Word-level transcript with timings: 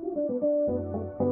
Thank 0.00 0.16
you. 1.20 1.27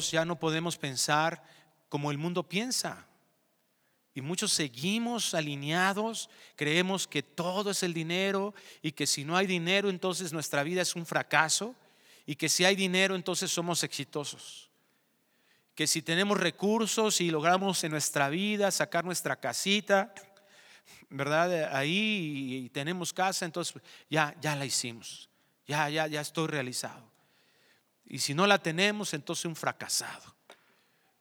Ya 0.00 0.24
no 0.24 0.38
podemos 0.38 0.76
pensar 0.76 1.42
como 1.88 2.10
el 2.10 2.18
mundo 2.18 2.42
piensa. 2.42 3.06
Y 4.14 4.22
muchos 4.22 4.52
seguimos 4.52 5.34
alineados, 5.34 6.30
creemos 6.56 7.06
que 7.06 7.22
todo 7.22 7.70
es 7.70 7.82
el 7.82 7.92
dinero 7.92 8.54
y 8.80 8.92
que 8.92 9.06
si 9.06 9.24
no 9.24 9.36
hay 9.36 9.46
dinero 9.46 9.90
entonces 9.90 10.32
nuestra 10.32 10.62
vida 10.62 10.80
es 10.80 10.96
un 10.96 11.04
fracaso 11.04 11.74
y 12.24 12.34
que 12.34 12.48
si 12.48 12.64
hay 12.64 12.74
dinero 12.76 13.14
entonces 13.14 13.50
somos 13.50 13.84
exitosos. 13.84 14.70
Que 15.74 15.86
si 15.86 16.00
tenemos 16.00 16.40
recursos 16.40 17.20
y 17.20 17.30
logramos 17.30 17.84
en 17.84 17.90
nuestra 17.90 18.30
vida 18.30 18.70
sacar 18.70 19.04
nuestra 19.04 19.36
casita, 19.36 20.14
¿verdad? 21.10 21.76
Ahí 21.76 22.62
y 22.64 22.68
tenemos 22.70 23.12
casa, 23.12 23.44
entonces 23.44 23.82
ya 24.08 24.34
ya 24.40 24.56
la 24.56 24.64
hicimos. 24.64 25.28
Ya 25.66 25.90
ya 25.90 26.06
ya 26.06 26.22
estoy 26.22 26.46
realizado. 26.46 27.15
Y 28.06 28.18
si 28.18 28.34
no 28.34 28.46
la 28.46 28.58
tenemos, 28.58 29.14
entonces 29.14 29.44
un 29.44 29.56
fracasado. 29.56 30.34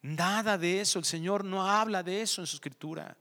Nada 0.01 0.57
de 0.57 0.81
eso, 0.81 0.99
el 0.99 1.05
Señor 1.05 1.43
no 1.43 1.67
habla 1.67 2.03
de 2.03 2.21
eso 2.21 2.41
en 2.41 2.47
su 2.47 2.57
escritura. 2.57 3.17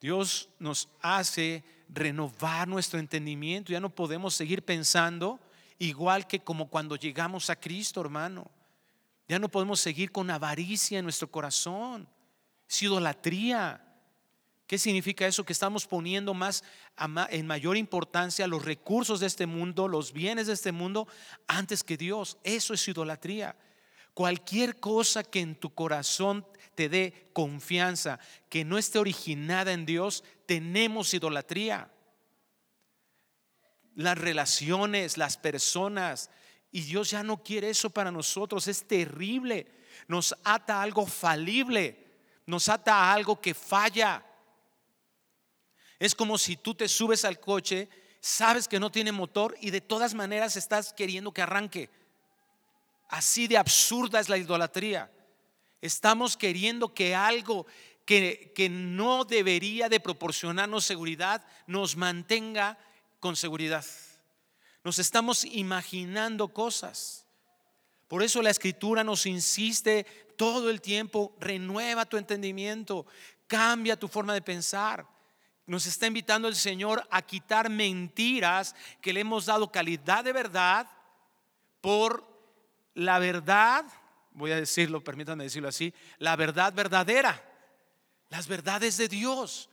Dios 0.00 0.48
nos 0.58 0.88
hace 1.00 1.64
renovar 1.88 2.66
nuestro 2.66 2.98
entendimiento. 2.98 3.72
Ya 3.72 3.80
no 3.80 3.90
podemos 3.90 4.34
seguir 4.34 4.64
pensando 4.64 5.38
igual 5.78 6.26
que 6.26 6.40
como 6.40 6.68
cuando 6.68 6.96
llegamos 6.96 7.50
a 7.50 7.56
Cristo, 7.56 8.00
hermano. 8.00 8.50
Ya 9.28 9.38
no 9.38 9.48
podemos 9.48 9.80
seguir 9.80 10.10
con 10.10 10.30
avaricia 10.30 10.98
en 10.98 11.04
nuestro 11.04 11.30
corazón. 11.30 12.08
Es 12.68 12.82
idolatría. 12.82 13.84
¿Qué 14.68 14.76
significa 14.76 15.26
eso? 15.26 15.46
Que 15.46 15.54
estamos 15.54 15.86
poniendo 15.86 16.34
más 16.34 16.62
en 17.30 17.46
mayor 17.46 17.78
importancia 17.78 18.46
los 18.46 18.66
recursos 18.66 19.18
de 19.18 19.26
este 19.26 19.46
mundo, 19.46 19.88
los 19.88 20.12
bienes 20.12 20.46
de 20.46 20.52
este 20.52 20.72
mundo, 20.72 21.08
antes 21.46 21.82
que 21.82 21.96
Dios. 21.96 22.36
Eso 22.44 22.74
es 22.74 22.86
idolatría. 22.86 23.56
Cualquier 24.12 24.78
cosa 24.78 25.24
que 25.24 25.40
en 25.40 25.54
tu 25.54 25.74
corazón 25.74 26.46
te 26.74 26.90
dé 26.90 27.30
confianza, 27.32 28.20
que 28.50 28.62
no 28.66 28.76
esté 28.76 28.98
originada 28.98 29.72
en 29.72 29.86
Dios, 29.86 30.22
tenemos 30.44 31.14
idolatría. 31.14 31.90
Las 33.94 34.18
relaciones, 34.18 35.16
las 35.16 35.38
personas, 35.38 36.28
y 36.70 36.82
Dios 36.82 37.10
ya 37.10 37.22
no 37.22 37.42
quiere 37.42 37.70
eso 37.70 37.88
para 37.88 38.10
nosotros, 38.10 38.68
es 38.68 38.86
terrible. 38.86 39.66
Nos 40.08 40.36
ata 40.44 40.80
a 40.80 40.82
algo 40.82 41.06
falible, 41.06 42.18
nos 42.44 42.68
ata 42.68 42.96
a 42.96 43.14
algo 43.14 43.40
que 43.40 43.54
falla. 43.54 44.26
Es 45.98 46.14
como 46.14 46.38
si 46.38 46.56
tú 46.56 46.74
te 46.74 46.88
subes 46.88 47.24
al 47.24 47.40
coche, 47.40 47.88
sabes 48.20 48.68
que 48.68 48.80
no 48.80 48.90
tiene 48.90 49.12
motor 49.12 49.56
y 49.60 49.70
de 49.70 49.80
todas 49.80 50.14
maneras 50.14 50.56
estás 50.56 50.92
queriendo 50.92 51.32
que 51.32 51.42
arranque. 51.42 51.90
Así 53.08 53.48
de 53.48 53.58
absurda 53.58 54.20
es 54.20 54.28
la 54.28 54.38
idolatría. 54.38 55.10
Estamos 55.80 56.36
queriendo 56.36 56.92
que 56.92 57.14
algo 57.14 57.66
que, 58.04 58.52
que 58.54 58.68
no 58.68 59.24
debería 59.24 59.88
de 59.88 60.00
proporcionarnos 60.00 60.84
seguridad 60.84 61.44
nos 61.66 61.96
mantenga 61.96 62.78
con 63.20 63.36
seguridad. 63.36 63.84
Nos 64.84 64.98
estamos 64.98 65.44
imaginando 65.44 66.48
cosas. 66.48 67.26
Por 68.06 68.22
eso 68.22 68.40
la 68.40 68.50
escritura 68.50 69.04
nos 69.04 69.26
insiste 69.26 70.04
todo 70.36 70.70
el 70.70 70.80
tiempo, 70.80 71.34
renueva 71.40 72.06
tu 72.06 72.16
entendimiento, 72.16 73.06
cambia 73.46 73.98
tu 73.98 74.08
forma 74.08 74.32
de 74.32 74.40
pensar. 74.42 75.06
Nos 75.68 75.84
está 75.84 76.06
invitando 76.06 76.48
el 76.48 76.56
Señor 76.56 77.06
a 77.10 77.20
quitar 77.20 77.68
mentiras 77.68 78.74
que 79.02 79.12
le 79.12 79.20
hemos 79.20 79.44
dado 79.44 79.70
calidad 79.70 80.24
de 80.24 80.32
verdad 80.32 80.88
por 81.82 82.26
la 82.94 83.18
verdad, 83.18 83.84
voy 84.32 84.50
a 84.50 84.56
decirlo, 84.56 85.04
permítanme 85.04 85.44
decirlo 85.44 85.68
así, 85.68 85.92
la 86.16 86.36
verdad 86.36 86.72
verdadera, 86.72 87.44
las 88.30 88.48
verdades 88.48 88.96
de 88.96 89.08
Dios, 89.08 89.68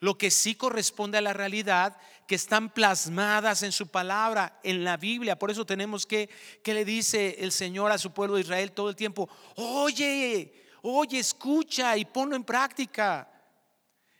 lo 0.00 0.16
que 0.16 0.30
sí 0.30 0.54
corresponde 0.54 1.18
a 1.18 1.20
la 1.20 1.34
realidad 1.34 1.94
que 2.26 2.36
están 2.36 2.70
plasmadas 2.70 3.62
en 3.62 3.72
su 3.72 3.88
palabra, 3.88 4.58
en 4.62 4.82
la 4.82 4.96
Biblia. 4.96 5.38
Por 5.38 5.50
eso 5.50 5.66
tenemos 5.66 6.06
que, 6.06 6.30
que 6.62 6.72
le 6.72 6.86
dice 6.86 7.36
el 7.40 7.52
Señor 7.52 7.92
a 7.92 7.98
su 7.98 8.12
pueblo 8.12 8.36
de 8.36 8.40
Israel 8.40 8.72
todo 8.72 8.88
el 8.88 8.96
tiempo, 8.96 9.28
oye, 9.56 10.54
oye, 10.80 11.18
escucha 11.18 11.98
y 11.98 12.06
ponlo 12.06 12.34
en 12.34 12.44
práctica. 12.44 13.28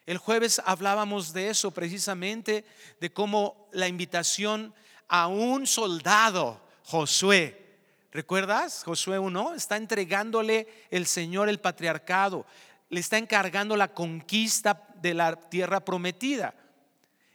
El 0.07 0.19
jueves 0.19 0.61
hablábamos 0.65 1.33
de 1.33 1.49
eso 1.49 1.71
precisamente, 1.71 2.65
de 3.01 3.13
cómo 3.13 3.69
la 3.73 3.89
invitación 3.89 4.75
a 5.09 5.29
un 5.29 5.67
soldado, 5.67 6.61
Josué, 6.85 7.79
¿recuerdas? 8.13 8.85
Josué 8.85 9.19
1 9.19 9.55
está 9.55 9.77
entregándole 9.79 10.69
el 10.91 11.07
Señor 11.07 11.49
el 11.49 11.61
patriarcado, 11.61 12.45
le 12.91 13.01
está 13.01 13.17
encargando 13.17 13.77
la 13.77 13.95
conquista 13.95 14.87
de 14.97 15.15
la 15.15 15.37
tierra 15.37 15.85
prometida. 15.85 16.55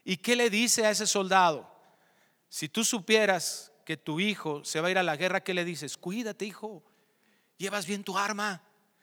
¿Y 0.06 0.18
qué 0.18 0.36
le 0.36 0.52
dice 0.52 0.86
a 0.86 0.92
ese 0.92 1.08
soldado? 1.08 1.70
Si 2.50 2.70
tú 2.70 2.84
supieras 2.84 3.72
que 3.84 3.98
tu 3.98 4.20
hijo 4.20 4.64
se 4.64 4.80
va 4.80 4.90
a 4.90 4.92
ir 4.92 4.98
a 5.00 5.04
la 5.04 5.18
guerra, 5.18 5.42
¿qué 5.44 5.56
le 5.56 5.66
dices? 5.66 5.98
Cuídate, 5.98 6.46
hijo. 6.46 6.84
Llevas 7.58 7.88
bien 7.88 8.04
tu 8.04 8.18
arma, 8.18 8.62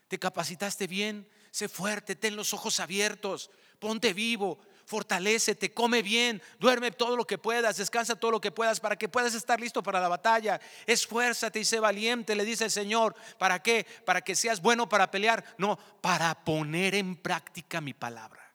te 0.09 0.19
capacitaste 0.19 0.87
bien, 0.87 1.29
sé 1.57 1.71
fuerte, 1.71 2.17
ten 2.17 2.37
los 2.37 2.53
ojos 2.53 2.81
abiertos, 2.81 3.51
ponte 3.79 4.13
vivo, 4.13 4.59
fortalecete, 4.85 5.73
come 5.73 6.03
bien, 6.03 6.43
duerme 6.61 6.91
todo 6.91 7.17
lo 7.17 7.27
que 7.27 7.39
puedas, 7.39 7.79
descansa 7.79 8.15
todo 8.15 8.33
lo 8.33 8.43
que 8.43 8.53
puedas 8.53 8.79
para 8.79 8.97
que 8.97 9.09
puedas 9.09 9.33
estar 9.33 9.59
listo 9.59 9.83
para 9.83 9.99
la 9.99 10.09
batalla. 10.09 10.61
Esfuérzate 10.85 11.59
y 11.59 11.65
sé 11.65 11.81
valiente, 11.81 12.35
le 12.35 12.45
dice 12.45 12.65
el 12.65 12.71
Señor. 12.71 13.17
¿Para 13.39 13.63
qué? 13.63 13.87
Para 14.05 14.21
que 14.21 14.35
seas 14.35 14.61
bueno 14.61 14.87
para 14.87 15.11
pelear. 15.11 15.57
No, 15.57 15.79
para 16.03 16.45
poner 16.45 16.95
en 16.95 17.17
práctica 17.17 17.81
mi 17.81 17.95
palabra. 17.95 18.55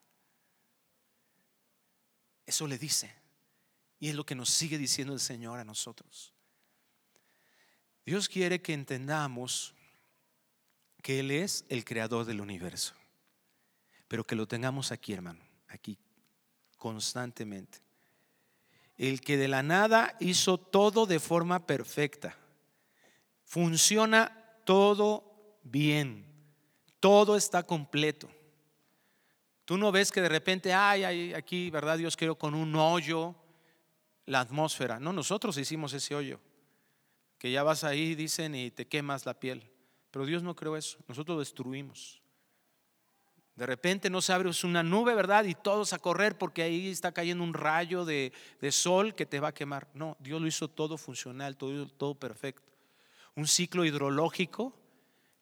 Eso 2.45 2.67
le 2.67 2.77
dice. 2.77 3.15
Y 3.97 4.09
es 4.09 4.15
lo 4.15 4.27
que 4.27 4.35
nos 4.35 4.51
sigue 4.51 4.77
diciendo 4.77 5.15
el 5.15 5.19
Señor 5.19 5.57
a 5.57 5.63
nosotros. 5.63 6.35
Dios 8.05 8.29
quiere 8.29 8.61
que 8.61 8.73
entendamos 8.73 9.73
que 11.01 11.19
Él 11.19 11.31
es 11.31 11.65
el 11.69 11.83
creador 11.83 12.25
del 12.25 12.41
universo. 12.41 12.93
Pero 14.07 14.25
que 14.25 14.35
lo 14.35 14.47
tengamos 14.47 14.91
aquí, 14.91 15.13
hermano, 15.13 15.39
aquí 15.67 15.97
constantemente. 16.77 17.79
El 18.97 19.21
que 19.21 19.37
de 19.37 19.47
la 19.47 19.63
nada 19.63 20.15
hizo 20.19 20.57
todo 20.57 21.05
de 21.05 21.19
forma 21.19 21.65
perfecta. 21.65 22.35
Funciona 23.45 24.35
todo 24.65 25.59
bien. 25.63 26.25
Todo 26.99 27.35
está 27.35 27.63
completo. 27.63 28.29
Tú 29.65 29.77
no 29.77 29.91
ves 29.91 30.11
que 30.11 30.21
de 30.21 30.29
repente, 30.29 30.73
ay, 30.73 31.33
aquí, 31.33 31.69
¿verdad? 31.69 31.97
Dios 31.97 32.17
creó 32.17 32.35
con 32.35 32.53
un 32.53 32.75
hoyo 32.75 33.35
la 34.25 34.41
atmósfera. 34.41 34.99
No, 34.99 35.13
nosotros 35.13 35.57
hicimos 35.57 35.93
ese 35.93 36.15
hoyo. 36.15 36.39
Que 37.37 37.51
ya 37.51 37.63
vas 37.63 37.83
ahí, 37.83 38.15
dicen, 38.15 38.53
y 38.55 38.71
te 38.71 38.87
quemas 38.87 39.25
la 39.25 39.39
piel. 39.39 39.69
Pero 40.11 40.25
Dios 40.25 40.43
no 40.43 40.55
creó 40.55 40.75
eso, 40.77 40.99
nosotros 41.07 41.35
lo 41.35 41.39
destruimos. 41.39 42.21
De 43.55 43.65
repente 43.65 44.09
no 44.09 44.21
se 44.21 44.33
abre 44.33 44.49
una 44.63 44.81
nube, 44.81 45.13
¿verdad? 45.13 45.45
Y 45.45 45.55
todos 45.55 45.93
a 45.93 45.99
correr 45.99 46.37
porque 46.37 46.63
ahí 46.63 46.89
está 46.89 47.11
cayendo 47.11 47.43
un 47.43 47.53
rayo 47.53 48.05
de, 48.05 48.33
sol 48.71 49.13
que 49.13 49.25
te 49.25 49.39
va 49.39 49.49
a 49.49 49.53
quemar. 49.53 49.87
No, 49.93 50.17
Dios 50.19 50.41
lo 50.41 50.47
hizo 50.47 50.67
todo 50.67 50.97
funcional, 50.97 51.57
todo, 51.57 51.87
todo 51.87 52.15
perfecto. 52.15 52.71
Un 53.35 53.47
ciclo 53.47 53.85
hidrológico 53.85 54.73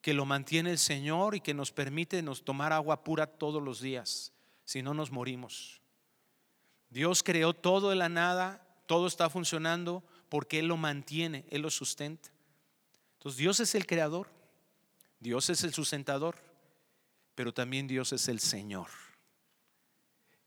que 0.01 0.13
lo 0.13 0.25
mantiene 0.25 0.71
el 0.71 0.77
Señor 0.77 1.35
y 1.35 1.41
que 1.41 1.53
nos 1.53 1.71
permite 1.71 2.21
nos 2.21 2.43
tomar 2.43 2.73
agua 2.73 3.03
pura 3.03 3.27
todos 3.27 3.61
los 3.61 3.79
días, 3.79 4.33
si 4.65 4.81
no 4.81 4.93
nos 4.93 5.11
morimos. 5.11 5.81
Dios 6.89 7.21
creó 7.21 7.53
todo 7.53 7.89
de 7.89 7.95
la 7.95 8.09
nada, 8.09 8.65
todo 8.85 9.07
está 9.07 9.29
funcionando 9.29 10.03
porque 10.29 10.59
Él 10.59 10.67
lo 10.67 10.77
mantiene, 10.77 11.45
Él 11.49 11.61
lo 11.61 11.69
sustenta. 11.69 12.29
Entonces 13.13 13.37
Dios 13.37 13.59
es 13.59 13.75
el 13.75 13.85
creador. 13.85 14.38
Dios 15.19 15.49
es 15.49 15.63
el 15.63 15.73
sustentador, 15.73 16.37
pero 17.35 17.53
también 17.53 17.87
Dios 17.87 18.13
es 18.13 18.27
el 18.27 18.39
Señor. 18.39 18.87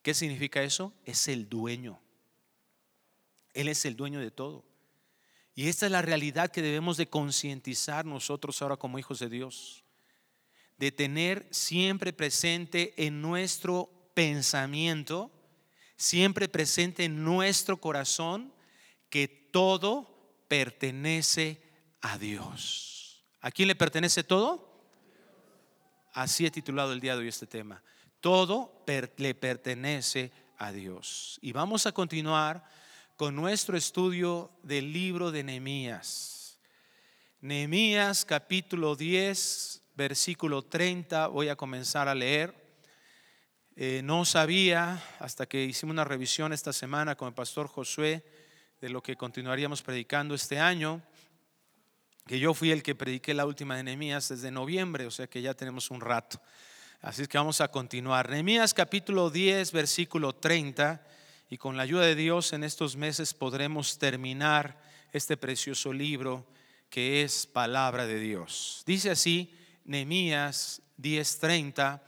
¿Qué 0.03 0.15
significa 0.15 0.63
eso? 0.63 0.93
Es 1.05 1.29
el 1.29 1.49
dueño. 1.49 2.01
Él 3.55 3.69
es 3.69 3.85
el 3.85 3.97
dueño 3.97 4.21
de 4.21 4.31
todo. 4.31 4.65
Y 5.55 5.69
esta 5.69 5.87
es 5.87 5.93
la 5.93 6.03
realidad 6.03 6.51
que 6.51 6.63
debemos 6.63 6.97
de 6.97 7.09
concientizar 7.09 8.07
nosotros 8.07 8.61
ahora 8.63 8.77
como 8.77 8.99
hijos 8.99 9.19
de 9.19 9.29
Dios. 9.29 9.85
De 10.79 10.91
tener 10.91 11.47
siempre 11.51 12.13
presente 12.13 12.95
en 12.97 13.21
nuestro 13.21 13.91
pensamiento, 14.15 15.31
siempre 15.97 16.49
presente 16.49 17.05
en 17.05 17.23
nuestro 17.23 17.77
corazón, 17.77 18.53
que 19.11 19.29
todo 19.29 20.45
pertenece 20.49 21.63
a 22.01 22.17
Dios. 22.19 22.92
¿A 23.45 23.51
quién 23.51 23.67
le 23.67 23.75
pertenece 23.75 24.23
todo? 24.23 24.73
Así 26.13 26.47
he 26.47 26.51
titulado 26.53 26.93
el 26.93 27.01
día 27.01 27.15
de 27.15 27.23
hoy 27.23 27.29
este 27.29 27.49
tema. 27.49 27.83
Todo 28.21 28.85
le 29.17 29.35
pertenece 29.35 30.31
a 30.59 30.71
Dios. 30.71 31.41
Y 31.43 31.51
vamos 31.51 31.87
a 31.87 31.93
continuar 31.93 32.65
con 33.17 33.35
nuestro 33.35 33.77
estudio 33.77 34.53
del 34.63 34.93
libro 34.93 35.33
de 35.33 35.43
Nehemías. 35.43 36.61
Nehemías 37.41 38.25
capítulo 38.25 38.95
10, 38.95 39.83
versículo 39.97 40.63
30, 40.63 41.27
voy 41.27 41.49
a 41.49 41.57
comenzar 41.57 42.07
a 42.07 42.15
leer. 42.15 42.55
Eh, 43.75 44.03
no 44.05 44.25
sabía, 44.25 45.03
hasta 45.19 45.47
que 45.47 45.65
hicimos 45.65 45.95
una 45.95 46.05
revisión 46.05 46.53
esta 46.53 46.73
semana 46.73 47.17
con 47.17 47.27
el 47.27 47.35
pastor 47.35 47.67
Josué, 47.67 48.25
de 48.81 48.89
lo 48.89 49.03
que 49.03 49.17
continuaríamos 49.17 49.83
predicando 49.83 50.37
este 50.37 50.61
año, 50.61 51.03
que 52.27 52.39
yo 52.39 52.55
fui 52.55 52.71
el 52.71 52.83
que 52.83 52.95
prediqué 52.95 53.35
la 53.35 53.47
última 53.47 53.77
de 53.77 53.83
Nehemías 53.83 54.29
desde 54.29 54.51
noviembre, 54.51 55.07
o 55.07 55.11
sea 55.11 55.27
que 55.27 55.43
ya 55.43 55.55
tenemos 55.55 55.91
un 55.91 56.01
rato. 56.01 56.41
Así 57.01 57.23
es 57.23 57.29
que 57.29 57.39
vamos 57.39 57.61
a 57.61 57.69
continuar. 57.69 58.31
Nehemías 58.31 58.75
capítulo 58.75 59.29
10, 59.29 59.73
versículo 59.73 60.35
30, 60.35 61.05
y 61.51 61.59
con 61.59 61.77
la 61.77 61.83
ayuda 61.83 62.07
de 62.07 62.15
Dios 62.15 62.53
en 62.53 62.63
estos 62.65 62.97
meses 62.97 63.35
podremos 63.35 63.99
terminar 63.99 64.81
este 65.13 65.37
precioso 65.37 65.93
libro 65.93 66.47
que 66.89 67.23
es 67.23 67.47
palabra 67.47 68.07
de 68.07 68.21
Dios. 68.21 68.85
Dice 68.87 69.11
así, 69.11 69.53
Nehemías 69.85 70.81
10:30, 70.99 72.01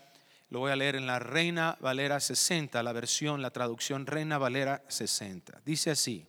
lo 0.51 0.61
voy 0.61 0.71
a 0.71 0.77
leer 0.77 0.95
en 0.95 1.07
la 1.07 1.19
Reina 1.19 1.77
Valera 1.81 2.21
60, 2.21 2.83
la 2.83 2.93
versión, 2.93 3.43
la 3.43 3.51
traducción 3.51 4.07
Reina 4.07 4.39
Valera 4.39 4.85
60. 4.89 5.61
Dice 5.65 5.91
así: 5.91 6.25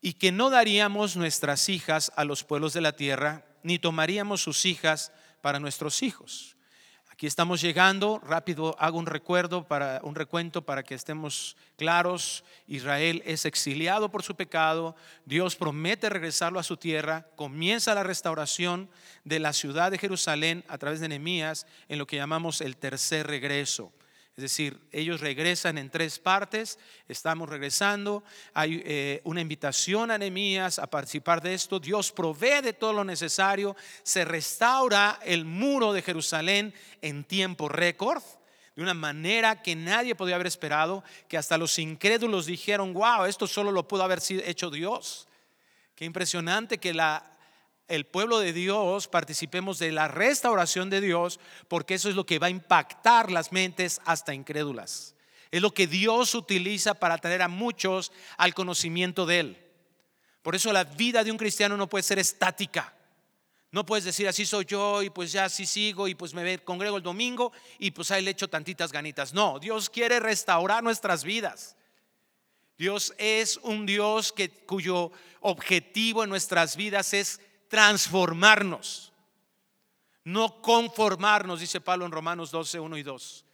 y 0.00 0.14
que 0.14 0.32
no 0.32 0.50
daríamos 0.50 1.16
nuestras 1.16 1.68
hijas 1.68 2.12
a 2.16 2.24
los 2.24 2.44
pueblos 2.44 2.72
de 2.72 2.80
la 2.80 2.92
tierra, 2.92 3.44
ni 3.62 3.78
tomaríamos 3.78 4.42
sus 4.42 4.64
hijas 4.64 5.12
para 5.40 5.60
nuestros 5.60 6.02
hijos. 6.02 6.56
Aquí 7.16 7.26
estamos 7.26 7.62
llegando, 7.62 8.20
rápido 8.22 8.76
hago 8.78 8.98
un 8.98 9.06
recuerdo 9.06 9.66
para 9.66 10.00
un 10.02 10.14
recuento 10.14 10.66
para 10.66 10.82
que 10.82 10.94
estemos 10.94 11.56
claros. 11.76 12.44
Israel 12.66 13.22
es 13.24 13.46
exiliado 13.46 14.10
por 14.10 14.22
su 14.22 14.34
pecado, 14.36 14.94
Dios 15.24 15.56
promete 15.56 16.10
regresarlo 16.10 16.58
a 16.58 16.62
su 16.62 16.76
tierra, 16.76 17.26
comienza 17.34 17.94
la 17.94 18.02
restauración 18.02 18.90
de 19.24 19.38
la 19.38 19.54
ciudad 19.54 19.90
de 19.90 19.96
Jerusalén 19.96 20.62
a 20.68 20.76
través 20.76 21.00
de 21.00 21.08
Nehemías 21.08 21.66
en 21.88 21.98
lo 21.98 22.06
que 22.06 22.16
llamamos 22.16 22.60
el 22.60 22.76
tercer 22.76 23.26
regreso. 23.26 23.94
Es 24.36 24.42
decir, 24.42 24.78
ellos 24.92 25.22
regresan 25.22 25.78
en 25.78 25.88
tres 25.88 26.18
partes, 26.18 26.78
estamos 27.08 27.48
regresando, 27.48 28.22
hay 28.52 28.82
eh, 28.84 29.22
una 29.24 29.40
invitación 29.40 30.10
a 30.10 30.18
Nehemías 30.18 30.78
a 30.78 30.88
participar 30.88 31.40
de 31.40 31.54
esto, 31.54 31.80
Dios 31.80 32.12
provee 32.12 32.60
de 32.62 32.74
todo 32.74 32.92
lo 32.92 33.02
necesario, 33.02 33.74
se 34.02 34.26
restaura 34.26 35.18
el 35.24 35.46
muro 35.46 35.94
de 35.94 36.02
Jerusalén 36.02 36.74
en 37.00 37.24
tiempo 37.24 37.70
récord, 37.70 38.22
de 38.74 38.82
una 38.82 38.92
manera 38.92 39.62
que 39.62 39.74
nadie 39.74 40.14
podía 40.14 40.34
haber 40.34 40.48
esperado, 40.48 41.02
que 41.28 41.38
hasta 41.38 41.56
los 41.56 41.78
incrédulos 41.78 42.44
dijeron, 42.44 42.92
wow, 42.92 43.24
esto 43.24 43.46
solo 43.46 43.72
lo 43.72 43.88
pudo 43.88 44.02
haber 44.02 44.20
hecho 44.28 44.70
Dios. 44.70 45.28
Qué 45.94 46.04
impresionante 46.04 46.76
que 46.76 46.92
la 46.92 47.35
el 47.88 48.06
pueblo 48.06 48.38
de 48.38 48.52
Dios 48.52 49.08
participemos 49.08 49.78
de 49.78 49.92
la 49.92 50.08
restauración 50.08 50.90
de 50.90 51.00
Dios, 51.00 51.38
porque 51.68 51.94
eso 51.94 52.08
es 52.08 52.16
lo 52.16 52.26
que 52.26 52.38
va 52.38 52.48
a 52.48 52.50
impactar 52.50 53.30
las 53.30 53.52
mentes 53.52 54.00
hasta 54.04 54.34
incrédulas. 54.34 55.14
Es 55.50 55.62
lo 55.62 55.72
que 55.72 55.86
Dios 55.86 56.34
utiliza 56.34 56.94
para 56.94 57.18
traer 57.18 57.42
a 57.42 57.48
muchos 57.48 58.12
al 58.36 58.54
conocimiento 58.54 59.26
de 59.26 59.40
Él. 59.40 59.66
Por 60.42 60.54
eso 60.54 60.72
la 60.72 60.84
vida 60.84 61.24
de 61.24 61.30
un 61.30 61.38
cristiano 61.38 61.76
no 61.76 61.88
puede 61.88 62.02
ser 62.02 62.18
estática. 62.18 62.92
No 63.70 63.84
puedes 63.84 64.04
decir 64.04 64.26
así 64.28 64.46
soy 64.46 64.64
yo 64.64 65.02
y 65.02 65.10
pues 65.10 65.32
ya 65.32 65.44
así 65.44 65.66
sigo 65.66 66.08
y 66.08 66.14
pues 66.14 66.34
me 66.34 66.58
congrego 66.58 66.96
el 66.96 67.02
domingo 67.02 67.52
y 67.78 67.90
pues 67.90 68.10
ahí 68.10 68.22
le 68.22 68.30
echo 68.30 68.48
tantitas 68.48 68.92
ganitas. 68.92 69.34
No, 69.34 69.58
Dios 69.58 69.90
quiere 69.90 70.20
restaurar 70.20 70.82
nuestras 70.82 71.24
vidas. 71.24 71.76
Dios 72.78 73.14
es 73.18 73.56
un 73.58 73.86
Dios 73.86 74.32
que, 74.32 74.50
cuyo 74.50 75.10
objetivo 75.40 76.22
en 76.22 76.30
nuestras 76.30 76.76
vidas 76.76 77.14
es 77.14 77.40
transformarnos, 77.68 79.12
no 80.24 80.60
conformarnos, 80.60 81.60
dice 81.60 81.80
Pablo 81.80 82.04
en 82.04 82.12
Romanos 82.12 82.50
12, 82.50 82.80
1 82.80 82.96
y 82.96 83.02
2. 83.02 83.44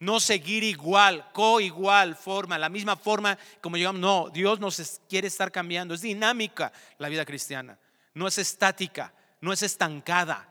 No 0.00 0.18
seguir 0.18 0.64
igual, 0.64 1.30
co-igual 1.32 2.16
forma, 2.16 2.58
la 2.58 2.68
misma 2.68 2.96
forma 2.96 3.38
como 3.60 3.76
llegamos. 3.76 4.00
No, 4.00 4.30
Dios 4.30 4.58
nos 4.58 5.00
quiere 5.08 5.28
estar 5.28 5.52
cambiando. 5.52 5.94
Es 5.94 6.00
dinámica 6.00 6.72
la 6.98 7.08
vida 7.08 7.24
cristiana. 7.24 7.78
No 8.12 8.26
es 8.26 8.36
estática, 8.36 9.14
no 9.40 9.52
es 9.52 9.62
estancada. 9.62 10.48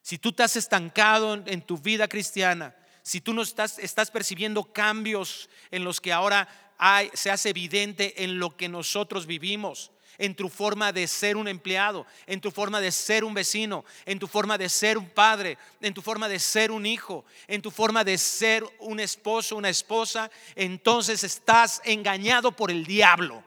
Si 0.00 0.18
tú 0.18 0.30
te 0.32 0.44
has 0.44 0.54
estancado 0.54 1.34
en, 1.34 1.60
tu 1.60 1.76
vida 1.76 2.06
cristiana, 2.06 2.76
si 3.02 3.20
tú 3.20 3.34
no 3.34 3.42
estás, 3.42 3.80
estás 3.80 4.12
percibiendo 4.12 4.72
cambios 4.72 5.50
en 5.72 5.82
los 5.82 6.00
que 6.00 6.12
ahora 6.12 6.48
hay, 6.78 7.10
se 7.14 7.32
hace 7.32 7.50
evidente 7.50 8.22
en 8.22 8.38
lo 8.38 8.56
que 8.56 8.68
nosotros 8.68 9.26
vivimos, 9.26 9.90
en 10.18 10.34
tu 10.34 10.48
forma 10.48 10.92
de 10.92 11.06
ser 11.06 11.36
un 11.36 11.48
empleado, 11.48 12.06
en 12.26 12.40
tu 12.40 12.50
forma 12.50 12.80
de 12.80 12.92
ser 12.92 13.24
un 13.24 13.34
vecino, 13.34 13.84
en 14.04 14.18
tu 14.18 14.26
forma 14.26 14.58
de 14.58 14.68
ser 14.68 14.98
un 14.98 15.08
padre, 15.08 15.58
en 15.80 15.94
tu 15.94 16.02
forma 16.02 16.28
de 16.28 16.38
ser 16.38 16.70
un 16.70 16.86
hijo, 16.86 17.24
en 17.46 17.62
tu 17.62 17.70
forma 17.70 18.04
de 18.04 18.18
ser 18.18 18.64
un 18.80 19.00
esposo, 19.00 19.56
una 19.56 19.68
esposa, 19.68 20.30
entonces 20.54 21.24
estás 21.24 21.80
engañado 21.84 22.52
por 22.52 22.70
el 22.70 22.84
diablo. 22.84 23.42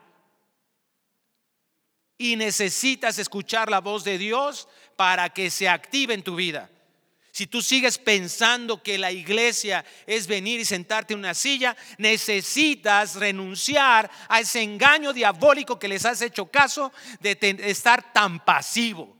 Y 2.18 2.36
necesitas 2.36 3.18
escuchar 3.18 3.70
la 3.70 3.80
voz 3.80 4.04
de 4.04 4.18
Dios 4.18 4.68
para 4.96 5.30
que 5.30 5.50
se 5.50 5.68
active 5.68 6.12
en 6.12 6.22
tu 6.22 6.34
vida. 6.34 6.70
Si 7.40 7.46
tú 7.46 7.62
sigues 7.62 7.96
pensando 7.96 8.82
que 8.82 8.98
la 8.98 9.10
iglesia 9.10 9.82
es 10.06 10.26
venir 10.26 10.60
y 10.60 10.64
sentarte 10.66 11.14
en 11.14 11.20
una 11.20 11.32
silla, 11.32 11.74
necesitas 11.96 13.14
renunciar 13.14 14.10
a 14.28 14.40
ese 14.40 14.60
engaño 14.60 15.14
diabólico 15.14 15.78
que 15.78 15.88
les 15.88 16.04
has 16.04 16.20
hecho 16.20 16.50
caso 16.50 16.92
de 17.18 17.38
estar 17.62 18.12
tan 18.12 18.44
pasivo. 18.44 19.16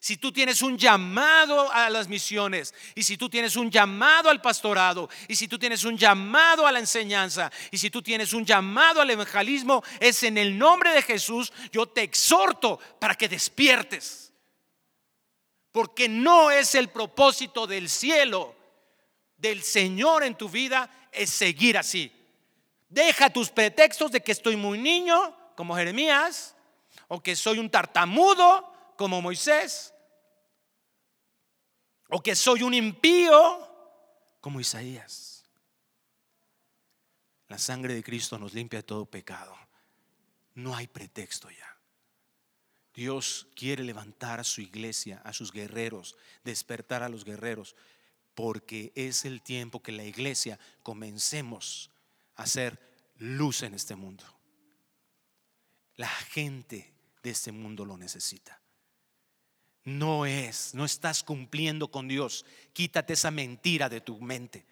Si 0.00 0.16
tú 0.16 0.32
tienes 0.32 0.62
un 0.62 0.78
llamado 0.78 1.70
a 1.70 1.90
las 1.90 2.08
misiones, 2.08 2.72
y 2.94 3.02
si 3.02 3.18
tú 3.18 3.28
tienes 3.28 3.54
un 3.54 3.70
llamado 3.70 4.30
al 4.30 4.40
pastorado, 4.40 5.10
y 5.28 5.36
si 5.36 5.46
tú 5.46 5.58
tienes 5.58 5.84
un 5.84 5.98
llamado 5.98 6.66
a 6.66 6.72
la 6.72 6.78
enseñanza, 6.78 7.52
y 7.70 7.76
si 7.76 7.90
tú 7.90 8.00
tienes 8.00 8.32
un 8.32 8.46
llamado 8.46 9.02
al 9.02 9.10
evangelismo, 9.10 9.84
es 10.00 10.22
en 10.22 10.38
el 10.38 10.56
nombre 10.56 10.94
de 10.94 11.02
Jesús, 11.02 11.52
yo 11.70 11.86
te 11.86 12.00
exhorto 12.00 12.80
para 12.98 13.14
que 13.14 13.28
despiertes 13.28 14.29
porque 15.72 16.08
no 16.08 16.50
es 16.50 16.74
el 16.74 16.88
propósito 16.88 17.66
del 17.66 17.88
cielo, 17.88 18.54
del 19.36 19.62
Señor 19.62 20.24
en 20.24 20.36
tu 20.36 20.48
vida, 20.48 21.08
es 21.12 21.30
seguir 21.30 21.78
así. 21.78 22.12
Deja 22.88 23.30
tus 23.30 23.50
pretextos 23.50 24.10
de 24.10 24.20
que 24.20 24.32
estoy 24.32 24.56
muy 24.56 24.78
niño, 24.78 25.36
como 25.54 25.76
Jeremías, 25.76 26.56
o 27.08 27.22
que 27.22 27.36
soy 27.36 27.58
un 27.58 27.70
tartamudo, 27.70 28.72
como 28.96 29.22
Moisés, 29.22 29.94
o 32.08 32.20
que 32.20 32.34
soy 32.34 32.62
un 32.62 32.74
impío, 32.74 33.68
como 34.40 34.60
Isaías. 34.60 35.44
La 37.48 37.58
sangre 37.58 37.94
de 37.94 38.02
Cristo 38.02 38.38
nos 38.38 38.54
limpia 38.54 38.80
de 38.80 38.84
todo 38.84 39.06
pecado. 39.06 39.56
No 40.54 40.74
hay 40.74 40.86
pretexto 40.86 41.50
ya. 41.50 41.69
Dios 42.94 43.46
quiere 43.54 43.84
levantar 43.84 44.40
a 44.40 44.44
su 44.44 44.60
iglesia, 44.60 45.20
a 45.24 45.32
sus 45.32 45.52
guerreros, 45.52 46.16
despertar 46.44 47.02
a 47.02 47.08
los 47.08 47.24
guerreros, 47.24 47.76
porque 48.34 48.92
es 48.94 49.24
el 49.24 49.42
tiempo 49.42 49.82
que 49.82 49.92
la 49.92 50.04
iglesia 50.04 50.58
comencemos 50.82 51.90
a 52.36 52.42
hacer 52.44 52.80
luz 53.18 53.62
en 53.62 53.74
este 53.74 53.94
mundo. 53.94 54.24
La 55.96 56.08
gente 56.08 56.92
de 57.22 57.30
este 57.30 57.52
mundo 57.52 57.84
lo 57.84 57.96
necesita. 57.96 58.60
No 59.84 60.26
es, 60.26 60.74
no 60.74 60.84
estás 60.84 61.22
cumpliendo 61.22 61.90
con 61.90 62.08
Dios. 62.08 62.44
Quítate 62.72 63.12
esa 63.12 63.30
mentira 63.30 63.88
de 63.88 64.00
tu 64.00 64.20
mente. 64.20 64.64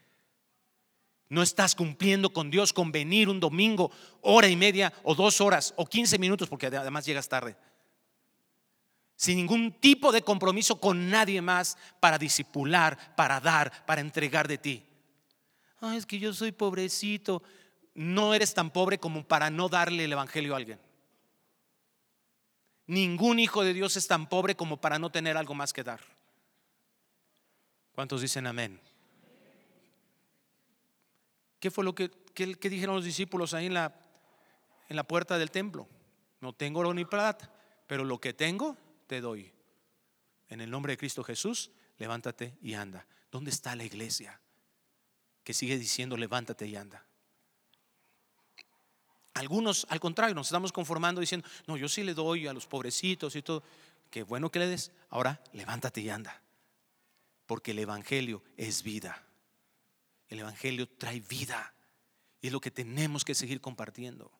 No 1.28 1.42
estás 1.42 1.74
cumpliendo 1.74 2.32
con 2.32 2.50
Dios 2.50 2.72
con 2.72 2.90
venir 2.90 3.28
un 3.28 3.38
domingo, 3.38 3.90
hora 4.22 4.48
y 4.48 4.56
media 4.56 4.92
o 5.02 5.14
dos 5.14 5.40
horas 5.40 5.74
o 5.76 5.86
quince 5.86 6.18
minutos, 6.18 6.48
porque 6.48 6.66
además 6.66 7.04
llegas 7.04 7.28
tarde 7.28 7.56
sin 9.18 9.36
ningún 9.36 9.72
tipo 9.72 10.12
de 10.12 10.22
compromiso 10.22 10.78
con 10.78 11.10
nadie 11.10 11.42
más 11.42 11.76
para 11.98 12.18
disipular, 12.18 13.16
para 13.16 13.40
dar, 13.40 13.84
para 13.84 14.00
entregar 14.00 14.46
de 14.46 14.58
ti. 14.58 14.86
Ay, 15.80 15.98
es 15.98 16.06
que 16.06 16.20
yo 16.20 16.32
soy 16.32 16.52
pobrecito. 16.52 17.42
No 17.94 18.32
eres 18.32 18.54
tan 18.54 18.70
pobre 18.70 18.98
como 18.98 19.24
para 19.24 19.50
no 19.50 19.68
darle 19.68 20.04
el 20.04 20.12
evangelio 20.12 20.54
a 20.54 20.58
alguien. 20.58 20.78
Ningún 22.86 23.40
hijo 23.40 23.64
de 23.64 23.74
Dios 23.74 23.96
es 23.96 24.06
tan 24.06 24.28
pobre 24.28 24.54
como 24.54 24.80
para 24.80 25.00
no 25.00 25.10
tener 25.10 25.36
algo 25.36 25.52
más 25.52 25.72
que 25.72 25.82
dar. 25.82 26.00
¿Cuántos 27.90 28.20
dicen 28.20 28.46
amén? 28.46 28.80
¿Qué 31.58 31.72
fue 31.72 31.82
lo 31.82 31.92
que, 31.92 32.08
dijeron 32.36 32.94
los 32.94 33.04
discípulos 33.04 33.52
ahí 33.52 33.66
en 33.66 33.74
la, 33.74 33.92
en 34.88 34.94
la 34.94 35.02
puerta 35.02 35.38
del 35.38 35.50
templo? 35.50 35.88
No 36.40 36.52
tengo 36.52 36.78
oro 36.78 36.94
ni 36.94 37.04
plata, 37.04 37.50
pero 37.88 38.04
lo 38.04 38.20
que 38.20 38.32
tengo 38.32 38.76
te 39.08 39.20
doy. 39.20 39.52
En 40.48 40.60
el 40.60 40.70
nombre 40.70 40.92
de 40.92 40.98
Cristo 40.98 41.24
Jesús, 41.24 41.72
levántate 41.98 42.56
y 42.62 42.74
anda. 42.74 43.06
¿Dónde 43.32 43.50
está 43.50 43.74
la 43.74 43.84
iglesia 43.84 44.40
que 45.42 45.52
sigue 45.52 45.76
diciendo 45.76 46.16
levántate 46.16 46.66
y 46.66 46.76
anda? 46.76 47.04
Algunos, 49.34 49.86
al 49.90 50.00
contrario, 50.00 50.34
nos 50.34 50.48
estamos 50.48 50.72
conformando 50.72 51.20
diciendo, 51.20 51.46
no, 51.66 51.76
yo 51.76 51.88
sí 51.88 52.02
le 52.02 52.14
doy 52.14 52.46
a 52.46 52.52
los 52.52 52.66
pobrecitos 52.66 53.34
y 53.36 53.42
todo. 53.42 53.62
Qué 54.10 54.22
bueno 54.22 54.50
que 54.50 54.58
le 54.58 54.66
des. 54.66 54.92
Ahora, 55.10 55.42
levántate 55.52 56.00
y 56.00 56.10
anda. 56.10 56.42
Porque 57.46 57.70
el 57.70 57.78
Evangelio 57.78 58.42
es 58.56 58.82
vida. 58.82 59.24
El 60.28 60.40
Evangelio 60.40 60.88
trae 60.88 61.20
vida. 61.20 61.72
Y 62.40 62.48
es 62.48 62.52
lo 62.52 62.60
que 62.60 62.70
tenemos 62.70 63.24
que 63.24 63.34
seguir 63.34 63.60
compartiendo. 63.60 64.32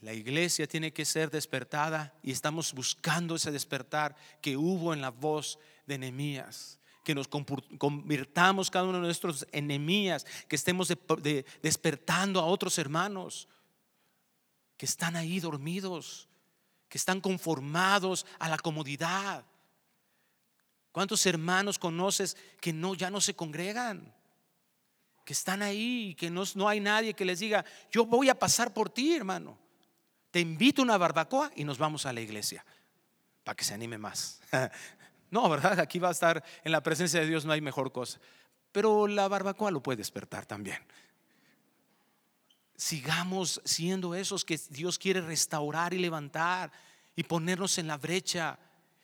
La 0.00 0.12
iglesia 0.12 0.66
tiene 0.66 0.92
que 0.92 1.04
ser 1.04 1.30
despertada 1.30 2.14
y 2.22 2.30
estamos 2.30 2.72
buscando 2.72 3.34
ese 3.34 3.50
despertar 3.50 4.14
que 4.40 4.56
hubo 4.56 4.94
en 4.94 5.00
la 5.00 5.10
voz 5.10 5.58
de 5.86 5.98
Nehemías 5.98 6.78
que 7.08 7.14
nos 7.14 7.26
convirtamos 7.26 8.70
cada 8.70 8.84
uno 8.84 8.98
de 8.98 9.04
nuestros 9.04 9.46
enemías, 9.52 10.26
que 10.46 10.56
estemos 10.56 10.92
despertando 11.62 12.38
a 12.38 12.44
otros 12.44 12.76
hermanos 12.76 13.48
que 14.76 14.84
están 14.84 15.16
ahí 15.16 15.40
dormidos, 15.40 16.28
que 16.86 16.98
están 16.98 17.22
conformados 17.22 18.26
a 18.38 18.50
la 18.50 18.58
comodidad. 18.58 19.42
¿Cuántos 20.92 21.24
hermanos 21.24 21.78
conoces 21.78 22.36
que 22.60 22.74
no 22.74 22.94
ya 22.94 23.08
no 23.08 23.22
se 23.22 23.34
congregan? 23.34 24.14
Que 25.24 25.32
están 25.32 25.62
ahí, 25.62 26.14
que 26.14 26.28
no, 26.28 26.44
no 26.56 26.68
hay 26.68 26.78
nadie 26.78 27.14
que 27.14 27.24
les 27.24 27.40
diga, 27.40 27.64
yo 27.90 28.04
voy 28.04 28.28
a 28.28 28.38
pasar 28.38 28.74
por 28.74 28.90
ti, 28.90 29.14
hermano. 29.14 29.58
Te 30.30 30.40
invito 30.40 30.82
a 30.82 30.84
una 30.84 30.98
barbacoa 30.98 31.50
y 31.56 31.64
nos 31.64 31.78
vamos 31.78 32.06
a 32.06 32.12
la 32.12 32.20
iglesia 32.20 32.64
para 33.44 33.56
que 33.56 33.64
se 33.64 33.74
anime 33.74 33.98
más. 33.98 34.40
No, 35.30 35.46
¿verdad? 35.50 35.78
Aquí 35.80 35.98
va 35.98 36.08
a 36.08 36.12
estar 36.12 36.42
en 36.64 36.72
la 36.72 36.82
presencia 36.82 37.20
de 37.20 37.26
Dios, 37.26 37.44
no 37.44 37.52
hay 37.52 37.60
mejor 37.60 37.92
cosa. 37.92 38.18
Pero 38.72 39.06
la 39.06 39.28
barbacoa 39.28 39.70
lo 39.70 39.82
puede 39.82 39.98
despertar 39.98 40.46
también. 40.46 40.78
Sigamos 42.74 43.60
siendo 43.64 44.14
esos 44.14 44.46
que 44.46 44.58
Dios 44.70 44.98
quiere 44.98 45.20
restaurar 45.20 45.92
y 45.92 45.98
levantar 45.98 46.72
y 47.14 47.24
ponernos 47.24 47.76
en 47.76 47.88
la 47.88 47.98
brecha 47.98 48.58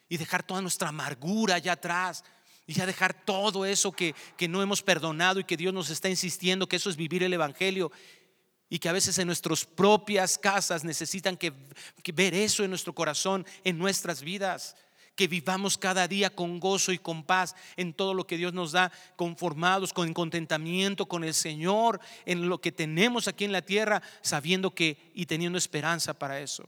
y 0.08 0.16
dejar 0.16 0.42
toda 0.42 0.62
nuestra 0.62 0.88
amargura 0.88 1.56
allá 1.56 1.72
atrás 1.72 2.24
y 2.66 2.72
ya 2.72 2.86
dejar 2.86 3.12
todo 3.12 3.66
eso 3.66 3.92
que, 3.92 4.14
que 4.36 4.48
no 4.48 4.62
hemos 4.62 4.82
perdonado 4.82 5.40
y 5.40 5.44
que 5.44 5.56
Dios 5.56 5.74
nos 5.74 5.90
está 5.90 6.08
insistiendo 6.08 6.66
que 6.66 6.76
eso 6.76 6.88
es 6.88 6.96
vivir 6.96 7.22
el 7.22 7.34
Evangelio 7.34 7.92
y 8.74 8.80
que 8.80 8.88
a 8.88 8.92
veces 8.92 9.16
en 9.20 9.28
nuestras 9.28 9.64
propias 9.64 10.36
casas 10.36 10.82
necesitan 10.82 11.36
que, 11.36 11.52
ver 12.12 12.34
eso 12.34 12.64
en 12.64 12.70
nuestro 12.70 12.92
corazón, 12.92 13.46
en 13.62 13.78
nuestras 13.78 14.20
vidas 14.20 14.74
que 15.14 15.28
vivamos 15.28 15.78
cada 15.78 16.08
día 16.08 16.28
con 16.28 16.58
gozo 16.58 16.90
y 16.90 16.98
con 16.98 17.22
paz 17.22 17.54
en 17.76 17.94
todo 17.94 18.14
lo 18.14 18.26
que 18.26 18.36
Dios 18.36 18.52
nos 18.52 18.72
da, 18.72 18.90
conformados 19.14 19.92
con 19.92 20.12
contentamiento 20.12 21.06
con 21.06 21.22
el 21.22 21.34
Señor, 21.34 22.00
en 22.26 22.48
lo 22.48 22.60
que 22.60 22.72
tenemos 22.72 23.28
aquí 23.28 23.44
en 23.44 23.52
la 23.52 23.62
tierra, 23.62 24.02
sabiendo 24.22 24.74
que 24.74 25.12
y 25.14 25.26
teniendo 25.26 25.56
esperanza 25.56 26.12
para 26.12 26.40
eso. 26.40 26.64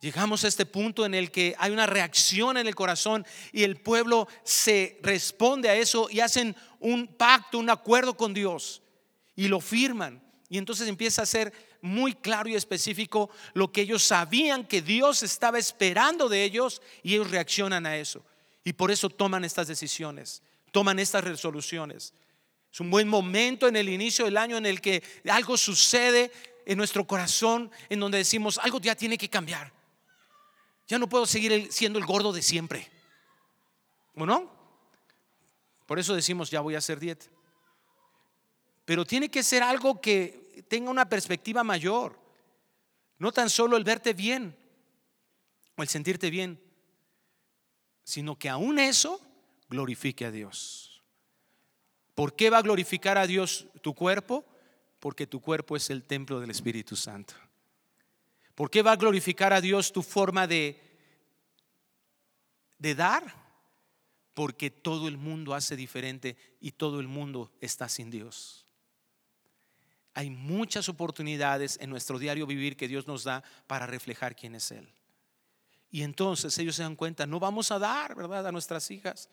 Llegamos 0.00 0.42
a 0.42 0.48
este 0.48 0.64
punto 0.64 1.04
en 1.04 1.12
el 1.12 1.30
que 1.30 1.54
hay 1.58 1.70
una 1.70 1.84
reacción 1.84 2.56
en 2.56 2.66
el 2.66 2.74
corazón 2.74 3.26
y 3.52 3.64
el 3.64 3.76
pueblo 3.76 4.26
se 4.42 4.98
responde 5.02 5.68
a 5.68 5.76
eso 5.76 6.08
y 6.10 6.20
hacen 6.20 6.56
un 6.78 7.06
pacto, 7.06 7.58
un 7.58 7.68
acuerdo 7.68 8.16
con 8.16 8.32
Dios 8.32 8.80
y 9.40 9.48
lo 9.48 9.58
firman. 9.58 10.22
Y 10.50 10.58
entonces 10.58 10.86
empieza 10.86 11.22
a 11.22 11.26
ser 11.26 11.50
muy 11.80 12.12
claro 12.12 12.50
y 12.50 12.56
específico 12.56 13.30
lo 13.54 13.72
que 13.72 13.80
ellos 13.80 14.02
sabían 14.02 14.66
que 14.66 14.82
Dios 14.82 15.22
estaba 15.22 15.58
esperando 15.58 16.28
de 16.28 16.44
ellos 16.44 16.82
y 17.02 17.14
ellos 17.14 17.30
reaccionan 17.30 17.86
a 17.86 17.96
eso. 17.96 18.22
Y 18.64 18.74
por 18.74 18.90
eso 18.90 19.08
toman 19.08 19.46
estas 19.46 19.66
decisiones, 19.66 20.42
toman 20.72 20.98
estas 20.98 21.24
resoluciones. 21.24 22.12
Es 22.70 22.80
un 22.80 22.90
buen 22.90 23.08
momento 23.08 23.66
en 23.66 23.76
el 23.76 23.88
inicio 23.88 24.26
del 24.26 24.36
año 24.36 24.58
en 24.58 24.66
el 24.66 24.82
que 24.82 25.02
algo 25.30 25.56
sucede 25.56 26.30
en 26.66 26.76
nuestro 26.76 27.06
corazón, 27.06 27.70
en 27.88 27.98
donde 27.98 28.18
decimos, 28.18 28.58
algo 28.58 28.78
ya 28.78 28.94
tiene 28.94 29.16
que 29.16 29.30
cambiar. 29.30 29.72
Ya 30.86 30.98
no 30.98 31.08
puedo 31.08 31.24
seguir 31.24 31.72
siendo 31.72 31.98
el 31.98 32.04
gordo 32.04 32.30
de 32.30 32.42
siempre. 32.42 32.90
¿Bueno? 34.14 34.52
Por 35.86 35.98
eso 35.98 36.14
decimos, 36.14 36.50
ya 36.50 36.60
voy 36.60 36.74
a 36.74 36.78
hacer 36.78 37.00
dieta. 37.00 37.24
Pero 38.90 39.04
tiene 39.04 39.30
que 39.30 39.44
ser 39.44 39.62
algo 39.62 40.00
que 40.00 40.64
tenga 40.66 40.90
una 40.90 41.08
perspectiva 41.08 41.62
mayor. 41.62 42.18
No 43.18 43.30
tan 43.30 43.48
solo 43.48 43.76
el 43.76 43.84
verte 43.84 44.14
bien 44.14 44.56
o 45.76 45.82
el 45.82 45.88
sentirte 45.88 46.28
bien, 46.28 46.60
sino 48.02 48.36
que 48.36 48.48
aún 48.48 48.80
eso 48.80 49.20
glorifique 49.68 50.24
a 50.24 50.32
Dios. 50.32 51.04
¿Por 52.16 52.34
qué 52.34 52.50
va 52.50 52.58
a 52.58 52.62
glorificar 52.62 53.16
a 53.16 53.28
Dios 53.28 53.68
tu 53.80 53.94
cuerpo? 53.94 54.44
Porque 54.98 55.28
tu 55.28 55.40
cuerpo 55.40 55.76
es 55.76 55.88
el 55.90 56.02
templo 56.02 56.40
del 56.40 56.50
Espíritu 56.50 56.96
Santo. 56.96 57.34
¿Por 58.56 58.72
qué 58.72 58.82
va 58.82 58.90
a 58.90 58.96
glorificar 58.96 59.52
a 59.52 59.60
Dios 59.60 59.92
tu 59.92 60.02
forma 60.02 60.48
de, 60.48 60.82
de 62.76 62.96
dar? 62.96 63.36
Porque 64.34 64.68
todo 64.68 65.06
el 65.06 65.16
mundo 65.16 65.54
hace 65.54 65.76
diferente 65.76 66.36
y 66.58 66.72
todo 66.72 66.98
el 66.98 67.06
mundo 67.06 67.52
está 67.60 67.88
sin 67.88 68.10
Dios 68.10 68.66
hay 70.20 70.28
muchas 70.28 70.90
oportunidades 70.90 71.78
en 71.80 71.88
nuestro 71.88 72.18
diario 72.18 72.46
vivir 72.46 72.76
que 72.76 72.86
Dios 72.86 73.06
nos 73.06 73.24
da 73.24 73.42
para 73.66 73.86
reflejar 73.86 74.36
quién 74.36 74.54
es 74.54 74.70
Él. 74.70 74.92
Y 75.90 76.02
entonces 76.02 76.58
ellos 76.58 76.76
se 76.76 76.82
dan 76.82 76.94
cuenta, 76.94 77.26
no 77.26 77.40
vamos 77.40 77.72
a 77.72 77.78
dar, 77.78 78.14
¿verdad?, 78.14 78.46
a 78.46 78.52
nuestras 78.52 78.90
hijas. 78.90 79.30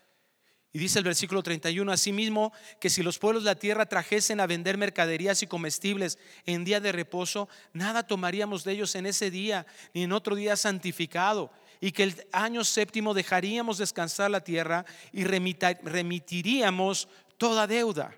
Y 0.72 0.80
dice 0.80 1.00
el 1.00 1.04
versículo 1.04 1.44
31, 1.44 1.92
asimismo, 1.92 2.54
que 2.80 2.90
si 2.90 3.04
los 3.04 3.20
pueblos 3.20 3.44
de 3.44 3.50
la 3.50 3.60
tierra 3.60 3.86
trajesen 3.86 4.40
a 4.40 4.48
vender 4.48 4.78
mercaderías 4.78 5.44
y 5.44 5.48
comestibles 5.48 6.18
en 6.46 6.64
día 6.64 6.80
de 6.80 6.94
reposo, 6.94 7.50
nada 7.74 8.04
tomaríamos 8.04 8.64
de 8.64 8.72
ellos 8.72 8.96
en 8.96 9.08
ese 9.08 9.30
día, 9.30 9.66
ni 9.94 10.04
en 10.04 10.14
otro 10.14 10.38
día 10.38 10.56
santificado, 10.56 11.52
y 11.82 11.92
que 11.92 12.04
el 12.04 12.28
año 12.32 12.64
séptimo 12.64 13.14
dejaríamos 13.14 13.78
descansar 13.78 14.32
la 14.32 14.40
tierra 14.40 14.86
y 15.12 15.26
remitiríamos 15.26 17.10
toda 17.38 17.68
deuda. 17.68 18.18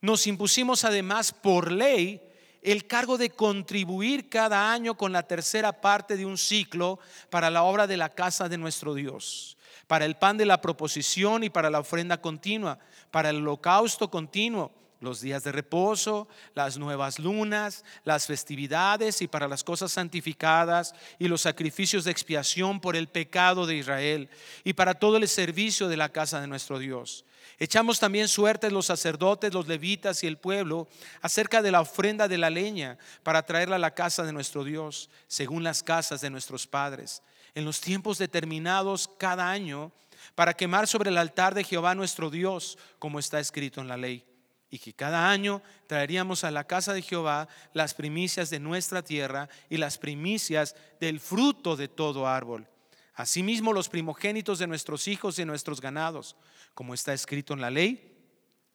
Nos 0.00 0.26
impusimos 0.26 0.84
además 0.84 1.32
por 1.32 1.70
ley 1.70 2.22
el 2.62 2.86
cargo 2.86 3.18
de 3.18 3.30
contribuir 3.30 4.28
cada 4.28 4.72
año 4.72 4.96
con 4.96 5.12
la 5.12 5.22
tercera 5.22 5.80
parte 5.80 6.16
de 6.16 6.26
un 6.26 6.38
ciclo 6.38 6.98
para 7.30 7.50
la 7.50 7.62
obra 7.62 7.86
de 7.86 7.96
la 7.96 8.10
casa 8.10 8.48
de 8.48 8.58
nuestro 8.58 8.94
Dios, 8.94 9.56
para 9.86 10.04
el 10.04 10.16
pan 10.16 10.36
de 10.36 10.46
la 10.46 10.60
proposición 10.60 11.44
y 11.44 11.50
para 11.50 11.70
la 11.70 11.80
ofrenda 11.80 12.20
continua, 12.20 12.78
para 13.10 13.30
el 13.30 13.36
holocausto 13.36 14.10
continuo, 14.10 14.72
los 15.00 15.22
días 15.22 15.44
de 15.44 15.52
reposo, 15.52 16.28
las 16.54 16.76
nuevas 16.76 17.18
lunas, 17.18 17.84
las 18.04 18.26
festividades 18.26 19.22
y 19.22 19.28
para 19.28 19.48
las 19.48 19.64
cosas 19.64 19.92
santificadas 19.92 20.94
y 21.18 21.28
los 21.28 21.40
sacrificios 21.40 22.04
de 22.04 22.10
expiación 22.10 22.80
por 22.80 22.96
el 22.96 23.08
pecado 23.08 23.66
de 23.66 23.76
Israel 23.76 24.28
y 24.64 24.74
para 24.74 24.94
todo 24.94 25.16
el 25.16 25.26
servicio 25.26 25.88
de 25.88 25.96
la 25.96 26.10
casa 26.10 26.40
de 26.40 26.46
nuestro 26.46 26.78
Dios 26.78 27.24
Echamos 27.62 28.00
también 28.00 28.26
suertes 28.26 28.72
los 28.72 28.86
sacerdotes, 28.86 29.52
los 29.52 29.68
levitas 29.68 30.24
y 30.24 30.26
el 30.26 30.38
pueblo 30.38 30.88
acerca 31.20 31.60
de 31.60 31.70
la 31.70 31.82
ofrenda 31.82 32.26
de 32.26 32.38
la 32.38 32.48
leña 32.48 32.96
para 33.22 33.44
traerla 33.44 33.76
a 33.76 33.78
la 33.78 33.94
casa 33.94 34.24
de 34.24 34.32
nuestro 34.32 34.64
Dios, 34.64 35.10
según 35.28 35.62
las 35.62 35.82
casas 35.82 36.22
de 36.22 36.30
nuestros 36.30 36.66
padres, 36.66 37.22
en 37.54 37.66
los 37.66 37.82
tiempos 37.82 38.16
determinados 38.16 39.10
cada 39.18 39.50
año, 39.50 39.92
para 40.34 40.54
quemar 40.54 40.86
sobre 40.86 41.10
el 41.10 41.18
altar 41.18 41.54
de 41.54 41.64
Jehová 41.64 41.94
nuestro 41.94 42.30
Dios, 42.30 42.78
como 42.98 43.18
está 43.18 43.38
escrito 43.40 43.82
en 43.82 43.88
la 43.88 43.98
ley. 43.98 44.24
Y 44.70 44.78
que 44.78 44.94
cada 44.94 45.28
año 45.28 45.60
traeríamos 45.86 46.44
a 46.44 46.50
la 46.50 46.64
casa 46.64 46.94
de 46.94 47.02
Jehová 47.02 47.46
las 47.74 47.92
primicias 47.92 48.48
de 48.48 48.58
nuestra 48.58 49.02
tierra 49.02 49.50
y 49.68 49.76
las 49.76 49.98
primicias 49.98 50.76
del 50.98 51.20
fruto 51.20 51.76
de 51.76 51.88
todo 51.88 52.26
árbol. 52.26 52.66
Asimismo 53.14 53.74
los 53.74 53.90
primogénitos 53.90 54.58
de 54.58 54.66
nuestros 54.66 55.08
hijos 55.08 55.38
y 55.38 55.44
nuestros 55.44 55.82
ganados 55.82 56.36
como 56.74 56.94
está 56.94 57.12
escrito 57.12 57.54
en 57.54 57.60
la 57.60 57.70
ley, 57.70 58.10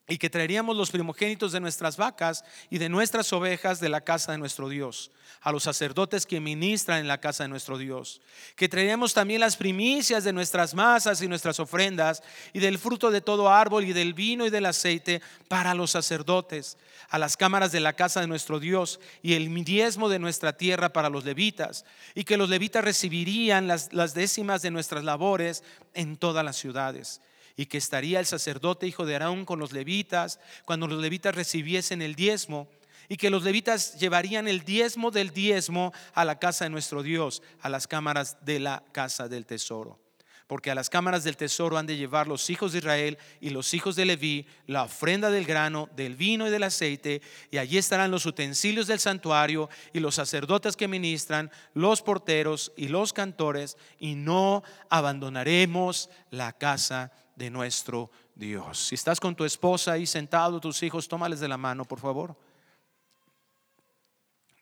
y 0.08 0.18
que 0.18 0.30
traeríamos 0.30 0.78
los 0.78 0.92
primogénitos 0.92 1.52
de 1.52 1.60
nuestras 1.60 1.98
vacas 1.98 2.44
y 2.70 2.78
de 2.78 2.90
nuestras 2.90 3.34
ovejas 3.34 3.80
de 3.80 3.90
la 3.90 4.02
casa 4.02 4.32
de 4.32 4.38
nuestro 4.38 4.70
Dios, 4.70 5.12
a 5.42 5.52
los 5.52 5.64
sacerdotes 5.64 6.28
que 6.28 6.40
ministran 6.40 7.00
en 7.00 7.08
la 7.08 7.20
casa 7.20 7.44
de 7.44 7.50
nuestro 7.50 7.80
Dios, 7.80 8.22
que 8.56 8.70
traeríamos 8.70 9.16
también 9.16 9.40
las 9.40 9.58
primicias 9.58 10.24
de 10.24 10.32
nuestras 10.32 10.76
masas 10.76 11.24
y 11.24 11.28
nuestras 11.28 11.60
ofrendas 11.60 12.22
y 12.54 12.60
del 12.60 12.78
fruto 12.78 13.10
de 13.10 13.22
todo 13.22 13.50
árbol 13.50 13.86
y 13.86 13.94
del 13.94 14.14
vino 14.14 14.46
y 14.46 14.52
del 14.52 14.68
aceite 14.68 15.24
para 15.48 15.74
los 15.74 15.92
sacerdotes, 15.92 16.78
a 17.10 17.18
las 17.18 17.36
cámaras 17.36 17.72
de 17.72 17.80
la 17.80 17.94
casa 17.94 18.22
de 18.22 18.28
nuestro 18.28 18.60
Dios 18.60 19.00
y 19.24 19.34
el 19.34 19.52
diezmo 19.64 20.08
de 20.08 20.20
nuestra 20.20 20.56
tierra 20.56 20.94
para 20.94 21.10
los 21.10 21.26
levitas, 21.26 21.84
y 22.14 22.26
que 22.26 22.38
los 22.38 22.50
levitas 22.50 22.84
recibirían 22.84 23.68
las, 23.68 23.92
las 23.92 24.14
décimas 24.14 24.62
de 24.62 24.70
nuestras 24.70 25.04
labores 25.04 25.64
en 25.96 26.16
todas 26.16 26.46
las 26.46 26.58
ciudades 26.58 27.22
y 27.58 27.68
que 27.68 27.78
estaría 27.78 28.20
el 28.20 28.26
sacerdote 28.26 28.88
hijo 28.88 29.06
de 29.06 29.16
Aarón 29.16 29.46
con 29.46 29.60
los 29.60 29.72
levitas 29.72 30.40
cuando 30.66 30.88
los 30.88 31.02
levitas 31.02 31.36
recibiesen 31.36 32.02
el 32.02 32.16
diezmo 32.16 32.68
y 33.08 33.18
que 33.18 33.30
los 33.30 33.44
levitas 33.44 34.00
llevarían 34.00 34.48
el 34.48 34.64
diezmo 34.64 35.12
del 35.12 35.32
diezmo 35.32 35.94
a 36.14 36.26
la 36.26 36.40
casa 36.40 36.66
de 36.66 36.72
nuestro 36.72 37.04
Dios, 37.04 37.42
a 37.62 37.70
las 37.70 37.88
cámaras 37.88 38.38
de 38.44 38.60
la 38.60 38.84
casa 38.92 39.28
del 39.28 39.46
tesoro. 39.46 40.00
Porque 40.48 40.70
a 40.70 40.76
las 40.76 40.92
cámaras 40.92 41.24
del 41.24 41.38
tesoro 41.38 41.78
han 41.78 41.88
de 41.88 41.98
llevar 41.98 42.28
los 42.28 42.52
hijos 42.52 42.72
de 42.72 42.78
Israel 42.78 43.18
y 43.42 43.50
los 43.50 43.74
hijos 43.74 43.96
de 43.96 44.06
Leví 44.06 44.46
la 44.68 44.84
ofrenda 44.84 45.32
del 45.32 45.46
grano, 45.46 45.90
del 45.96 46.16
vino 46.16 46.48
y 46.48 46.52
del 46.52 46.62
aceite, 46.62 47.24
y 47.50 47.58
allí 47.58 47.80
estarán 47.80 48.12
los 48.12 48.28
utensilios 48.28 48.86
del 48.86 49.00
santuario 49.00 49.70
y 49.92 50.00
los 50.00 50.16
sacerdotes 50.16 50.76
que 50.76 50.88
ministran, 50.88 51.50
los 51.74 52.04
porteros 52.04 52.74
y 52.78 52.90
los 52.90 53.12
cantores, 53.12 53.76
y 53.98 54.14
no 54.14 54.64
abandonaremos 54.90 56.12
la 56.30 56.54
casa 56.54 57.12
de 57.36 57.50
nuestro 57.50 58.10
Dios. 58.34 58.80
Si 58.88 58.96
estás 58.96 59.20
con 59.20 59.36
tu 59.36 59.46
esposa 59.46 59.94
ahí 59.94 60.06
sentado, 60.06 60.60
tus 60.60 60.82
hijos, 60.84 61.08
tómales 61.08 61.40
de 61.40 61.48
la 61.48 61.58
mano, 61.58 61.86
por 61.86 62.00
favor. 62.00 62.36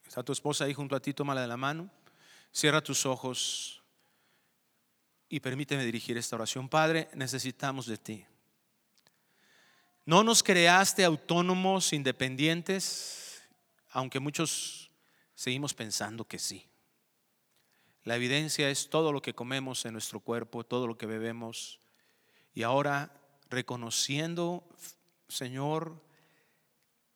Está 0.08 0.24
tu 0.24 0.32
esposa 0.32 0.66
ahí 0.66 0.74
junto 0.74 0.96
a 0.96 1.00
ti, 1.00 1.14
tómala 1.14 1.42
de 1.42 1.48
la 1.48 1.58
mano. 1.58 1.90
Cierra 2.52 2.82
tus 2.82 3.06
ojos 3.06 3.82
y 5.30 5.40
permíteme 5.40 5.84
dirigir 5.84 6.18
esta 6.18 6.36
oración. 6.36 6.70
Padre, 6.70 7.10
necesitamos 7.16 7.88
de 7.88 7.98
ti. 7.98 8.26
No 10.06 10.24
nos 10.24 10.44
creaste 10.44 11.04
autónomos, 11.06 11.94
independientes, 11.94 13.42
aunque 13.90 14.20
muchos 14.20 14.92
seguimos 15.34 15.74
pensando 15.74 16.26
que 16.26 16.38
sí. 16.38 16.68
La 18.04 18.18
evidencia 18.18 18.70
es 18.70 18.90
todo 18.90 19.14
lo 19.14 19.22
que 19.22 19.34
comemos 19.34 19.86
en 19.86 19.94
nuestro 19.94 20.20
cuerpo, 20.20 20.66
todo 20.66 20.88
lo 20.88 20.98
que 20.98 21.06
bebemos, 21.06 21.80
y 22.54 22.64
ahora 22.64 23.12
reconociendo, 23.50 24.68
Señor, 25.28 26.02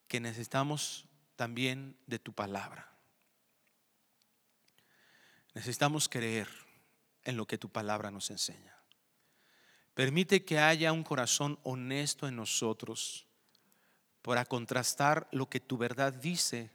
que 0.08 0.20
necesitamos 0.20 1.06
también 1.36 1.98
de 2.08 2.20
tu 2.20 2.34
palabra. 2.34 2.92
Necesitamos 5.54 6.10
creer 6.10 6.48
en 7.24 7.38
lo 7.38 7.46
que 7.46 7.58
tu 7.58 7.70
palabra 7.70 8.12
nos 8.12 8.30
enseña. 8.30 8.76
Permite 9.94 10.46
que 10.46 10.60
haya 10.60 10.94
un 10.94 11.04
corazón 11.04 11.60
honesto 11.64 12.28
en 12.28 12.36
nosotros 12.36 13.26
para 14.22 14.46
contrastar 14.46 15.28
lo 15.32 15.50
que 15.50 15.60
tu 15.60 15.78
verdad 15.78 16.14
dice 16.14 16.72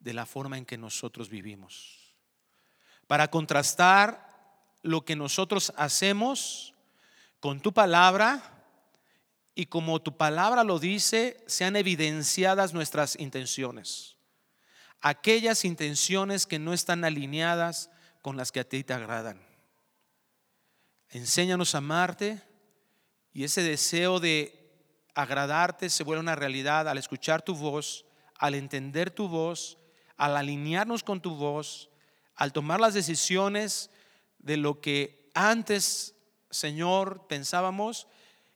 de 0.00 0.12
la 0.12 0.26
forma 0.26 0.58
en 0.58 0.66
que 0.66 0.76
nosotros 0.76 1.28
vivimos. 1.28 2.16
Para 3.06 3.28
contrastar 3.28 4.28
lo 4.82 5.04
que 5.04 5.14
nosotros 5.14 5.72
hacemos 5.76 6.71
con 7.42 7.58
tu 7.58 7.72
palabra 7.72 8.40
y 9.56 9.66
como 9.66 10.00
tu 10.00 10.16
palabra 10.16 10.62
lo 10.62 10.78
dice, 10.78 11.42
sean 11.48 11.74
evidenciadas 11.74 12.72
nuestras 12.72 13.18
intenciones. 13.18 14.16
Aquellas 15.00 15.64
intenciones 15.64 16.46
que 16.46 16.60
no 16.60 16.72
están 16.72 17.04
alineadas 17.04 17.90
con 18.22 18.36
las 18.36 18.52
que 18.52 18.60
a 18.60 18.64
ti 18.64 18.84
te 18.84 18.94
agradan. 18.94 19.44
Enséñanos 21.08 21.74
a 21.74 21.78
amarte 21.78 22.40
y 23.32 23.42
ese 23.42 23.64
deseo 23.64 24.20
de 24.20 24.72
agradarte 25.16 25.90
se 25.90 26.04
vuelve 26.04 26.20
una 26.20 26.36
realidad 26.36 26.88
al 26.88 26.96
escuchar 26.96 27.42
tu 27.42 27.56
voz, 27.56 28.06
al 28.36 28.54
entender 28.54 29.10
tu 29.10 29.26
voz, 29.26 29.78
al 30.16 30.36
alinearnos 30.36 31.02
con 31.02 31.20
tu 31.20 31.34
voz, 31.34 31.90
al 32.36 32.52
tomar 32.52 32.78
las 32.78 32.94
decisiones 32.94 33.90
de 34.38 34.58
lo 34.58 34.80
que 34.80 35.28
antes 35.34 36.14
Señor, 36.52 37.26
pensábamos 37.26 38.06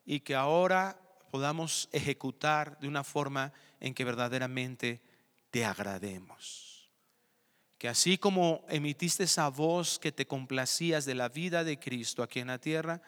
y 0.05 0.21
que 0.21 0.35
ahora 0.35 1.01
podamos 1.31 1.89
ejecutar 1.93 2.79
de 2.79 2.89
una 2.89 3.03
forma 3.03 3.53
en 3.81 3.95
que 3.95 4.05
verdaderamente 4.05 5.03
te 5.51 5.65
agrademos. 5.65 6.91
Que 7.79 7.89
así 7.89 8.19
como 8.19 8.65
emitiste 8.69 9.25
esa 9.25 9.49
voz 9.49 9.99
que 9.99 10.13
te 10.13 10.27
complacías 10.27 11.05
de 11.05 11.15
la 11.15 11.29
vida 11.29 11.65
de 11.65 11.79
Cristo 11.79 12.23
aquí 12.23 12.41
en 12.41 12.49
la 12.49 12.59
tierra, 12.59 13.03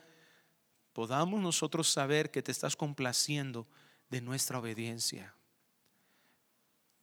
podamos 0.94 1.40
nosotros 1.40 1.88
saber 1.88 2.30
que 2.30 2.42
te 2.42 2.50
estás 2.50 2.74
complaciendo 2.74 3.66
de 4.08 4.20
nuestra 4.22 4.58
obediencia, 4.58 5.34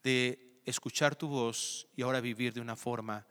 de 0.03 0.59
escuchar 0.65 1.15
tu 1.15 1.27
voz 1.27 1.87
y 1.95 2.01
ahora 2.01 2.19
vivir 2.19 2.53
de 2.53 2.61
una 2.61 2.75
forma 2.75 3.27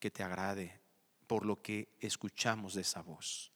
que 0.00 0.10
te 0.10 0.24
agrade 0.24 0.80
por 1.26 1.46
lo 1.46 1.62
que 1.62 1.88
escuchamos 2.00 2.74
de 2.74 2.82
esa 2.82 3.02
voz. 3.02 3.55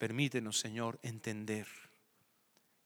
Permítenos, 0.00 0.58
Señor, 0.58 0.98
entender 1.02 1.66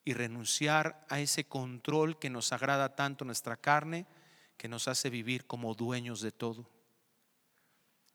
y 0.04 0.14
renunciar 0.14 1.06
a 1.08 1.20
ese 1.20 1.44
control 1.44 2.18
que 2.18 2.28
nos 2.28 2.52
agrada 2.52 2.96
tanto 2.96 3.24
nuestra 3.24 3.56
carne, 3.56 4.04
que 4.56 4.66
nos 4.66 4.88
hace 4.88 5.10
vivir 5.10 5.46
como 5.46 5.76
dueños 5.76 6.20
de 6.22 6.32
todo. 6.32 6.68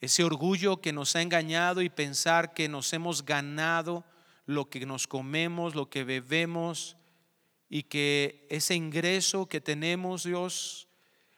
Ese 0.01 0.25
orgullo 0.25 0.81
que 0.81 0.91
nos 0.91 1.15
ha 1.15 1.21
engañado 1.21 1.81
y 1.81 1.89
pensar 1.89 2.53
que 2.53 2.67
nos 2.67 2.91
hemos 2.91 3.23
ganado 3.23 4.03
lo 4.45 4.69
que 4.69 4.85
nos 4.85 5.07
comemos, 5.07 5.75
lo 5.75 5.89
que 5.89 6.03
bebemos 6.03 6.97
y 7.69 7.83
que 7.83 8.45
ese 8.49 8.75
ingreso 8.75 9.47
que 9.47 9.62
tenemos, 9.62 10.25
Dios, 10.25 10.89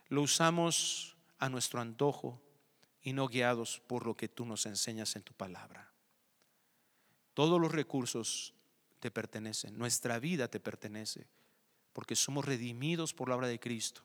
lo 0.08 0.24
usamos 0.24 1.16
a 1.38 1.48
nuestro 1.48 1.80
antojo 1.80 2.42
y 3.04 3.14
no 3.14 3.28
guiados 3.28 3.84
por 3.86 4.08
lo 4.08 4.18
que 4.18 4.28
tú 4.28 4.48
nos 4.48 4.66
enseñas 4.66 5.16
en 5.16 5.22
tu 5.22 5.34
palabra. 5.34 5.91
Todos 7.34 7.60
los 7.60 7.72
recursos 7.72 8.54
te 9.00 9.12
pertenecen, 9.12 9.78
nuestra 9.78 10.20
vida 10.20 10.48
te 10.48 10.60
pertenece, 10.60 11.28
porque 11.94 12.16
somos 12.16 12.46
redimidos 12.46 13.14
por 13.14 13.30
la 13.30 13.36
obra 13.36 13.48
de 13.48 13.60
Cristo. 13.60 14.02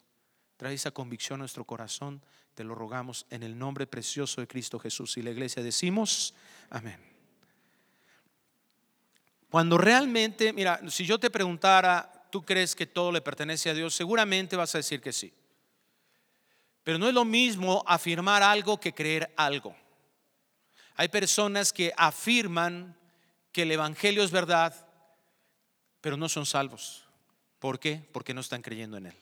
Trae 0.56 0.74
esa 0.74 0.90
convicción 0.90 1.40
a 1.40 1.42
nuestro 1.42 1.64
corazón, 1.64 2.22
te 2.54 2.64
lo 2.64 2.74
rogamos 2.74 3.26
en 3.30 3.42
el 3.42 3.58
nombre 3.58 3.86
precioso 3.86 4.40
de 4.40 4.48
Cristo 4.48 4.78
Jesús. 4.78 5.16
Y 5.18 5.22
la 5.22 5.30
iglesia 5.30 5.62
decimos, 5.62 6.34
amén. 6.70 6.98
Cuando 9.50 9.76
realmente, 9.78 10.52
mira, 10.52 10.80
si 10.88 11.04
yo 11.04 11.18
te 11.18 11.30
preguntara, 11.30 12.26
¿tú 12.30 12.44
crees 12.44 12.74
que 12.74 12.86
todo 12.86 13.12
le 13.12 13.20
pertenece 13.20 13.70
a 13.70 13.74
Dios? 13.74 13.94
Seguramente 13.94 14.56
vas 14.56 14.74
a 14.74 14.78
decir 14.78 15.00
que 15.00 15.12
sí. 15.12 15.32
Pero 16.82 16.98
no 16.98 17.08
es 17.08 17.14
lo 17.14 17.24
mismo 17.24 17.84
afirmar 17.86 18.42
algo 18.42 18.80
que 18.80 18.94
creer 18.94 19.32
algo. 19.36 19.76
Hay 20.94 21.08
personas 21.08 21.72
que 21.72 21.92
afirman 21.96 22.96
que 23.56 23.62
el 23.62 23.72
Evangelio 23.72 24.22
es 24.22 24.30
verdad, 24.30 24.86
pero 26.02 26.18
no 26.18 26.28
son 26.28 26.44
salvos. 26.44 27.06
¿Por 27.58 27.80
qué? 27.80 28.06
Porque 28.12 28.34
no 28.34 28.42
están 28.42 28.60
creyendo 28.60 28.98
en 28.98 29.06
Él. 29.06 29.14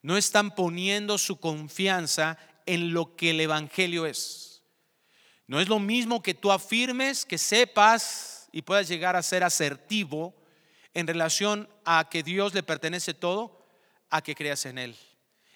No 0.00 0.16
están 0.16 0.54
poniendo 0.54 1.18
su 1.18 1.38
confianza 1.38 2.38
en 2.64 2.94
lo 2.94 3.16
que 3.16 3.28
el 3.28 3.40
Evangelio 3.42 4.06
es. 4.06 4.62
No 5.46 5.60
es 5.60 5.68
lo 5.68 5.78
mismo 5.78 6.22
que 6.22 6.32
tú 6.32 6.50
afirmes, 6.50 7.26
que 7.26 7.36
sepas 7.36 8.48
y 8.52 8.62
puedas 8.62 8.88
llegar 8.88 9.16
a 9.16 9.22
ser 9.22 9.44
asertivo 9.44 10.34
en 10.94 11.06
relación 11.06 11.68
a 11.84 12.08
que 12.08 12.22
Dios 12.22 12.54
le 12.54 12.62
pertenece 12.62 13.12
todo, 13.12 13.66
a 14.08 14.22
que 14.22 14.34
creas 14.34 14.64
en 14.64 14.78
Él. 14.78 14.96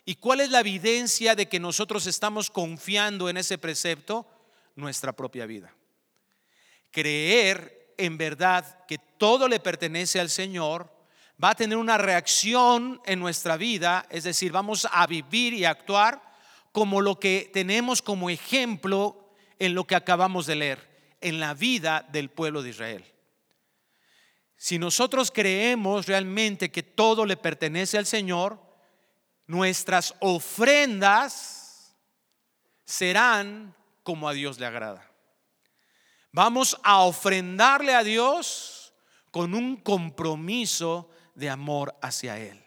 ¿Y 0.04 0.16
cuál 0.16 0.40
es 0.40 0.50
la 0.50 0.60
evidencia 0.60 1.34
de 1.34 1.48
que 1.48 1.60
nosotros 1.60 2.06
estamos 2.06 2.50
confiando 2.50 3.30
en 3.30 3.38
ese 3.38 3.56
precepto? 3.56 4.28
Nuestra 4.76 5.14
propia 5.14 5.46
vida 5.46 5.74
creer 6.94 7.92
en 7.98 8.16
verdad 8.16 8.86
que 8.86 8.98
todo 9.18 9.48
le 9.48 9.58
pertenece 9.58 10.20
al 10.20 10.30
Señor, 10.30 10.90
va 11.42 11.50
a 11.50 11.54
tener 11.56 11.76
una 11.76 11.98
reacción 11.98 13.00
en 13.04 13.18
nuestra 13.18 13.56
vida, 13.56 14.06
es 14.10 14.22
decir, 14.24 14.52
vamos 14.52 14.86
a 14.90 15.06
vivir 15.06 15.52
y 15.52 15.64
actuar 15.64 16.22
como 16.70 17.00
lo 17.00 17.18
que 17.18 17.50
tenemos 17.52 18.00
como 18.00 18.30
ejemplo 18.30 19.32
en 19.58 19.74
lo 19.74 19.84
que 19.84 19.96
acabamos 19.96 20.46
de 20.46 20.54
leer, 20.54 21.16
en 21.20 21.40
la 21.40 21.52
vida 21.54 22.06
del 22.12 22.30
pueblo 22.30 22.62
de 22.62 22.70
Israel. 22.70 23.04
Si 24.56 24.78
nosotros 24.78 25.32
creemos 25.32 26.06
realmente 26.06 26.70
que 26.70 26.84
todo 26.84 27.26
le 27.26 27.36
pertenece 27.36 27.98
al 27.98 28.06
Señor, 28.06 28.60
nuestras 29.46 30.14
ofrendas 30.20 31.96
serán 32.84 33.74
como 34.04 34.28
a 34.28 34.32
Dios 34.32 34.60
le 34.60 34.66
agrada. 34.66 35.13
Vamos 36.34 36.76
a 36.82 37.02
ofrendarle 37.02 37.94
a 37.94 38.02
Dios 38.02 38.92
con 39.30 39.54
un 39.54 39.76
compromiso 39.76 41.08
de 41.36 41.48
amor 41.48 41.94
hacia 42.02 42.40
Él. 42.40 42.60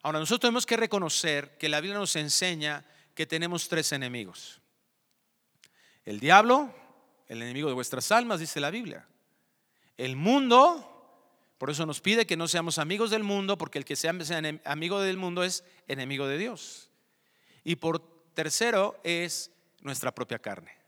Ahora, 0.00 0.20
nosotros 0.20 0.42
tenemos 0.42 0.64
que 0.64 0.76
reconocer 0.76 1.58
que 1.58 1.68
la 1.68 1.80
Biblia 1.80 1.98
nos 1.98 2.14
enseña 2.14 2.86
que 3.16 3.26
tenemos 3.26 3.68
tres 3.68 3.90
enemigos. 3.90 4.60
El 6.04 6.20
diablo, 6.20 6.72
el 7.26 7.42
enemigo 7.42 7.66
de 7.66 7.74
vuestras 7.74 8.12
almas, 8.12 8.38
dice 8.38 8.60
la 8.60 8.70
Biblia. 8.70 9.08
El 9.96 10.14
mundo, 10.14 10.86
por 11.58 11.68
eso 11.68 11.84
nos 11.84 12.00
pide 12.00 12.28
que 12.28 12.36
no 12.36 12.46
seamos 12.46 12.78
amigos 12.78 13.10
del 13.10 13.24
mundo, 13.24 13.58
porque 13.58 13.78
el 13.78 13.84
que 13.84 13.96
sea 13.96 14.14
amigo 14.66 15.00
del 15.00 15.16
mundo 15.16 15.42
es 15.42 15.64
enemigo 15.88 16.28
de 16.28 16.38
Dios. 16.38 16.90
Y 17.64 17.74
por 17.74 17.98
tercero 18.34 19.00
es 19.02 19.50
nuestra 19.80 20.14
propia 20.14 20.38
carne. 20.38 20.79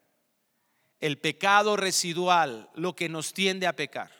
El 1.02 1.18
pecado 1.18 1.76
residual, 1.76 2.70
lo 2.76 2.94
que 2.94 3.08
nos 3.08 3.34
tiende 3.34 3.66
a 3.66 3.74
pecar. 3.74 4.12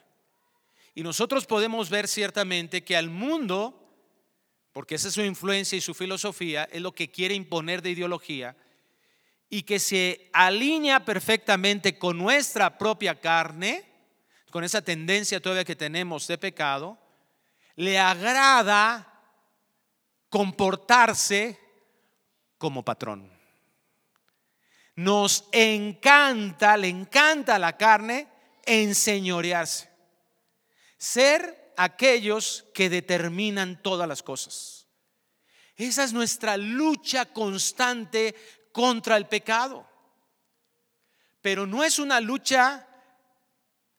Y 0.96 1.04
nosotros 1.04 1.46
podemos 1.46 1.88
ver 1.88 2.08
ciertamente 2.08 2.82
que 2.82 2.96
al 2.96 3.08
mundo, 3.08 3.88
porque 4.72 4.96
esa 4.96 5.06
es 5.06 5.14
su 5.14 5.22
influencia 5.22 5.78
y 5.78 5.80
su 5.80 5.94
filosofía, 5.94 6.64
es 6.64 6.82
lo 6.82 6.92
que 6.92 7.08
quiere 7.08 7.36
imponer 7.36 7.82
de 7.82 7.90
ideología, 7.90 8.56
y 9.48 9.62
que 9.62 9.78
se 9.78 10.28
alinea 10.32 11.04
perfectamente 11.04 11.98
con 11.98 12.18
nuestra 12.18 12.76
propia 12.76 13.20
carne, 13.20 13.84
con 14.50 14.64
esa 14.64 14.82
tendencia 14.82 15.40
todavía 15.40 15.64
que 15.64 15.76
tenemos 15.76 16.26
de 16.26 16.36
pecado, 16.36 16.98
le 17.76 17.96
agrada 17.96 19.20
comportarse 20.28 21.60
como 22.58 22.84
patrón. 22.84 23.31
Nos 24.94 25.48
encanta, 25.52 26.76
le 26.76 26.88
encanta 26.88 27.58
la 27.58 27.76
carne 27.76 28.28
enseñorearse. 28.64 29.90
Ser 30.98 31.72
aquellos 31.76 32.66
que 32.74 32.90
determinan 32.90 33.80
todas 33.82 34.06
las 34.06 34.22
cosas. 34.22 34.86
Esa 35.76 36.04
es 36.04 36.12
nuestra 36.12 36.56
lucha 36.56 37.26
constante 37.26 38.34
contra 38.72 39.16
el 39.16 39.26
pecado. 39.26 39.88
Pero 41.40 41.66
no 41.66 41.82
es 41.82 41.98
una 41.98 42.20
lucha 42.20 42.86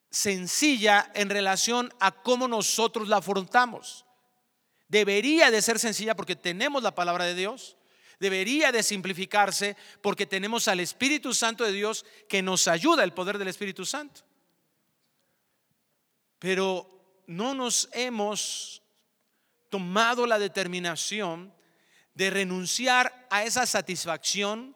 sencilla 0.09 1.11
en 1.15 1.29
relación 1.29 1.91
a 1.99 2.11
cómo 2.11 2.47
nosotros 2.47 3.09
la 3.09 3.17
afrontamos. 3.17 4.05
Debería 4.87 5.49
de 5.49 5.61
ser 5.61 5.79
sencilla 5.79 6.15
porque 6.15 6.35
tenemos 6.35 6.83
la 6.83 6.93
palabra 6.93 7.25
de 7.25 7.33
Dios. 7.33 7.77
Debería 8.19 8.71
de 8.71 8.83
simplificarse 8.83 9.75
porque 10.01 10.25
tenemos 10.25 10.67
al 10.67 10.79
Espíritu 10.79 11.33
Santo 11.33 11.63
de 11.63 11.71
Dios 11.71 12.05
que 12.27 12.41
nos 12.41 12.67
ayuda, 12.67 13.03
el 13.03 13.13
poder 13.13 13.37
del 13.37 13.47
Espíritu 13.47 13.85
Santo. 13.85 14.21
Pero 16.39 17.23
no 17.27 17.53
nos 17.53 17.89
hemos 17.93 18.81
tomado 19.69 20.27
la 20.27 20.37
determinación 20.39 21.53
de 22.13 22.29
renunciar 22.29 23.27
a 23.29 23.43
esa 23.43 23.65
satisfacción, 23.65 24.75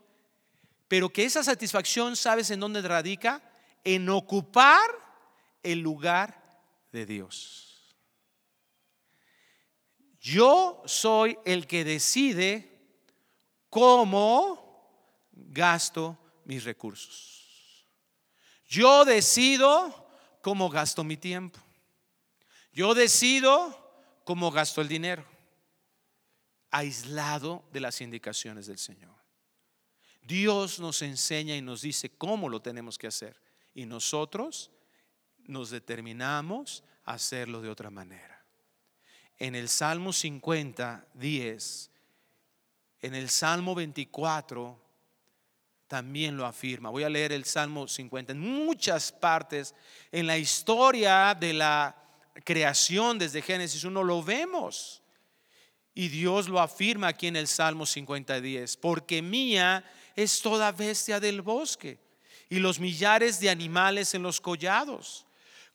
pero 0.88 1.10
que 1.10 1.26
esa 1.26 1.43
satisfacción, 1.43 2.15
¿sabes 2.15 2.50
en 2.50 2.60
dónde 2.60 2.82
radica? 2.82 3.41
En 3.84 4.10
ocupar 4.10 4.89
el 5.62 5.80
lugar 5.80 6.62
de 6.91 7.06
Dios. 7.06 7.95
Yo 10.19 10.82
soy 10.86 11.38
el 11.45 11.67
que 11.67 11.84
decide 11.84 12.76
cómo 13.69 15.30
gasto 15.32 16.17
mis 16.45 16.63
recursos. 16.63 17.86
Yo 18.67 19.06
decido 19.06 20.10
cómo 20.41 20.69
gasto 20.69 21.03
mi 21.03 21.17
tiempo. 21.17 21.60
Yo 22.73 22.93
decido 22.93 23.88
cómo 24.23 24.51
gasto 24.51 24.82
el 24.82 24.88
dinero, 24.88 25.25
aislado 26.69 27.63
de 27.71 27.80
las 27.80 28.01
indicaciones 28.01 28.67
del 28.67 28.77
Señor. 28.77 29.15
Dios 30.21 30.80
nos 30.80 31.01
enseña 31.01 31.56
y 31.56 31.62
nos 31.62 31.82
dice 31.82 32.10
cómo 32.10 32.49
lo 32.49 32.62
tenemos 32.62 32.97
que 32.97 33.08
hacer. 33.08 33.41
Y 33.73 33.86
nosotros 33.86 34.69
nos 35.45 35.69
determinamos 35.69 36.84
a 37.06 37.13
hacerlo 37.13 37.62
de 37.62 37.69
otra 37.69 37.89
manera. 37.89 38.45
En 39.39 39.56
el 39.56 39.69
Salmo 39.69 40.12
50, 40.12 41.08
10, 41.13 41.91
en 43.01 43.15
el 43.15 43.29
Salmo 43.29 43.75
24 43.75 44.79
también 45.88 46.36
lo 46.36 46.45
afirma. 46.45 46.89
Voy 46.89 47.03
a 47.03 47.10
leer 47.10 47.31
el 47.31 47.45
Salmo 47.45 47.88
50. 47.88 48.33
En 48.33 48.39
muchas 48.39 49.12
partes, 49.12 49.73
en 50.12 50.27
la 50.27 50.38
historia 50.38 51.36
de 51.39 51.53
la 51.53 51.95
creación 52.43 53.17
desde 53.17 53.41
Génesis 53.41 53.83
1 53.83 54.03
lo 54.03 54.21
vemos. 54.21 55.01
Y 55.93 56.10
Dios 56.10 56.49
lo 56.49 56.60
afirma 56.60 57.07
aquí 57.07 57.27
en 57.27 57.38
el 57.38 57.47
Salmo 57.47 57.86
50, 57.86 58.41
10. 58.41 58.77
Porque 58.77 59.21
mía 59.21 59.83
es 60.15 60.41
toda 60.41 60.71
bestia 60.71 61.19
del 61.19 61.41
bosque 61.41 61.99
y 62.49 62.60
los 62.60 62.79
millares 62.79 63.39
de 63.39 63.49
animales 63.49 64.13
en 64.13 64.23
los 64.23 64.41
collados 64.41 65.27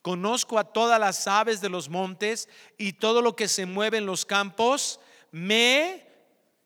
Conozco 0.03 0.59
a 0.59 0.65
todas 0.65 0.99
las 0.99 1.27
aves 1.27 1.61
de 1.61 1.69
los 1.69 1.87
montes 1.87 2.49
y 2.77 2.91
todo 2.91 3.21
lo 3.21 3.37
que 3.37 3.47
se 3.47 3.65
mueve 3.65 3.99
en 3.99 4.05
los 4.05 4.25
campos. 4.25 4.99
Me, 5.31 6.05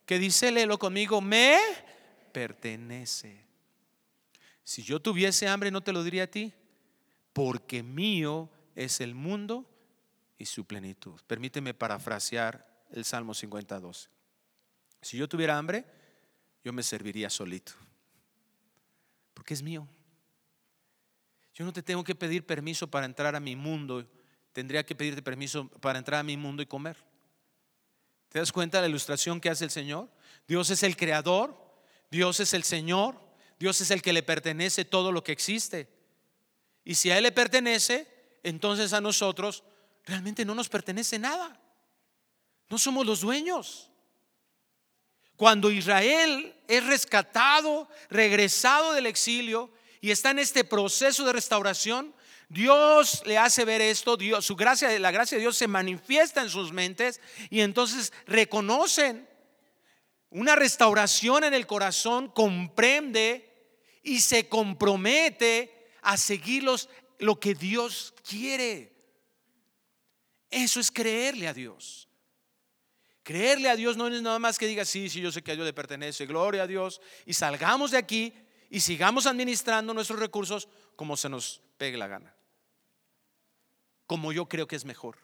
que 0.08 0.18
dice, 0.18 0.52
léelo 0.52 0.80
conmigo, 0.80 1.20
me 1.20 1.60
pertenece. 2.32 3.46
Si 4.64 4.82
yo 4.82 5.02
tuviese 5.02 5.50
hambre, 5.50 5.70
no 5.70 5.82
te 5.82 5.92
lo 5.92 6.02
diría 6.02 6.24
a 6.24 6.28
ti, 6.28 6.54
porque 7.34 7.84
mío 7.84 8.50
es 8.74 9.02
el 9.02 9.14
mundo 9.14 9.70
y 10.38 10.46
su 10.46 10.66
plenitud. 10.66 11.20
Permíteme 11.28 11.74
parafrasear 11.74 12.86
el 12.90 13.04
Salmo 13.04 13.34
52. 13.34 14.10
Si 15.02 15.18
yo 15.18 15.28
tuviera 15.28 15.58
hambre, 15.58 15.84
yo 16.64 16.72
me 16.72 16.84
serviría 16.84 17.30
solito, 17.30 17.74
porque 19.34 19.54
es 19.56 19.62
mío. 19.62 19.88
Yo 21.54 21.66
no 21.66 21.74
te 21.74 21.84
tengo 21.84 22.06
que 22.06 22.16
pedir 22.16 22.46
permiso 22.46 22.90
para 22.90 23.06
entrar 23.06 23.36
a 23.36 23.42
mi 23.42 23.58
mundo. 23.58 24.10
Tendría 24.54 24.86
que 24.86 24.96
pedirte 24.96 25.22
permiso 25.22 25.68
para 25.68 26.00
entrar 26.00 26.22
a 26.22 26.24
mi 26.24 26.38
mundo 26.38 26.64
y 26.64 26.66
comer. 26.66 27.07
¿Te 28.38 28.42
das 28.42 28.52
cuenta 28.52 28.78
de 28.78 28.84
la 28.84 28.90
ilustración 28.90 29.42
que 29.42 29.50
hace 29.50 29.64
el 29.64 29.72
Señor? 29.72 30.08
Dios 30.48 30.70
es 30.70 30.84
el 30.84 30.96
creador, 30.96 31.60
Dios 32.12 32.40
es 32.40 32.54
el 32.54 32.64
Señor, 32.64 33.20
Dios 33.58 33.82
es 33.82 33.90
el 33.90 34.04
que 34.04 34.14
le 34.14 34.22
pertenece 34.22 34.86
todo 34.86 35.12
lo 35.12 35.24
que 35.24 35.32
existe. 35.32 35.90
Y 36.86 36.94
si 36.94 37.10
a 37.10 37.18
Él 37.18 37.24
le 37.24 37.32
pertenece, 37.32 38.08
entonces 38.44 38.94
a 38.94 39.02
nosotros 39.02 39.64
realmente 40.06 40.46
no 40.46 40.54
nos 40.54 40.70
pertenece 40.70 41.18
nada. 41.18 41.60
No 42.70 42.78
somos 42.78 43.08
los 43.08 43.22
dueños. 43.22 43.90
Cuando 45.36 45.72
Israel 45.72 46.54
es 46.68 46.86
rescatado, 46.86 47.90
regresado 48.12 48.94
del 48.94 49.08
exilio, 49.08 49.72
y 50.00 50.12
está 50.12 50.30
en 50.30 50.38
este 50.38 50.64
proceso 50.64 51.26
de 51.26 51.34
restauración, 51.34 52.14
Dios 52.50 53.24
le 53.26 53.38
hace 53.38 53.66
ver 53.66 53.82
esto, 53.82 54.16
Dios, 54.16 54.46
su 54.46 54.56
gracia, 54.56 54.98
la 55.00 55.12
gracia 55.12 55.38
de 55.38 55.42
Dios 55.42 55.58
se 55.58 55.68
manifiesta 55.68 56.42
en 56.42 56.50
sus 56.50 56.72
mentes 56.72 57.20
y 57.50 57.60
entonces 57.60 58.14
reconocen 58.26 59.28
una 60.30 60.56
restauración 60.56 61.44
en 61.44 61.54
el 61.54 61.68
corazón, 61.68 62.30
comprende 62.30 63.48
y 64.04 64.22
se 64.22 64.48
compromete 64.48 65.90
a 66.02 66.16
seguir 66.16 66.64
lo 67.20 67.40
que 67.40 67.54
Dios 67.54 68.14
quiere. 68.28 68.94
Eso 70.50 70.80
es 70.80 70.90
creerle 70.90 71.48
a 71.48 71.54
Dios. 71.54 72.08
Creerle 73.24 73.70
a 73.70 73.76
Dios 73.76 73.98
no 73.98 74.08
es 74.08 74.22
nada 74.22 74.40
más 74.40 74.58
que 74.58 74.68
diga, 74.68 74.86
sí, 74.86 75.10
sí, 75.10 75.20
yo 75.20 75.34
sé 75.34 75.42
que 75.42 75.52
a 75.52 75.56
Dios 75.56 75.66
le 75.66 75.74
pertenece, 75.74 76.26
gloria 76.26 76.64
a 76.64 76.68
Dios, 76.68 77.02
y 77.26 77.34
salgamos 77.34 77.92
de 77.92 77.98
aquí 77.98 78.34
y 78.70 78.80
sigamos 78.80 79.26
administrando 79.26 79.94
nuestros 79.94 80.20
recursos 80.20 80.70
como 80.96 81.18
se 81.18 81.28
nos 81.28 81.62
pegue 81.78 81.98
la 81.98 82.08
gana. 82.08 82.37
Como 84.08 84.32
yo 84.32 84.48
creo 84.48 84.68
que 84.68 84.76
es 84.76 84.86
mejor. 84.86 85.18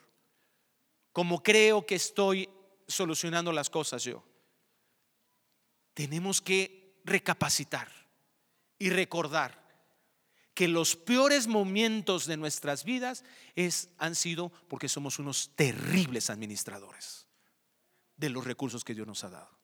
Como 1.12 1.42
creo 1.42 1.86
que 1.86 1.96
estoy 1.96 2.50
solucionando 2.88 3.52
las 3.52 3.70
cosas 3.70 4.04
yo. 4.04 4.24
Tenemos 5.94 6.42
que 6.42 7.02
recapacitar 7.06 7.90
y 8.78 8.90
recordar 8.90 9.64
que 10.54 10.68
los 10.68 10.96
peores 10.96 11.48
momentos 11.48 12.26
de 12.26 12.38
nuestras 12.38 12.84
vidas 12.84 13.24
es, 13.56 13.90
han 13.98 14.16
sido 14.16 14.52
porque 14.68 14.90
somos 14.90 15.18
unos 15.18 15.52
terribles 15.56 16.30
administradores 16.30 17.28
de 18.18 18.30
los 18.30 18.44
recursos 18.44 18.84
que 18.84 18.94
Dios 18.94 19.08
nos 19.08 19.24
ha 19.24 19.30
dado. 19.30 19.58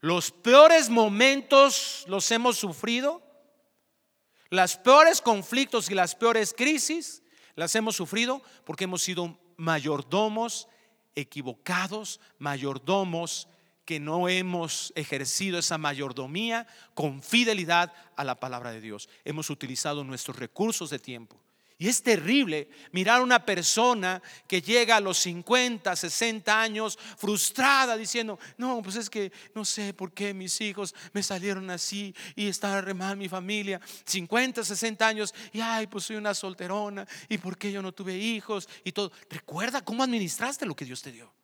Los 0.00 0.30
peores 0.30 0.88
momentos 0.90 2.04
los 2.08 2.30
hemos 2.30 2.56
sufrido. 2.56 3.22
Las 4.48 4.76
peores 4.76 5.20
conflictos 5.20 5.90
y 5.90 5.94
las 5.94 6.14
peores 6.14 6.52
crisis 6.52 7.22
las 7.54 7.74
hemos 7.74 7.96
sufrido 7.96 8.42
porque 8.64 8.84
hemos 8.84 9.02
sido 9.02 9.38
mayordomos 9.56 10.68
equivocados, 11.14 12.20
mayordomos 12.38 13.48
que 13.84 14.00
no 14.00 14.28
hemos 14.28 14.92
ejercido 14.96 15.58
esa 15.58 15.76
mayordomía 15.78 16.66
con 16.94 17.22
fidelidad 17.22 17.92
a 18.16 18.24
la 18.24 18.38
palabra 18.38 18.72
de 18.72 18.80
Dios. 18.80 19.08
Hemos 19.24 19.50
utilizado 19.50 20.04
nuestros 20.04 20.38
recursos 20.38 20.90
de 20.90 20.98
tiempo 20.98 21.40
Y 21.82 21.88
es 21.88 22.00
terrible 22.00 22.68
mirar 22.92 23.18
a 23.18 23.24
una 23.24 23.44
persona 23.44 24.22
que 24.46 24.62
llega 24.62 24.94
a 24.94 25.00
los 25.00 25.18
50, 25.18 25.96
60 25.96 26.62
años 26.62 26.96
frustrada 27.16 27.96
diciendo, 27.96 28.38
no, 28.56 28.80
pues 28.82 28.94
es 28.94 29.10
que 29.10 29.32
no 29.52 29.64
sé 29.64 29.92
por 29.92 30.12
qué 30.12 30.32
mis 30.32 30.60
hijos 30.60 30.94
me 31.12 31.24
salieron 31.24 31.68
así 31.70 32.14
y 32.36 32.46
está 32.46 32.80
re 32.80 32.94
mal 32.94 33.16
mi 33.16 33.28
familia. 33.28 33.80
50, 34.04 34.62
60 34.62 35.04
años 35.04 35.34
y 35.52 35.60
ay, 35.60 35.88
pues 35.88 36.04
soy 36.04 36.14
una 36.14 36.34
solterona 36.34 37.04
y 37.28 37.38
por 37.38 37.58
qué 37.58 37.72
yo 37.72 37.82
no 37.82 37.90
tuve 37.90 38.16
hijos 38.16 38.68
y 38.84 38.92
todo. 38.92 39.10
Recuerda 39.28 39.84
cómo 39.84 40.04
administraste 40.04 40.64
lo 40.64 40.76
que 40.76 40.84
Dios 40.84 41.02
te 41.02 41.10
dio. 41.10 41.34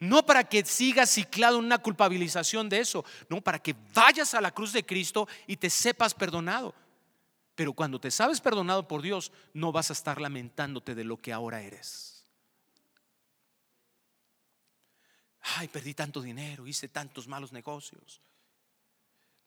No 0.00 0.26
para 0.26 0.42
que 0.42 0.64
sigas 0.64 1.10
ciclado 1.10 1.60
en 1.60 1.66
una 1.66 1.78
culpabilización 1.78 2.68
de 2.68 2.80
eso, 2.80 3.04
no, 3.28 3.40
para 3.40 3.60
que 3.60 3.76
vayas 3.94 4.34
a 4.34 4.40
la 4.40 4.50
cruz 4.50 4.72
de 4.72 4.84
Cristo 4.84 5.28
y 5.46 5.56
te 5.56 5.70
sepas 5.70 6.12
perdonado. 6.12 6.74
Pero 7.58 7.72
cuando 7.72 8.00
te 8.00 8.12
sabes 8.12 8.40
perdonado 8.40 8.86
por 8.86 9.02
Dios, 9.02 9.32
no 9.52 9.72
vas 9.72 9.90
a 9.90 9.92
estar 9.92 10.20
lamentándote 10.20 10.94
de 10.94 11.02
lo 11.02 11.16
que 11.16 11.32
ahora 11.32 11.60
eres. 11.60 12.24
Ay, 15.40 15.66
perdí 15.66 15.92
tanto 15.92 16.22
dinero, 16.22 16.68
hice 16.68 16.86
tantos 16.86 17.26
malos 17.26 17.50
negocios. 17.50 18.22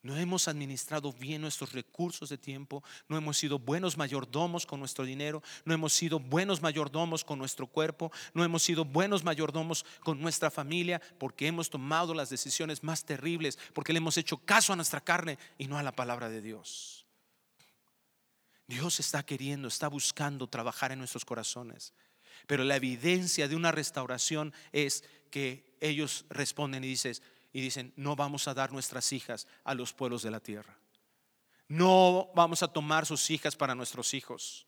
No 0.01 0.17
hemos 0.17 0.49
administrado 0.49 1.13
bien 1.13 1.41
nuestros 1.41 1.71
recursos 1.71 2.27
de 2.27 2.37
tiempo, 2.37 2.83
no 3.07 3.15
hemos 3.15 3.37
sido 3.37 3.59
buenos 3.59 3.95
mayordomos 3.95 4.65
con 4.65 4.81
nuestro 4.81 5.05
dinero, 5.05 5.41
no 5.63 5.73
hemos 5.73 5.93
sido 5.93 6.19
buenos 6.19 6.61
mayordomos 6.61 7.23
con 7.23 7.39
nuestro 7.39 7.65
cuerpo, 7.65 8.11
no 8.33 8.43
hemos 8.43 8.61
sido 8.61 8.83
buenos 8.83 9.23
mayordomos 9.23 9.85
con 10.01 10.19
nuestra 10.19 10.51
familia, 10.51 11.01
porque 11.17 11.47
hemos 11.47 11.69
tomado 11.69 12.13
las 12.13 12.29
decisiones 12.29 12.83
más 12.83 13.05
terribles, 13.05 13.57
porque 13.73 13.93
le 13.93 13.99
hemos 13.99 14.17
hecho 14.17 14.35
caso 14.35 14.73
a 14.73 14.75
nuestra 14.75 14.99
carne 14.99 15.39
y 15.57 15.67
no 15.67 15.77
a 15.77 15.83
la 15.83 15.95
palabra 15.95 16.27
de 16.27 16.41
Dios. 16.41 17.00
Dios 18.71 19.01
está 19.01 19.21
queriendo, 19.23 19.67
está 19.67 19.89
buscando 19.89 20.47
trabajar 20.47 20.93
en 20.93 20.99
nuestros 20.99 21.25
corazones. 21.25 21.93
Pero 22.47 22.63
la 22.63 22.77
evidencia 22.77 23.49
de 23.49 23.57
una 23.57 23.69
restauración 23.69 24.53
es 24.71 25.03
que 25.29 25.75
ellos 25.81 26.25
responden 26.29 26.85
y, 26.85 26.95
y 27.51 27.61
dicen, 27.61 27.91
no 27.97 28.15
vamos 28.15 28.47
a 28.47 28.53
dar 28.53 28.71
nuestras 28.71 29.11
hijas 29.11 29.45
a 29.65 29.75
los 29.75 29.91
pueblos 29.91 30.23
de 30.23 30.31
la 30.31 30.39
tierra. 30.39 30.79
No 31.67 32.31
vamos 32.33 32.63
a 32.63 32.69
tomar 32.69 33.05
sus 33.05 33.29
hijas 33.29 33.57
para 33.57 33.75
nuestros 33.75 34.13
hijos. 34.13 34.65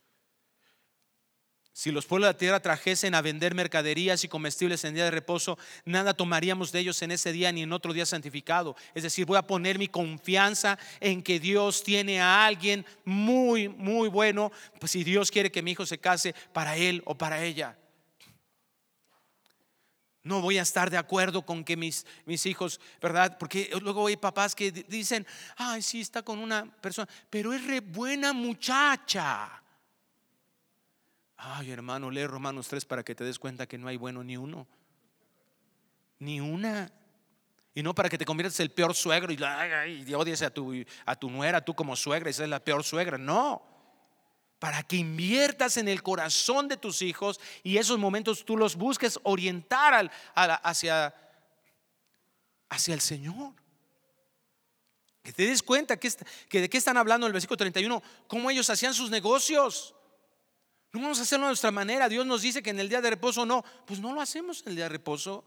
Si 1.75 1.91
los 1.91 2.05
pueblos 2.05 2.27
de 2.27 2.33
la 2.33 2.37
tierra 2.37 2.59
trajesen 2.59 3.15
a 3.15 3.21
vender 3.23 3.55
mercaderías 3.55 4.23
y 4.23 4.27
comestibles 4.27 4.83
en 4.83 4.93
día 4.93 5.05
de 5.05 5.11
reposo, 5.11 5.57
nada 5.85 6.13
tomaríamos 6.13 6.71
de 6.71 6.79
ellos 6.79 7.01
en 7.01 7.09
ese 7.09 7.31
día 7.31 7.51
ni 7.51 7.63
en 7.63 7.73
otro 7.73 7.93
día 7.93 8.05
santificado. 8.05 8.75
Es 8.93 9.01
decir, 9.01 9.25
voy 9.25 9.37
a 9.37 9.47
poner 9.47 9.79
mi 9.79 9.87
confianza 9.87 10.77
en 10.99 11.23
que 11.23 11.39
Dios 11.39 11.81
tiene 11.81 12.21
a 12.21 12.45
alguien 12.45 12.85
muy, 13.05 13.69
muy 13.69 14.07
bueno, 14.07 14.51
pues 14.79 14.91
si 14.91 15.03
Dios 15.03 15.31
quiere 15.31 15.51
que 15.51 15.63
mi 15.63 15.71
hijo 15.71 15.83
se 15.87 15.97
case 15.97 16.35
para 16.53 16.77
él 16.77 17.01
o 17.05 17.17
para 17.17 17.43
ella. 17.43 17.75
No 20.21 20.41
voy 20.41 20.59
a 20.59 20.61
estar 20.61 20.91
de 20.91 20.97
acuerdo 20.97 21.43
con 21.43 21.63
que 21.63 21.75
mis, 21.75 22.05
mis 22.25 22.45
hijos, 22.45 22.79
¿verdad? 23.01 23.35
Porque 23.39 23.71
luego 23.81 24.05
hay 24.05 24.15
papás 24.15 24.53
que 24.53 24.71
dicen, 24.71 25.25
ay, 25.57 25.81
sí, 25.81 26.01
está 26.01 26.21
con 26.21 26.37
una 26.37 26.71
persona, 26.81 27.09
pero 27.31 27.51
es 27.51 27.61
buena 27.91 28.31
muchacha. 28.31 29.62
Ay, 31.45 31.71
hermano, 31.71 32.09
lee 32.09 32.25
Romanos 32.25 32.69
3 32.69 32.85
para 32.85 33.03
que 33.03 33.15
te 33.15 33.25
des 33.25 33.37
cuenta 33.37 33.67
que 33.67 33.77
no 33.77 33.89
hay 33.89 33.97
bueno 33.97 34.23
ni 34.23 34.37
uno. 34.37 34.65
Ni 36.19 36.39
una. 36.39 36.89
Y 37.75 37.83
no 37.83 37.93
para 37.93 38.07
que 38.07 38.17
te 38.17 38.23
conviertas 38.23 38.59
en 38.59 38.65
el 38.65 38.71
peor 38.71 38.95
suegro 38.95 39.33
y, 39.33 39.39
ay, 39.43 40.13
odies 40.13 40.41
a 40.41 40.51
tu, 40.51 40.73
a 41.05 41.15
tu 41.17 41.29
nuera, 41.29 41.59
tú 41.59 41.75
como 41.75 41.97
suegra, 41.97 42.29
esa 42.29 42.43
es 42.43 42.49
la 42.49 42.63
peor 42.63 42.83
suegra. 42.83 43.17
No. 43.17 43.61
Para 44.57 44.83
que 44.83 44.95
inviertas 44.95 45.75
en 45.75 45.89
el 45.89 46.01
corazón 46.01 46.69
de 46.69 46.77
tus 46.77 47.01
hijos 47.01 47.41
y 47.61 47.77
esos 47.77 47.99
momentos 47.99 48.45
tú 48.45 48.55
los 48.55 48.77
busques 48.77 49.19
orientar 49.23 50.09
hacia, 50.33 51.13
hacia 52.69 52.93
el 52.93 53.01
Señor. 53.01 53.53
Que 55.23 55.33
te 55.33 55.45
des 55.45 55.61
cuenta 55.61 55.97
que, 55.97 56.09
que 56.47 56.61
de 56.61 56.69
qué 56.69 56.77
están 56.77 56.95
hablando 56.95 57.25
en 57.25 57.31
el 57.31 57.33
versículo 57.33 57.57
31, 57.57 58.01
cómo 58.27 58.49
ellos 58.49 58.69
hacían 58.69 58.93
sus 58.93 59.09
negocios. 59.09 59.93
No 60.93 61.01
vamos 61.01 61.19
a 61.19 61.23
hacerlo 61.23 61.47
de 61.47 61.49
nuestra 61.49 61.71
manera. 61.71 62.07
Dios 62.07 62.25
nos 62.25 62.43
dice 62.43 62.61
que 62.61 62.69
en 62.69 62.79
el 62.79 62.87
día 62.87 63.01
de 63.01 63.09
reposo 63.09 63.45
no. 63.45 63.65
Pues 63.85 63.99
no 63.99 64.13
lo 64.13 64.21
hacemos 64.21 64.61
en 64.61 64.69
el 64.69 64.75
día 64.75 64.85
de 64.85 64.89
reposo. 64.89 65.43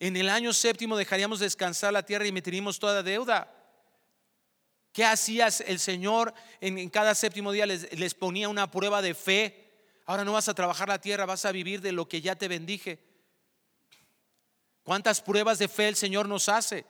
En 0.00 0.16
el 0.16 0.28
año 0.28 0.52
séptimo 0.52 0.96
dejaríamos 0.96 1.38
descansar 1.38 1.92
la 1.92 2.04
tierra 2.04 2.26
y 2.26 2.32
meteríamos 2.32 2.80
toda 2.80 3.04
deuda. 3.04 3.54
¿Qué 4.92 5.04
hacías 5.04 5.60
el 5.60 5.78
Señor 5.78 6.34
en, 6.60 6.90
cada 6.90 7.14
séptimo 7.14 7.52
día? 7.52 7.64
Les, 7.64 7.96
les 7.96 8.12
ponía 8.12 8.48
una 8.48 8.68
prueba 8.68 9.00
de 9.00 9.14
fe. 9.14 9.70
Ahora 10.04 10.24
no 10.24 10.32
vas 10.32 10.48
a 10.48 10.54
trabajar 10.54 10.88
la 10.88 11.00
tierra, 11.00 11.24
vas 11.24 11.44
a 11.44 11.52
vivir 11.52 11.80
de 11.80 11.92
lo 11.92 12.08
que 12.08 12.20
ya 12.20 12.34
te 12.34 12.48
bendije. 12.48 12.98
¿Cuántas 14.82 15.20
pruebas 15.20 15.60
de 15.60 15.68
fe 15.68 15.86
el 15.86 15.94
Señor 15.94 16.28
nos 16.28 16.48
hace? 16.48 16.84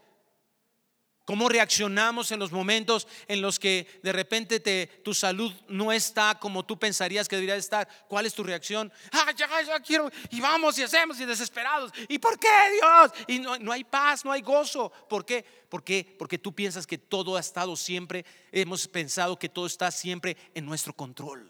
¿Cómo 1.25 1.49
reaccionamos 1.49 2.33
en 2.33 2.41
los 2.41 2.51
momentos 2.51 3.07
en 3.29 3.41
los 3.41 3.61
que 3.61 4.01
de 4.03 4.13
repente 4.13 4.59
te, 4.59 4.89
tu 5.05 5.15
salud 5.15 5.53
no 5.69 5.93
está 5.93 6.37
como 6.41 6.65
tú 6.65 6.77
pensarías 6.77 7.29
que 7.29 7.37
debería 7.37 7.55
estar? 7.55 7.89
¿Cuál 8.09 8.27
es 8.27 8.35
tu 8.35 8.43
reacción? 8.43 8.93
Ah, 9.13 9.31
ya, 9.37 9.49
ya 9.63 9.79
quiero, 9.79 10.11
y 10.31 10.41
vamos 10.41 10.77
y 10.79 10.83
hacemos 10.83 11.21
y 11.21 11.25
desesperados. 11.25 11.93
¿Y 12.09 12.19
por 12.19 12.41
qué 12.41 12.49
Dios? 12.73 13.13
Y 13.29 13.39
no, 13.39 13.57
no 13.59 13.71
hay 13.71 13.85
paz, 13.85 14.25
no 14.25 14.33
hay 14.33 14.43
gozo. 14.43 14.91
¿Por 15.09 15.25
qué? 15.25 15.45
¿Por 15.69 15.85
qué? 15.85 16.17
Porque 16.19 16.39
tú 16.39 16.53
piensas 16.53 16.89
que 16.89 16.99
todo 16.99 17.37
ha 17.37 17.41
estado 17.41 17.77
siempre, 17.77 18.25
hemos 18.51 18.89
pensado 18.89 19.39
que 19.39 19.49
todo 19.49 19.67
está 19.67 19.93
siempre 19.93 20.37
en 20.55 20.67
nuestro 20.67 20.93
control. 20.93 21.49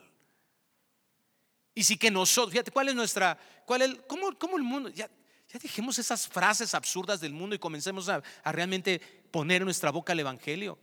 Y 1.74 1.84
sí 1.84 1.96
que 1.96 2.10
nosotros, 2.10 2.52
fíjate, 2.52 2.70
¿cuál 2.70 2.90
es 2.90 2.94
nuestra, 2.94 3.38
cuál 3.64 3.82
es, 3.82 3.96
cómo, 4.06 4.38
cómo 4.38 4.58
el 4.58 4.62
mundo, 4.62 4.90
ya, 4.90 5.08
ya 5.52 5.58
dejemos 5.58 5.98
esas 5.98 6.26
frases 6.26 6.74
absurdas 6.74 7.20
del 7.20 7.32
mundo 7.32 7.54
y 7.54 7.58
comencemos 7.58 8.08
a, 8.08 8.22
realmente 8.44 9.00
poner 9.30 9.60
en 9.60 9.66
nuestra 9.66 9.90
boca 9.90 10.12
el 10.14 10.20
Evangelio. 10.20 10.78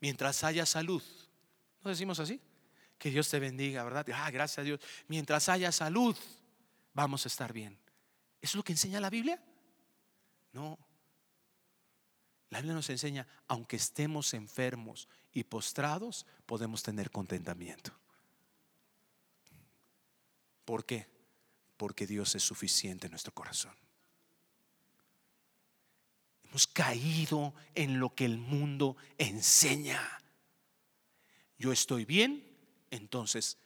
Mientras 0.00 0.42
haya 0.42 0.66
salud, 0.66 1.02
¿no 1.84 1.90
decimos 1.90 2.18
así? 2.18 2.40
Que 2.98 3.10
Dios 3.10 3.28
te 3.28 3.38
bendiga, 3.38 3.84
¿verdad? 3.84 4.04
Ah, 4.12 4.30
gracias 4.30 4.58
a 4.58 4.62
Dios. 4.62 4.80
Mientras 5.06 5.48
haya 5.48 5.70
salud, 5.70 6.16
vamos 6.94 7.24
a 7.24 7.28
estar 7.28 7.52
bien. 7.52 7.78
¿Eso 8.40 8.52
es 8.52 8.54
lo 8.56 8.64
que 8.64 8.72
enseña 8.72 8.98
la 8.98 9.10
Biblia? 9.10 9.40
No. 10.52 10.76
La 12.50 12.58
Biblia 12.58 12.74
nos 12.74 12.90
enseña, 12.90 13.26
aunque 13.46 13.76
estemos 13.76 14.34
enfermos 14.34 15.08
y 15.32 15.44
postrados, 15.44 16.26
podemos 16.44 16.82
tener 16.82 17.12
contentamiento. 17.12 17.92
¿Por 20.64 20.84
qué? 20.84 21.11
Porque 21.82 22.06
Dios 22.06 22.36
es 22.36 22.44
suficiente 22.44 23.08
en 23.08 23.10
nuestro 23.10 23.34
corazón. 23.34 23.74
Hemos 26.44 26.68
caído 26.68 27.54
en 27.74 27.98
lo 27.98 28.14
que 28.14 28.24
el 28.24 28.38
mundo 28.38 28.96
enseña. 29.18 30.00
Yo 31.58 31.72
estoy 31.72 32.04
bien, 32.04 32.46
entonces 32.92 33.58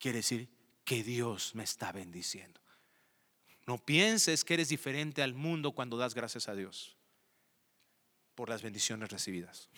quiere 0.00 0.18
decir 0.18 0.48
que 0.84 1.04
Dios 1.04 1.54
me 1.54 1.62
está 1.62 1.92
bendiciendo. 1.92 2.60
No 3.68 3.78
pienses 3.78 4.44
que 4.44 4.54
eres 4.54 4.68
diferente 4.68 5.22
al 5.22 5.34
mundo 5.34 5.70
cuando 5.70 5.96
das 5.96 6.12
gracias 6.12 6.48
a 6.48 6.56
Dios 6.56 6.96
por 8.34 8.48
las 8.48 8.62
bendiciones 8.62 9.10
recibidas. 9.10 9.70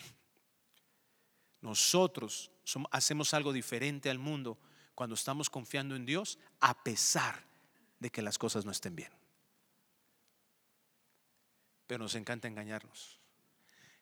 Nosotros 1.61 2.49
hacemos 2.89 3.35
algo 3.35 3.53
diferente 3.53 4.09
al 4.09 4.17
mundo 4.17 4.57
cuando 4.95 5.13
estamos 5.13 5.47
confiando 5.51 5.95
en 5.95 6.07
Dios 6.07 6.39
a 6.59 6.83
pesar 6.83 7.45
de 7.99 8.09
que 8.09 8.21
las 8.21 8.37
cosas 8.37 8.65
no 8.65 8.71
estén 8.71 8.95
bien. 8.95 9.11
Pero 11.87 12.03
nos 12.03 12.15
encanta 12.15 12.47
engañarnos. 12.47 13.19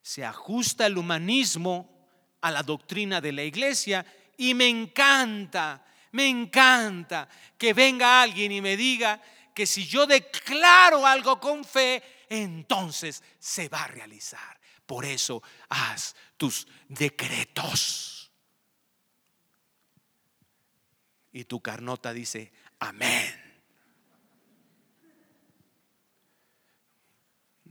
Se 0.01 0.25
ajusta 0.25 0.85
el 0.85 0.97
humanismo 0.97 2.07
a 2.41 2.51
la 2.51 2.63
doctrina 2.63 3.21
de 3.21 3.31
la 3.31 3.43
iglesia 3.43 4.05
y 4.37 4.53
me 4.53 4.67
encanta, 4.67 5.85
me 6.11 6.27
encanta 6.27 7.27
que 7.57 7.73
venga 7.73 8.21
alguien 8.21 8.51
y 8.51 8.61
me 8.61 8.77
diga 8.77 9.21
que 9.53 9.65
si 9.65 9.85
yo 9.85 10.05
declaro 10.05 11.05
algo 11.05 11.39
con 11.39 11.63
fe, 11.63 12.03
entonces 12.29 13.23
se 13.39 13.69
va 13.69 13.83
a 13.83 13.87
realizar. 13.87 14.59
Por 14.85 15.05
eso 15.05 15.41
haz 15.69 16.15
tus 16.37 16.67
decretos. 16.87 18.31
Y 21.31 21.45
tu 21.45 21.61
carnota 21.61 22.13
dice, 22.13 22.53
amén. 22.79 23.44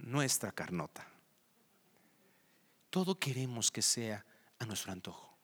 Nuestra 0.04 0.52
carnota. 0.52 1.06
Todo 2.90 3.18
queremos 3.18 3.70
que 3.70 3.82
sea 3.82 4.24
a 4.58 4.66
nuestro 4.66 4.92
antojo. 4.92 5.36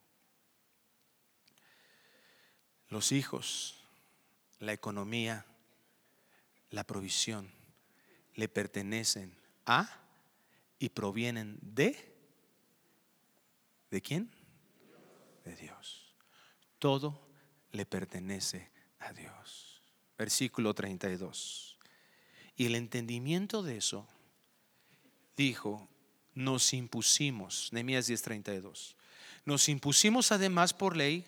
Los 2.88 3.12
hijos, 3.12 3.84
la 4.58 4.72
economía, 4.72 5.46
la 6.70 6.84
provisión 6.84 7.50
le 8.34 8.48
pertenecen 8.48 9.36
a 9.66 10.00
y 10.78 10.88
provienen 10.90 11.58
de 11.60 12.10
¿De 13.90 14.00
quién? 14.00 14.30
De 15.44 15.56
Dios. 15.56 16.14
Todo 16.78 17.28
le 17.72 17.84
pertenece 17.86 18.70
a 19.00 19.12
Dios. 19.12 19.82
Versículo 20.16 20.74
32. 20.74 21.78
Y 22.56 22.66
el 22.66 22.76
entendimiento 22.76 23.62
de 23.62 23.78
eso 23.78 24.06
dijo, 25.36 25.88
nos 26.34 26.72
impusimos, 26.72 27.72
Nehemías 27.72 28.08
10:32. 28.08 28.94
Nos 29.44 29.68
impusimos 29.68 30.32
además 30.32 30.72
por 30.74 30.96
ley 30.96 31.24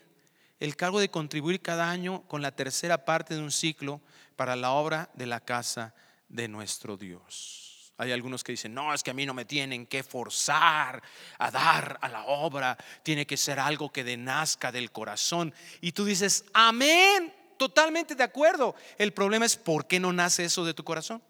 el 0.60 0.76
cargo 0.76 1.00
de 1.00 1.10
contribuir 1.10 1.60
cada 1.60 1.90
año 1.90 2.22
con 2.28 2.40
la 2.40 2.54
tercera 2.54 3.04
parte 3.04 3.34
de 3.34 3.40
un 3.40 3.50
ciclo 3.50 4.00
para 4.36 4.54
la 4.54 4.72
obra 4.72 5.10
de 5.14 5.26
la 5.26 5.40
casa 5.40 5.94
de 6.28 6.46
nuestro 6.48 6.96
Dios. 6.96 7.92
Hay 7.98 8.10
algunos 8.10 8.42
que 8.42 8.52
dicen, 8.52 8.74
no, 8.74 8.94
es 8.94 9.02
que 9.02 9.10
a 9.10 9.14
mí 9.14 9.26
no 9.26 9.34
me 9.34 9.44
tienen 9.44 9.86
que 9.86 10.02
forzar 10.02 11.02
a 11.38 11.50
dar 11.50 11.98
a 12.00 12.08
la 12.08 12.24
obra, 12.24 12.76
tiene 13.02 13.26
que 13.26 13.36
ser 13.36 13.60
algo 13.60 13.92
que 13.92 14.02
denazca 14.02 14.72
del 14.72 14.90
corazón. 14.90 15.54
Y 15.80 15.92
tú 15.92 16.04
dices, 16.04 16.44
amén, 16.52 17.32
totalmente 17.58 18.14
de 18.14 18.24
acuerdo. 18.24 18.74
El 18.98 19.12
problema 19.12 19.44
es, 19.46 19.56
¿por 19.56 19.86
qué 19.86 20.00
no 20.00 20.12
nace 20.12 20.44
eso 20.44 20.64
de 20.64 20.74
tu 20.74 20.84
corazón? 20.84 21.22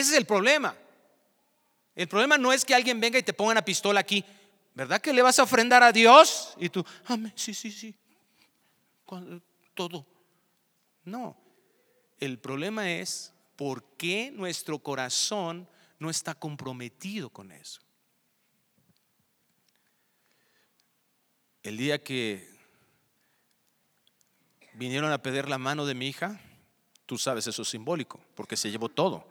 Ese 0.00 0.12
es 0.12 0.18
el 0.18 0.26
problema. 0.26 0.74
El 1.94 2.08
problema 2.08 2.38
no 2.38 2.52
es 2.52 2.64
que 2.64 2.74
alguien 2.74 3.00
venga 3.00 3.18
y 3.18 3.22
te 3.22 3.32
ponga 3.32 3.52
una 3.52 3.64
pistola 3.64 4.00
aquí 4.00 4.24
¿verdad 4.74 5.00
que 5.00 5.12
le 5.12 5.22
vas 5.22 5.38
a 5.38 5.42
ofrendar 5.42 5.82
a 5.82 5.92
Dios? 5.92 6.54
Y 6.58 6.68
tú, 6.68 6.84
amén, 7.06 7.32
sí, 7.36 7.54
sí, 7.54 7.70
sí. 7.70 7.94
Todo. 9.74 10.06
No. 11.04 11.36
El 12.18 12.38
problema 12.38 12.90
es 12.90 13.32
por 13.56 13.84
qué 13.96 14.30
nuestro 14.30 14.78
corazón 14.78 15.68
no 15.98 16.10
está 16.10 16.34
comprometido 16.34 17.30
con 17.30 17.52
eso. 17.52 17.80
El 21.62 21.76
día 21.76 22.02
que 22.02 22.48
vinieron 24.74 25.12
a 25.12 25.20
pedir 25.20 25.48
la 25.48 25.58
mano 25.58 25.84
de 25.84 25.94
mi 25.94 26.06
hija, 26.06 26.40
tú 27.04 27.18
sabes, 27.18 27.46
eso 27.46 27.62
es 27.62 27.68
simbólico, 27.68 28.18
porque 28.34 28.56
se 28.56 28.70
llevó 28.70 28.88
todo. 28.88 29.28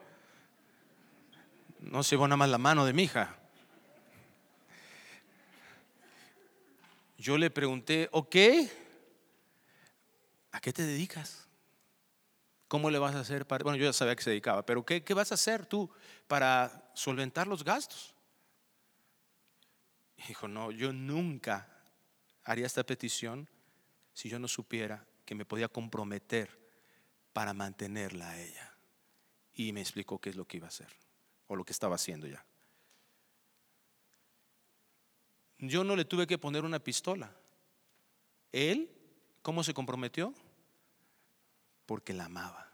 No 1.80 2.04
se 2.04 2.12
llevó 2.12 2.28
nada 2.28 2.38
más 2.38 2.50
la 2.50 2.58
mano 2.58 2.86
de 2.86 2.94
mi 2.94 3.04
hija, 3.04 3.36
yo 7.18 7.38
le 7.38 7.50
pregunté, 7.50 8.08
ok, 8.12 8.36
¿a 10.52 10.62
qué 10.62 10.72
te 10.72 10.84
dedicas? 10.84 11.48
¿Cómo 12.68 12.89
le 12.89 13.00
vas 13.00 13.15
a 13.15 13.20
hacer 13.20 13.46
para.? 13.46 13.63
Bueno, 13.63 13.78
yo 13.78 13.86
ya 13.86 13.94
sabía 13.94 14.15
que 14.15 14.24
se 14.24 14.30
dedicaba, 14.30 14.65
pero 14.65 14.86
¿qué, 14.86 15.04
qué 15.04 15.13
vas 15.13 15.32
a 15.32 15.36
hacer 15.36 15.65
tú 15.65 15.89
para 16.28 16.92
solventar 16.94 17.48
los 17.48 17.63
gastos? 17.63 18.15
dijo, 20.28 20.48
no, 20.48 20.72
yo 20.72 20.94
nunca 20.94 21.68
haría 22.44 22.65
esta 22.65 22.84
petición 22.84 23.48
si 24.13 24.30
yo 24.30 24.38
no 24.38 24.48
supiera 24.48 25.06
que 25.26 25.36
me 25.36 25.46
podía 25.46 25.68
comprometer 25.68 26.50
para 27.34 27.54
mantenerla 27.54 28.30
a 28.30 28.39
ella. 28.39 28.74
Y 29.54 29.72
me 29.74 29.82
explicó 29.82 30.20
qué 30.20 30.30
es 30.30 30.36
lo 30.36 30.46
que 30.46 30.58
iba 30.58 30.68
a 30.68 30.70
hacer, 30.70 30.89
o 31.49 31.57
lo 31.57 31.65
que 31.65 31.73
estaba 31.73 31.95
haciendo 31.95 32.25
ya. 32.25 32.45
Yo 35.57 35.83
no 35.83 35.97
le 35.97 36.05
tuve 36.05 36.25
que 36.25 36.38
poner 36.38 36.63
una 36.63 36.79
pistola. 36.79 37.35
Él, 38.53 38.89
¿cómo 39.41 39.65
se 39.65 39.73
comprometió? 39.73 40.33
Porque 41.85 42.13
la 42.13 42.25
amaba. 42.25 42.71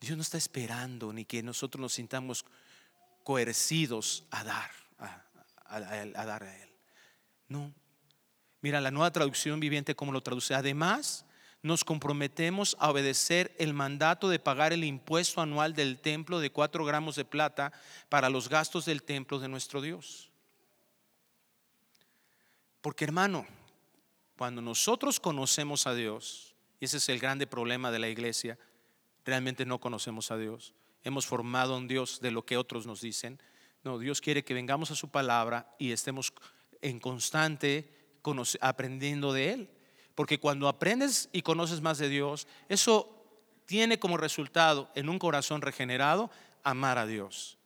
Dios 0.00 0.16
no 0.16 0.22
está 0.22 0.36
esperando 0.36 1.12
ni 1.12 1.24
que 1.24 1.44
nosotros 1.44 1.80
nos 1.80 1.92
sintamos 1.92 2.44
coercidos 3.22 4.24
a 4.32 4.42
dar 4.42 4.70
a, 5.72 6.24
dar 6.26 6.42
a 6.42 6.62
Él. 6.62 6.68
No. 7.48 7.72
Mira, 8.60 8.80
la 8.80 8.90
nueva 8.90 9.10
traducción 9.10 9.60
viviente, 9.60 9.94
¿cómo 9.94 10.12
lo 10.12 10.22
traduce? 10.22 10.54
Además, 10.54 11.24
nos 11.62 11.84
comprometemos 11.84 12.76
a 12.80 12.90
obedecer 12.90 13.54
el 13.58 13.72
mandato 13.72 14.28
de 14.28 14.40
pagar 14.40 14.72
el 14.72 14.82
impuesto 14.82 15.40
anual 15.40 15.74
del 15.74 16.00
templo 16.00 16.40
de 16.40 16.50
cuatro 16.50 16.84
gramos 16.84 17.14
de 17.14 17.24
plata 17.24 17.72
para 18.08 18.30
los 18.30 18.48
gastos 18.48 18.84
del 18.84 19.04
templo 19.04 19.38
de 19.38 19.48
nuestro 19.48 19.80
Dios. 19.80 20.30
Porque 22.80 23.04
hermano, 23.04 23.46
cuando 24.36 24.60
nosotros 24.60 25.20
conocemos 25.20 25.86
a 25.86 25.94
Dios, 25.94 26.54
y 26.80 26.86
ese 26.86 26.96
es 26.96 27.08
el 27.08 27.20
grande 27.20 27.46
problema 27.46 27.92
de 27.92 28.00
la 28.00 28.08
iglesia, 28.08 28.58
realmente 29.24 29.64
no 29.64 29.78
conocemos 29.78 30.32
a 30.32 30.36
Dios. 30.36 30.74
Hemos 31.04 31.26
formado 31.26 31.76
un 31.76 31.86
Dios 31.86 32.20
de 32.20 32.32
lo 32.32 32.44
que 32.44 32.56
otros 32.56 32.86
nos 32.86 33.00
dicen. 33.00 33.40
No, 33.84 34.00
Dios 34.00 34.20
quiere 34.20 34.44
que 34.44 34.54
vengamos 34.54 34.90
a 34.90 34.96
su 34.96 35.10
palabra 35.10 35.72
y 35.78 35.92
estemos 35.92 36.32
en 36.80 36.98
constante 36.98 38.16
aprendiendo 38.60 39.32
de 39.32 39.52
Él. 39.52 39.70
Porque 40.22 40.38
cuando 40.38 40.68
aprendes 40.68 41.28
y 41.32 41.42
conoces 41.42 41.80
más 41.80 41.98
de 41.98 42.08
Dios, 42.08 42.46
eso 42.68 43.10
tiene 43.66 43.98
como 43.98 44.16
resultado 44.16 44.88
en 44.94 45.08
un 45.08 45.18
corazón 45.18 45.62
regenerado 45.62 46.30
amar 46.62 46.96
a 46.96 47.06
Dios. 47.06 47.58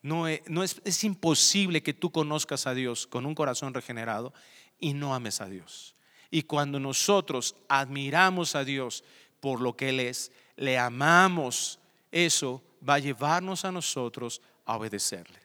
No, 0.00 0.26
es, 0.26 0.40
es 0.86 1.04
imposible 1.04 1.82
que 1.82 1.92
tú 1.92 2.10
conozcas 2.10 2.66
a 2.66 2.72
Dios 2.72 3.06
con 3.06 3.26
un 3.26 3.34
corazón 3.34 3.74
regenerado 3.74 4.32
y 4.80 4.94
no 4.94 5.14
ames 5.14 5.42
a 5.42 5.50
Dios. 5.50 5.94
Y 6.30 6.44
cuando 6.44 6.80
nosotros 6.80 7.56
admiramos 7.68 8.54
a 8.54 8.64
Dios 8.64 9.04
por 9.40 9.60
lo 9.60 9.76
que 9.76 9.90
Él 9.90 10.00
es, 10.00 10.32
le 10.56 10.78
amamos, 10.78 11.78
eso 12.10 12.62
va 12.88 12.94
a 12.94 13.00
llevarnos 13.00 13.66
a 13.66 13.70
nosotros 13.70 14.40
a 14.64 14.78
obedecerle. 14.78 15.40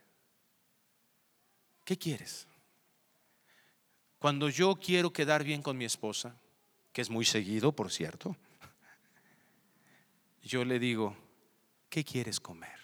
¿Qué 1.84 1.98
quieres? 1.98 2.48
Cuando 4.20 4.50
yo 4.50 4.76
quiero 4.76 5.14
quedar 5.14 5.44
bien 5.44 5.62
con 5.62 5.78
mi 5.78 5.86
esposa, 5.86 6.36
que 6.92 7.02
es 7.02 7.10
muy 7.10 7.26
seguido, 7.26 7.72
por 7.72 7.92
cierto, 7.92 8.36
yo 10.42 10.66
le 10.66 10.80
digo, 10.80 11.16
¿qué 11.90 12.04
quieres 12.04 12.40
comer? 12.40 12.80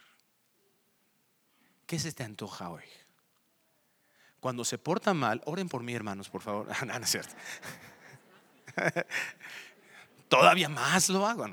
¿Qué 1.86 1.98
se 1.98 2.12
te 2.12 2.24
antoja 2.24 2.69
hoy? 2.69 2.84
Cuando 4.39 4.65
se 4.65 4.78
porta 4.78 5.13
mal, 5.13 5.41
oren 5.46 5.69
por 5.69 5.84
mí, 5.84 5.93
hermanos, 5.93 6.30
por 6.30 6.41
favor. 6.41 6.67
no, 6.86 7.00
no 7.00 7.06
es 7.06 7.10
cierto. 7.10 7.34
Todavía 10.28 10.69
más 10.69 11.10
lo 11.10 11.26
hago. 11.26 11.48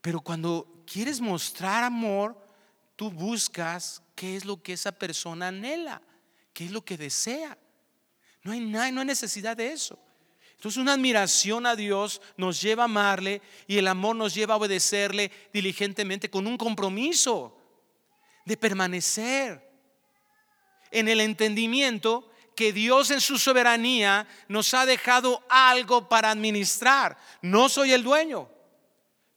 Pero 0.00 0.20
cuando 0.20 0.82
quieres 0.86 1.20
mostrar 1.20 1.84
amor, 1.84 2.36
tú 2.96 3.10
buscas 3.10 4.02
qué 4.14 4.36
es 4.36 4.44
lo 4.44 4.62
que 4.62 4.74
esa 4.74 4.92
persona 4.92 5.48
anhela, 5.48 6.02
qué 6.52 6.66
es 6.66 6.70
lo 6.70 6.84
que 6.84 6.98
desea. 6.98 7.56
No 8.42 8.52
hay, 8.52 8.60
no 8.60 8.80
hay 8.80 8.92
necesidad 8.92 9.56
de 9.56 9.72
eso. 9.72 9.98
Entonces 10.60 10.78
una 10.78 10.92
admiración 10.92 11.64
a 11.64 11.74
Dios 11.74 12.20
nos 12.36 12.60
lleva 12.60 12.82
a 12.82 12.84
amarle 12.84 13.40
y 13.66 13.78
el 13.78 13.88
amor 13.88 14.14
nos 14.14 14.34
lleva 14.34 14.52
a 14.52 14.56
obedecerle 14.58 15.32
diligentemente 15.54 16.28
con 16.28 16.46
un 16.46 16.58
compromiso 16.58 17.56
de 18.44 18.58
permanecer 18.58 19.66
en 20.90 21.08
el 21.08 21.22
entendimiento 21.22 22.30
que 22.54 22.74
Dios 22.74 23.10
en 23.10 23.22
su 23.22 23.38
soberanía 23.38 24.28
nos 24.48 24.74
ha 24.74 24.84
dejado 24.84 25.42
algo 25.48 26.10
para 26.10 26.30
administrar. 26.30 27.16
No 27.40 27.70
soy 27.70 27.92
el 27.92 28.02
dueño. 28.02 28.50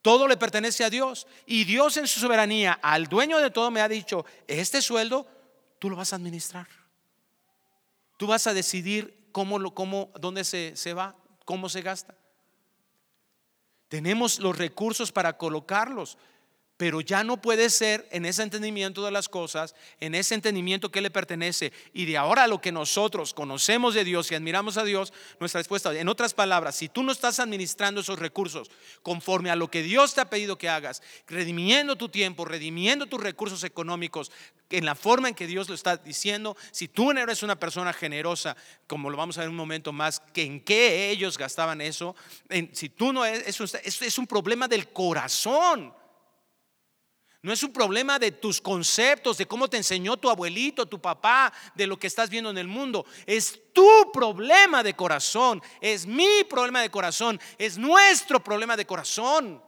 Todo 0.01 0.27
le 0.27 0.35
pertenece 0.35 0.83
a 0.83 0.89
Dios. 0.89 1.25
Y 1.45 1.63
Dios 1.63 1.95
en 1.95 2.07
su 2.07 2.19
soberanía 2.19 2.73
al 2.81 3.07
dueño 3.07 3.37
de 3.39 3.49
todo 3.49 3.71
me 3.71 3.79
ha 3.79 3.87
dicho, 3.87 4.25
este 4.45 4.81
sueldo 4.81 5.25
tú 5.79 5.89
lo 5.89 5.95
vas 5.95 6.11
a 6.11 6.17
administrar. 6.17 6.67
Tú 8.23 8.27
vas 8.27 8.47
a 8.47 8.53
decidir 8.53 9.27
cómo, 9.33 9.59
lo, 9.59 9.73
cómo 9.75 10.09
dónde 10.17 10.45
se, 10.45 10.77
se 10.77 10.93
va, 10.93 11.17
cómo 11.43 11.67
se 11.67 11.81
gasta. 11.81 12.15
Tenemos 13.89 14.39
los 14.39 14.57
recursos 14.57 15.11
para 15.11 15.37
colocarlos 15.37 16.17
pero 16.83 16.99
ya 16.99 17.23
no 17.23 17.37
puede 17.37 17.69
ser 17.69 18.09
en 18.11 18.25
ese 18.25 18.43
entendimiento 18.43 19.05
de 19.05 19.11
las 19.11 19.29
cosas, 19.29 19.73
en 20.01 20.15
ese 20.15 20.35
entendimiento 20.35 20.91
que 20.91 20.99
le 20.99 21.09
pertenece 21.09 21.71
y 21.93 22.03
de 22.03 22.17
ahora 22.17 22.45
lo 22.45 22.59
que 22.59 22.73
nosotros 22.73 23.33
conocemos 23.33 23.93
de 23.93 24.03
Dios 24.03 24.29
y 24.29 24.35
admiramos 24.35 24.75
a 24.75 24.83
Dios, 24.83 25.13
nuestra 25.39 25.59
respuesta, 25.59 25.97
en 25.97 26.09
otras 26.09 26.33
palabras, 26.33 26.75
si 26.75 26.89
tú 26.89 27.01
no 27.01 27.13
estás 27.13 27.39
administrando 27.39 28.01
esos 28.01 28.19
recursos 28.19 28.69
conforme 29.01 29.49
a 29.49 29.55
lo 29.55 29.71
que 29.71 29.81
Dios 29.81 30.13
te 30.13 30.19
ha 30.19 30.29
pedido 30.29 30.57
que 30.57 30.67
hagas, 30.67 31.01
redimiendo 31.25 31.95
tu 31.95 32.09
tiempo, 32.09 32.43
redimiendo 32.43 33.05
tus 33.05 33.23
recursos 33.23 33.63
económicos 33.63 34.29
en 34.69 34.83
la 34.83 34.95
forma 34.95 35.29
en 35.29 35.35
que 35.35 35.47
Dios 35.47 35.69
lo 35.69 35.75
está 35.75 35.95
diciendo, 35.95 36.57
si 36.71 36.89
tú 36.89 37.13
no 37.13 37.21
eres 37.21 37.43
una 37.43 37.57
persona 37.57 37.93
generosa, 37.93 38.57
como 38.87 39.09
lo 39.09 39.15
vamos 39.15 39.37
a 39.37 39.41
ver 39.41 39.49
un 39.49 39.55
momento 39.55 39.93
más, 39.93 40.19
que 40.19 40.43
en 40.43 40.59
qué 40.59 41.11
ellos 41.11 41.37
gastaban 41.37 41.79
eso, 41.79 42.13
si 42.73 42.89
tú 42.89 43.13
no 43.13 43.23
es, 43.23 43.47
eso 43.47 43.63
es 43.63 44.17
un 44.17 44.27
problema 44.27 44.67
del 44.67 44.89
corazón. 44.89 46.02
No 47.43 47.51
es 47.51 47.61
un 47.61 47.73
problema 47.73 48.19
de 48.19 48.31
tus 48.31 48.61
conceptos, 48.61 49.37
de 49.37 49.45
cómo 49.45 49.69
te 49.69 49.75
enseñó 49.75 50.15
tu 50.15 50.29
abuelito, 50.29 50.85
tu 50.85 51.01
papá, 51.01 51.51
de 51.75 51.85
lo 51.85 51.99
que 51.99 52.07
estás 52.07 52.29
viendo 52.29 52.49
en 52.49 52.57
el 52.57 52.69
mundo. 52.69 53.05
Es 53.25 53.59
tu 53.73 54.11
problema 54.13 54.81
de 54.81 54.95
corazón, 54.95 55.61
es 55.81 56.05
mi 56.05 56.45
problema 56.49 56.81
de 56.81 56.89
corazón, 56.89 57.37
es 57.57 57.77
nuestro 57.77 58.41
problema 58.41 58.77
de 58.77 58.85
corazón. 58.85 59.61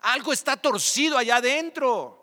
Algo 0.00 0.32
está 0.32 0.56
torcido 0.56 1.16
allá 1.16 1.36
adentro. 1.36 2.16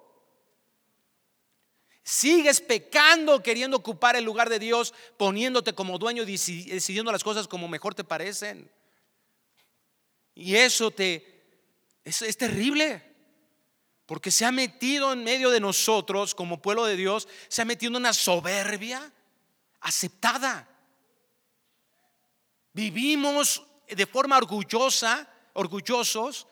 Sigues 2.04 2.60
pecando, 2.60 3.42
queriendo 3.42 3.78
ocupar 3.78 4.18
el 4.18 4.26
lugar 4.26 4.50
de 4.50 4.60
Dios, 4.60 4.94
poniéndote 5.16 5.72
como 5.72 5.98
dueño 5.98 6.24
y 6.24 6.26
decidiendo 6.26 7.14
las 7.14 7.24
cosas 7.24 7.48
como 7.48 7.70
mejor 7.70 7.96
te 7.96 8.04
parecen. 8.04 8.70
Y 10.36 10.56
eso 10.56 10.92
te 10.92 11.46
es, 12.04 12.22
es 12.22 12.36
terrible. 12.36 13.08
Porque 14.08 14.32
se 14.32 14.46
ha 14.46 14.52
metido 14.52 15.14
en 15.14 15.24
medio 15.24 15.52
de 15.52 15.60
nosotros 15.60 16.34
como 16.34 16.62
pueblo 16.62 16.86
de 16.86 16.96
Dios, 16.96 17.28
se 17.50 17.62
ha 17.62 17.66
metido 17.66 17.96
una 17.96 18.14
soberbia 18.14 19.12
aceptada. 19.82 20.68
Vivimos 22.74 23.64
de 23.88 24.06
forma 24.06 24.38
orgullosa, 24.38 25.30
orgullosos, 25.54 26.48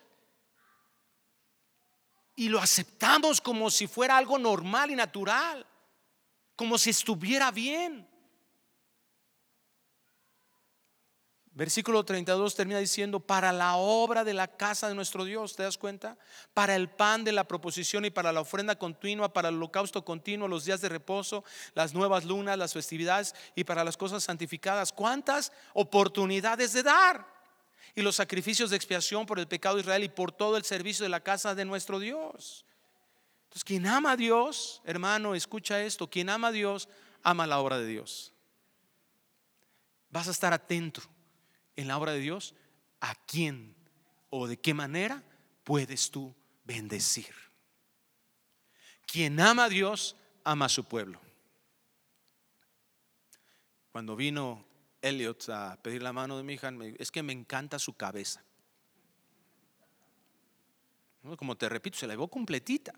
y 2.36 2.50
lo 2.50 2.60
aceptamos 2.60 3.40
como 3.40 3.72
si 3.72 3.88
fuera 3.88 4.18
algo 4.18 4.38
normal 4.38 4.92
y 4.92 4.96
natural, 4.96 5.66
como 6.58 6.78
si 6.78 6.90
estuviera 6.90 7.52
bien. 7.52 8.06
Versículo 11.56 12.04
32 12.04 12.54
termina 12.54 12.80
diciendo, 12.80 13.22
para 13.22 13.54
la 13.54 13.78
obra 13.78 14.26
de 14.26 14.34
la 14.34 14.46
casa 14.46 14.90
de 14.90 14.94
nuestro 14.94 15.24
Dios, 15.24 15.56
¿te 15.56 15.64
das 15.64 15.78
cuenta? 15.78 16.18
Para 16.54 16.76
el 16.76 16.90
pan 16.90 17.24
de 17.24 17.32
la 17.32 17.48
proposición 17.48 18.04
y 18.04 18.10
para 18.10 18.34
la 18.34 18.42
ofrenda 18.42 18.78
continua, 18.78 19.32
para 19.32 19.48
el 19.48 19.56
holocausto 19.56 20.04
continuo, 20.04 20.50
los 20.50 20.66
días 20.66 20.82
de 20.82 20.90
reposo, 20.90 21.46
las 21.74 21.94
nuevas 21.94 22.26
lunas, 22.26 22.58
las 22.58 22.74
festividades 22.74 23.34
y 23.56 23.64
para 23.64 23.86
las 23.86 23.96
cosas 23.96 24.26
santificadas. 24.26 24.92
¿Cuántas 24.92 25.54
oportunidades 25.74 26.74
de 26.74 26.84
dar? 26.84 27.36
y 27.98 28.02
los 28.02 28.18
sacrificios 28.18 28.72
de 28.72 28.76
expiación 28.76 29.26
por 29.26 29.40
el 29.40 29.48
pecado 29.48 29.76
de 29.76 29.82
Israel 29.82 30.04
y 30.04 30.10
por 30.10 30.34
todo 30.34 30.58
el 30.58 30.66
servicio 30.66 31.04
de 31.04 31.10
la 31.10 31.22
casa 31.22 31.56
de 31.56 31.64
nuestro 31.64 31.98
Dios. 31.98 32.66
Entonces, 33.46 33.64
quien 33.64 33.88
ama 33.88 34.12
a 34.12 34.18
Dios, 34.18 34.82
hermano, 34.84 35.34
escucha 35.34 35.82
esto, 35.82 36.10
quien 36.10 36.30
ama 36.30 36.50
a 36.50 36.52
Dios, 36.52 36.90
ama 37.24 37.48
la 37.48 37.58
obra 37.60 37.78
de 37.78 37.86
Dios. 37.86 38.34
Vas 40.10 40.28
a 40.28 40.32
estar 40.32 40.52
atento 40.52 41.02
en 41.76 41.88
la 41.88 41.98
obra 41.98 42.14
de 42.14 42.20
Dios 42.20 42.56
a 43.02 43.16
quién 43.26 43.76
o 44.30 44.48
de 44.48 44.58
qué 44.58 44.74
manera 44.74 45.24
puedes 45.64 46.12
tú 46.12 46.36
bendecir. 46.64 47.34
Quien 49.06 49.40
ama 49.40 49.66
a 49.66 49.70
Dios, 49.70 50.16
ama 50.44 50.66
a 50.66 50.70
su 50.70 50.84
pueblo. 50.84 51.22
Cuando 53.92 54.16
vino 54.16 54.66
Elliot 55.02 55.50
a 55.50 55.78
pedir 55.82 56.02
la 56.02 56.12
mano 56.12 56.38
de 56.38 56.44
mi 56.44 56.54
hija, 56.54 56.72
es 56.98 57.12
que 57.12 57.24
me 57.24 57.34
encanta 57.34 57.80
su 57.80 57.94
cabeza. 57.94 58.44
Como 61.38 61.56
te 61.56 61.70
repito, 61.70 61.98
se 61.98 62.08
la 62.08 62.14
llevó 62.14 62.28
completita. 62.28 62.94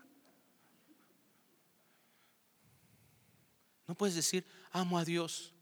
No 3.86 3.94
puedes 3.94 4.14
decir, 4.14 4.46
amo 4.70 4.98
a 4.98 5.04
Dios, 5.04 5.54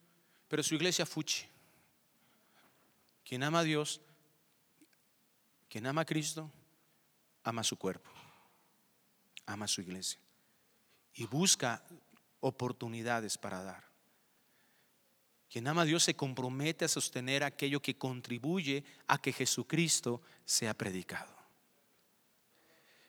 pero 0.48 0.62
su 0.62 0.74
iglesia 0.74 1.06
fuchi. 1.06 1.46
Quien 3.26 3.42
ama 3.42 3.60
a 3.60 3.64
Dios, 3.64 4.00
quien 5.68 5.86
ama 5.86 6.02
a 6.02 6.04
Cristo, 6.04 6.48
ama 7.42 7.64
su 7.64 7.76
cuerpo, 7.76 8.08
ama 9.46 9.66
su 9.66 9.80
iglesia 9.80 10.20
y 11.14 11.26
busca 11.26 11.82
oportunidades 12.38 13.36
para 13.36 13.64
dar. 13.64 13.84
Quien 15.50 15.66
ama 15.66 15.82
a 15.82 15.86
Dios 15.86 16.04
se 16.04 16.14
compromete 16.14 16.84
a 16.84 16.88
sostener 16.88 17.42
aquello 17.42 17.80
que 17.80 17.96
contribuye 17.96 18.84
a 19.08 19.18
que 19.20 19.32
Jesucristo 19.32 20.22
sea 20.44 20.74
predicado. 20.74 21.34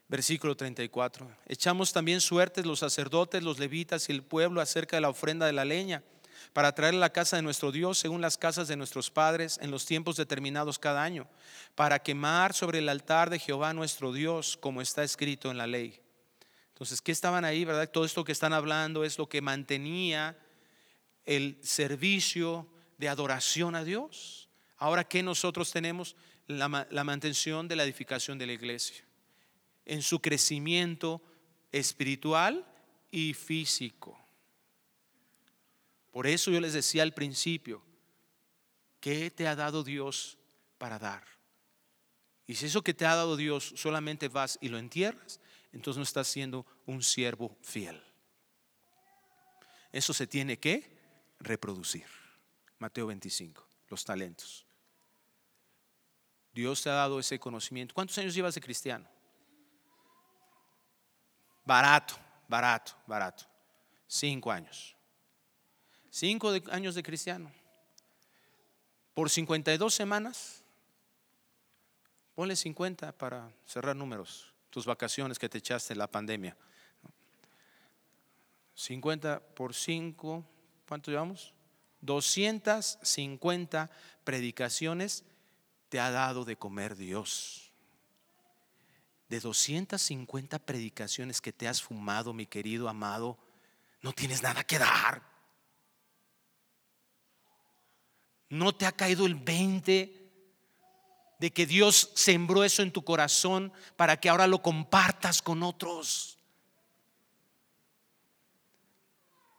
Versículo 0.08 0.56
34. 0.56 1.30
Echamos 1.46 1.94
también 1.94 2.22
suertes 2.22 2.66
los 2.66 2.80
sacerdotes, 2.80 3.44
los 3.44 3.60
levitas 3.60 4.10
y 4.10 4.14
el 4.14 4.24
pueblo 4.24 4.62
acerca 4.62 4.98
de 4.98 5.02
la 5.02 5.10
ofrenda 5.10 5.46
de 5.46 5.54
la 5.54 5.66
leña 5.66 6.04
para 6.54 6.74
traer 6.74 6.94
la 6.94 7.12
casa 7.12 7.36
de 7.36 7.42
nuestro 7.42 7.72
Dios 7.72 7.98
según 7.98 8.22
las 8.22 8.38
casas 8.38 8.68
de 8.68 8.76
nuestros 8.76 9.12
padres 9.12 9.60
en 9.62 9.72
los 9.72 9.86
tiempos 9.86 10.16
determinados 10.16 10.80
cada 10.80 11.04
año, 11.04 11.28
para 11.76 12.00
quemar 12.00 12.54
sobre 12.54 12.80
el 12.80 12.90
altar 12.90 13.30
de 13.30 13.40
Jehová 13.40 13.74
nuestro 13.74 14.14
Dios, 14.14 14.58
como 14.58 14.82
está 14.82 15.04
escrito 15.04 15.52
en 15.52 15.58
la 15.58 15.68
ley. 15.68 16.00
Entonces, 16.70 17.02
¿qué 17.02 17.12
estaban 17.12 17.44
ahí, 17.44 17.66
verdad? 17.66 17.90
Todo 17.90 18.06
esto 18.06 18.24
que 18.24 18.32
están 18.32 18.54
hablando 18.54 19.04
es 19.04 19.18
lo 19.18 19.28
que 19.28 19.42
mantenía 19.42 20.38
el 21.26 21.60
servicio 21.64 22.68
de 22.98 23.10
adoración 23.10 23.76
a 23.76 23.84
Dios. 23.84 24.50
Ahora, 24.78 25.04
¿qué 25.04 25.24
nosotros 25.24 25.72
tenemos? 25.72 26.16
La, 26.46 26.88
la 26.90 27.04
mantención 27.04 27.68
de 27.68 27.76
la 27.76 27.84
edificación 27.84 28.38
de 28.38 28.48
la 28.48 28.54
iglesia, 28.54 29.04
en 29.86 30.02
su 30.02 30.22
crecimiento 30.22 31.22
espiritual 31.72 32.66
y 33.12 33.34
físico. 33.34 34.27
Por 36.18 36.26
eso 36.26 36.50
yo 36.50 36.60
les 36.60 36.74
decía 36.74 37.04
al 37.04 37.14
principio, 37.14 37.80
¿qué 39.00 39.30
te 39.30 39.48
ha 39.48 39.56
dado 39.56 39.84
Dios 39.84 40.40
para 40.80 40.98
dar? 40.98 41.24
Y 42.48 42.56
si 42.56 42.66
eso 42.66 42.82
que 42.82 42.96
te 42.96 43.06
ha 43.06 43.14
dado 43.14 43.38
Dios 43.38 43.74
solamente 43.76 44.28
vas 44.28 44.58
y 44.60 44.70
lo 44.70 44.80
entierras, 44.80 45.40
entonces 45.72 45.98
no 46.00 46.04
estás 46.04 46.28
siendo 46.28 46.66
un 46.88 47.04
siervo 47.04 47.56
fiel. 47.62 48.04
Eso 49.92 50.12
se 50.12 50.26
tiene 50.26 50.58
que 50.58 50.90
reproducir. 51.40 52.08
Mateo 52.80 53.06
25, 53.06 53.64
los 53.88 54.04
talentos. 54.04 54.66
Dios 56.52 56.82
te 56.82 56.90
ha 56.90 56.94
dado 56.94 57.20
ese 57.20 57.38
conocimiento. 57.38 57.94
¿Cuántos 57.94 58.18
años 58.18 58.34
llevas 58.34 58.56
de 58.56 58.62
cristiano? 58.62 59.08
Barato, 61.64 62.16
barato, 62.48 62.94
barato. 63.06 63.46
Cinco 64.08 64.52
años. 64.52 64.97
Cinco 66.20 66.52
años 66.72 66.96
de 66.96 67.04
cristiano. 67.04 67.52
Por 69.14 69.30
52 69.30 69.94
semanas. 69.94 70.64
Ponle 72.34 72.56
50 72.56 73.12
para 73.12 73.52
cerrar 73.68 73.96
números. 73.96 74.52
Tus 74.72 74.88
vacaciones 74.88 75.38
que 75.38 75.48
te 75.48 75.60
echaste 75.60 75.94
en 75.94 76.00
la 76.00 76.08
pandemia. 76.08 76.58
50 78.74 79.40
por 79.54 79.76
5 79.76 80.44
¿Cuánto 80.88 81.12
llevamos? 81.12 81.54
250 82.02 83.92
predicaciones 84.24 85.24
te 85.88 86.00
ha 86.00 86.10
dado 86.10 86.46
de 86.46 86.56
comer 86.56 86.96
Dios. 86.96 87.72
De 89.30 89.40
250 89.40 90.58
predicaciones 90.58 91.42
que 91.42 91.54
te 91.54 91.68
has 91.68 91.84
fumado, 91.84 92.34
mi 92.34 92.48
querido 92.48 92.90
amado, 92.90 93.38
no 94.02 94.14
tienes 94.14 94.42
nada 94.42 94.64
que 94.64 94.80
dar. 94.80 95.37
No 98.50 98.74
te 98.74 98.86
ha 98.86 98.92
caído 98.92 99.26
el 99.26 99.36
20 99.36 100.18
de 101.40 101.52
que 101.52 101.66
Dios 101.66 102.12
sembró 102.16 102.64
eso 102.64 102.82
en 102.82 102.92
tu 102.92 103.04
corazón 103.04 103.72
para 103.96 104.20
que 104.20 104.30
ahora 104.30 104.48
lo 104.48 104.62
compartas 104.62 105.42
con 105.42 105.64
otros. 105.64 106.38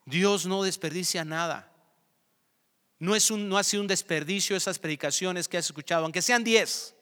Dios 0.06 0.46
no 0.46 0.62
desperdicia 0.62 1.24
nada. 1.24 1.70
No, 2.98 3.14
es 3.14 3.30
un, 3.30 3.48
no 3.48 3.58
ha 3.58 3.64
sido 3.64 3.82
un 3.82 3.86
desperdicio 3.86 4.56
esas 4.56 4.78
predicaciones 4.78 5.46
que 5.46 5.58
has 5.58 5.66
escuchado, 5.66 6.04
aunque 6.04 6.22
sean 6.22 6.42
diez. 6.42 6.96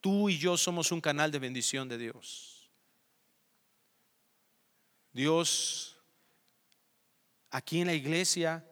Tú 0.00 0.28
y 0.28 0.36
yo 0.36 0.58
somos 0.58 0.92
un 0.92 1.00
canal 1.00 1.30
de 1.30 1.38
bendición 1.38 1.88
de 1.88 1.96
Dios. 1.96 2.68
Dios, 5.12 5.96
aquí 7.50 7.80
en 7.80 7.86
la 7.86 7.94
iglesia, 7.94 8.68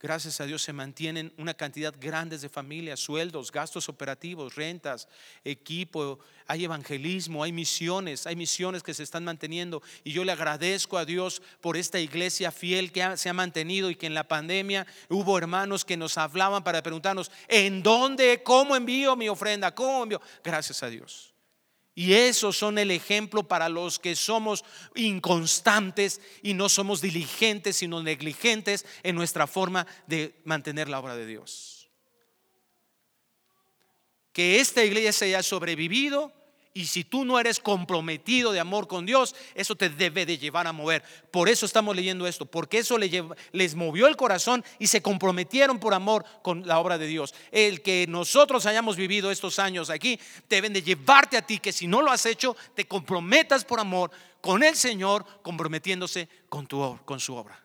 Gracias 0.00 0.40
a 0.40 0.46
Dios 0.46 0.62
se 0.62 0.72
mantienen 0.72 1.32
una 1.38 1.54
cantidad 1.54 1.92
grande 1.98 2.38
de 2.38 2.48
familias, 2.48 3.00
sueldos, 3.00 3.50
gastos 3.50 3.88
operativos, 3.88 4.54
rentas, 4.54 5.08
equipo, 5.42 6.20
hay 6.46 6.64
evangelismo, 6.64 7.42
hay 7.42 7.50
misiones, 7.50 8.24
hay 8.24 8.36
misiones 8.36 8.84
que 8.84 8.94
se 8.94 9.02
están 9.02 9.24
manteniendo. 9.24 9.82
Y 10.04 10.12
yo 10.12 10.24
le 10.24 10.30
agradezco 10.30 10.98
a 10.98 11.04
Dios 11.04 11.42
por 11.60 11.76
esta 11.76 11.98
iglesia 11.98 12.52
fiel 12.52 12.92
que 12.92 13.16
se 13.16 13.28
ha 13.28 13.32
mantenido 13.32 13.90
y 13.90 13.96
que 13.96 14.06
en 14.06 14.14
la 14.14 14.28
pandemia 14.28 14.86
hubo 15.08 15.36
hermanos 15.36 15.84
que 15.84 15.96
nos 15.96 16.16
hablaban 16.16 16.62
para 16.62 16.80
preguntarnos, 16.80 17.32
¿en 17.48 17.82
dónde, 17.82 18.40
cómo 18.44 18.76
envío 18.76 19.16
mi 19.16 19.28
ofrenda? 19.28 19.74
¿Cómo 19.74 20.04
envío? 20.04 20.22
Gracias 20.44 20.80
a 20.84 20.88
Dios. 20.88 21.34
Y 21.98 22.14
esos 22.14 22.56
son 22.56 22.78
el 22.78 22.92
ejemplo 22.92 23.48
para 23.48 23.68
los 23.68 23.98
que 23.98 24.14
somos 24.14 24.64
inconstantes 24.94 26.20
y 26.44 26.54
no 26.54 26.68
somos 26.68 27.00
diligentes, 27.00 27.74
sino 27.74 28.00
negligentes 28.04 28.86
en 29.02 29.16
nuestra 29.16 29.48
forma 29.48 29.84
de 30.06 30.40
mantener 30.44 30.88
la 30.88 31.00
obra 31.00 31.16
de 31.16 31.26
Dios. 31.26 31.90
Que 34.32 34.60
esta 34.60 34.84
iglesia 34.84 35.26
haya 35.26 35.42
sobrevivido 35.42 36.32
Y 36.78 36.86
si 36.86 37.02
tú 37.02 37.24
no 37.24 37.40
eres 37.40 37.58
comprometido 37.58 38.52
de 38.52 38.60
amor 38.60 38.86
con 38.86 39.04
Dios, 39.04 39.34
eso 39.56 39.74
te 39.74 39.88
debe 39.90 40.24
de 40.24 40.38
llevar 40.38 40.68
a 40.68 40.72
mover. 40.72 41.02
Por 41.32 41.48
eso 41.48 41.66
estamos 41.66 41.96
leyendo 41.96 42.24
esto, 42.24 42.46
porque 42.46 42.78
eso 42.78 42.96
les 42.98 43.74
movió 43.74 44.06
el 44.06 44.16
corazón 44.16 44.64
y 44.78 44.86
se 44.86 45.02
comprometieron 45.02 45.80
por 45.80 45.92
amor 45.92 46.24
con 46.40 46.68
la 46.68 46.78
obra 46.78 46.96
de 46.96 47.08
Dios. 47.08 47.34
El 47.50 47.82
que 47.82 48.06
nosotros 48.08 48.64
hayamos 48.64 48.94
vivido 48.94 49.32
estos 49.32 49.58
años 49.58 49.90
aquí, 49.90 50.20
deben 50.48 50.72
de 50.72 50.82
llevarte 50.82 51.36
a 51.36 51.42
ti, 51.42 51.58
que 51.58 51.72
si 51.72 51.88
no 51.88 52.00
lo 52.00 52.12
has 52.12 52.24
hecho, 52.26 52.56
te 52.76 52.86
comprometas 52.86 53.64
por 53.64 53.80
amor 53.80 54.12
con 54.40 54.62
el 54.62 54.76
Señor, 54.76 55.26
comprometiéndose 55.42 56.28
con, 56.48 56.68
su 57.18 57.34
obra. 57.34 57.60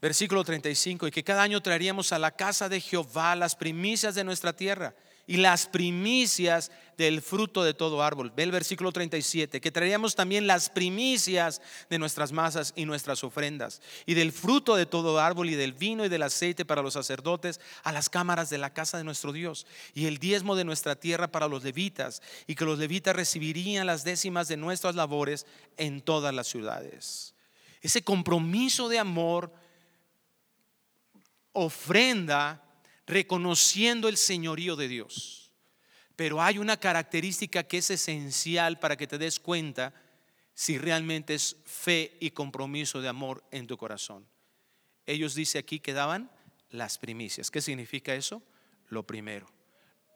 Versículo 0.00 0.42
35, 0.42 1.08
y 1.08 1.10
que 1.10 1.22
cada 1.22 1.42
año 1.42 1.60
traeríamos 1.60 2.14
a 2.14 2.18
la 2.18 2.30
casa 2.30 2.70
de 2.70 2.80
Jehová 2.80 3.36
las 3.36 3.54
primicias 3.54 4.14
de 4.14 4.24
nuestra 4.24 4.54
tierra 4.54 4.94
y 5.30 5.36
las 5.36 5.68
primicias 5.68 6.72
del 6.98 7.22
fruto 7.22 7.62
de 7.62 7.72
todo 7.72 8.02
árbol. 8.02 8.32
Ve 8.34 8.42
el 8.42 8.50
versículo 8.50 8.90
37, 8.90 9.60
que 9.60 9.70
traeríamos 9.70 10.16
también 10.16 10.48
las 10.48 10.68
primicias 10.68 11.62
de 11.88 12.00
nuestras 12.00 12.32
masas 12.32 12.72
y 12.74 12.84
nuestras 12.84 13.22
ofrendas, 13.22 13.80
y 14.06 14.14
del 14.14 14.32
fruto 14.32 14.74
de 14.74 14.86
todo 14.86 15.20
árbol, 15.20 15.48
y 15.48 15.54
del 15.54 15.72
vino 15.72 16.04
y 16.04 16.08
del 16.08 16.24
aceite 16.24 16.64
para 16.64 16.82
los 16.82 16.94
sacerdotes, 16.94 17.60
a 17.84 17.92
las 17.92 18.10
cámaras 18.10 18.50
de 18.50 18.58
la 18.58 18.74
casa 18.74 18.98
de 18.98 19.04
nuestro 19.04 19.32
Dios, 19.32 19.68
y 19.94 20.06
el 20.06 20.18
diezmo 20.18 20.56
de 20.56 20.64
nuestra 20.64 20.96
tierra 20.96 21.30
para 21.30 21.46
los 21.46 21.62
levitas, 21.62 22.22
y 22.48 22.56
que 22.56 22.64
los 22.64 22.80
levitas 22.80 23.14
recibirían 23.14 23.86
las 23.86 24.02
décimas 24.02 24.48
de 24.48 24.56
nuestras 24.56 24.96
labores 24.96 25.46
en 25.76 26.00
todas 26.00 26.34
las 26.34 26.48
ciudades. 26.48 27.36
Ese 27.82 28.02
compromiso 28.02 28.88
de 28.88 28.98
amor 28.98 29.52
ofrenda 31.52 32.64
reconociendo 33.10 34.08
el 34.08 34.16
señorío 34.16 34.76
de 34.76 34.88
Dios. 34.88 35.52
Pero 36.16 36.40
hay 36.40 36.58
una 36.58 36.78
característica 36.78 37.64
que 37.64 37.78
es 37.78 37.90
esencial 37.90 38.78
para 38.78 38.96
que 38.96 39.06
te 39.06 39.18
des 39.18 39.40
cuenta 39.40 39.94
si 40.54 40.78
realmente 40.78 41.34
es 41.34 41.56
fe 41.64 42.16
y 42.20 42.30
compromiso 42.30 43.00
de 43.00 43.08
amor 43.08 43.42
en 43.50 43.66
tu 43.66 43.76
corazón. 43.76 44.26
Ellos 45.06 45.34
dice 45.34 45.58
aquí 45.58 45.80
que 45.80 45.92
daban 45.92 46.30
las 46.70 46.98
primicias. 46.98 47.50
¿Qué 47.50 47.60
significa 47.60 48.14
eso? 48.14 48.42
Lo 48.88 49.06
primero, 49.06 49.50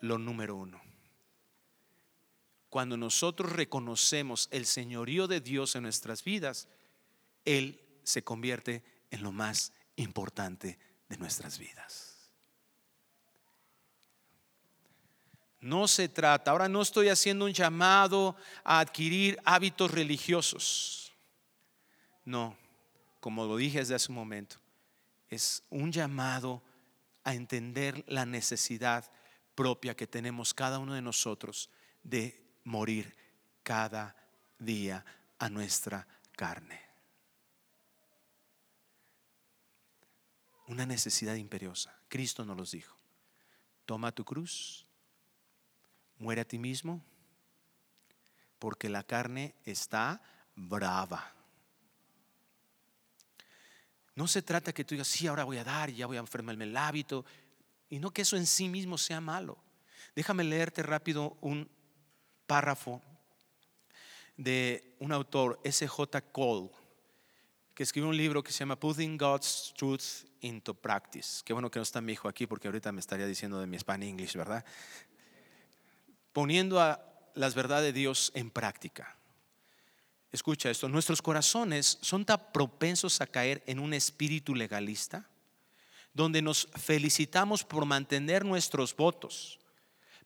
lo 0.00 0.18
número 0.18 0.56
uno. 0.56 0.80
Cuando 2.68 2.96
nosotros 2.96 3.52
reconocemos 3.52 4.48
el 4.50 4.66
señorío 4.66 5.26
de 5.26 5.40
Dios 5.40 5.74
en 5.76 5.84
nuestras 5.84 6.22
vidas, 6.24 6.68
Él 7.44 7.80
se 8.02 8.22
convierte 8.22 8.82
en 9.10 9.22
lo 9.22 9.32
más 9.32 9.72
importante 9.96 10.78
de 11.08 11.16
nuestras 11.16 11.58
vidas. 11.58 12.03
No 15.64 15.88
se 15.88 16.08
trata, 16.08 16.50
ahora 16.50 16.68
no 16.68 16.82
estoy 16.82 17.08
haciendo 17.08 17.46
un 17.46 17.52
llamado 17.52 18.36
a 18.62 18.80
adquirir 18.80 19.40
hábitos 19.44 19.90
religiosos. 19.90 21.12
No, 22.24 22.56
como 23.20 23.46
lo 23.46 23.56
dije 23.56 23.78
desde 23.78 23.94
hace 23.94 24.12
un 24.12 24.16
momento, 24.16 24.56
es 25.30 25.62
un 25.70 25.90
llamado 25.90 26.62
a 27.24 27.34
entender 27.34 28.04
la 28.06 28.26
necesidad 28.26 29.10
propia 29.54 29.96
que 29.96 30.06
tenemos 30.06 30.52
cada 30.52 30.78
uno 30.78 30.92
de 30.92 31.02
nosotros 31.02 31.70
de 32.02 32.44
morir 32.64 33.16
cada 33.62 34.14
día 34.58 35.04
a 35.38 35.48
nuestra 35.48 36.06
carne. 36.36 36.84
una 40.66 40.86
necesidad 40.86 41.34
imperiosa. 41.34 41.94
Cristo 42.08 42.44
nos 42.44 42.56
los 42.56 42.70
dijo. 42.70 42.96
Toma 43.84 44.12
tu 44.12 44.24
cruz, 44.24 44.86
muere 46.24 46.40
a 46.40 46.48
ti 46.48 46.58
mismo, 46.58 47.04
porque 48.58 48.88
la 48.88 49.04
carne 49.04 49.54
está 49.66 50.22
brava. 50.56 51.32
No 54.14 54.26
se 54.26 54.40
trata 54.40 54.72
que 54.72 54.84
tú 54.84 54.94
digas, 54.94 55.08
sí, 55.08 55.26
ahora 55.26 55.44
voy 55.44 55.58
a 55.58 55.64
dar 55.64 55.90
ya 55.90 56.06
voy 56.06 56.16
a 56.16 56.20
enfermarme 56.20 56.64
el 56.64 56.76
hábito, 56.76 57.26
y 57.90 57.98
no 57.98 58.10
que 58.10 58.22
eso 58.22 58.38
en 58.38 58.46
sí 58.46 58.70
mismo 58.70 58.96
sea 58.96 59.20
malo. 59.20 59.58
Déjame 60.16 60.44
leerte 60.44 60.82
rápido 60.82 61.36
un 61.42 61.68
párrafo 62.46 63.02
de 64.38 64.96
un 64.98 65.12
autor, 65.12 65.60
S.J. 65.62 66.20
Cole 66.32 66.70
que 67.74 67.82
escribió 67.82 68.08
un 68.08 68.16
libro 68.16 68.42
que 68.42 68.52
se 68.52 68.60
llama 68.60 68.78
Putting 68.78 69.18
God's 69.18 69.74
Truth 69.76 70.26
into 70.40 70.74
Practice. 70.74 71.42
Qué 71.44 71.52
bueno 71.52 71.70
que 71.70 71.80
no 71.80 71.82
está 71.82 72.00
mi 72.00 72.12
hijo 72.12 72.28
aquí 72.28 72.46
porque 72.46 72.68
ahorita 72.68 72.92
me 72.92 73.00
estaría 73.00 73.26
diciendo 73.26 73.58
de 73.58 73.66
mi 73.66 73.78
Spanish 73.78 74.08
English, 74.08 74.36
¿verdad? 74.36 74.64
Poniendo 76.34 76.82
a 76.82 77.02
las 77.34 77.54
verdades 77.54 77.86
de 77.86 77.98
Dios 77.98 78.30
en 78.34 78.50
práctica. 78.50 79.16
Escucha 80.30 80.70
esto, 80.70 80.86
nuestros 80.90 81.22
corazones 81.22 81.96
son 82.02 82.26
tan 82.26 82.52
propensos 82.52 83.22
a 83.22 83.26
caer 83.26 83.62
en 83.66 83.78
un 83.78 83.94
espíritu 83.94 84.54
legalista, 84.54 85.26
donde 86.12 86.42
nos 86.42 86.68
felicitamos 86.74 87.64
por 87.64 87.86
mantener 87.86 88.44
nuestros 88.44 88.94
votos, 88.94 89.58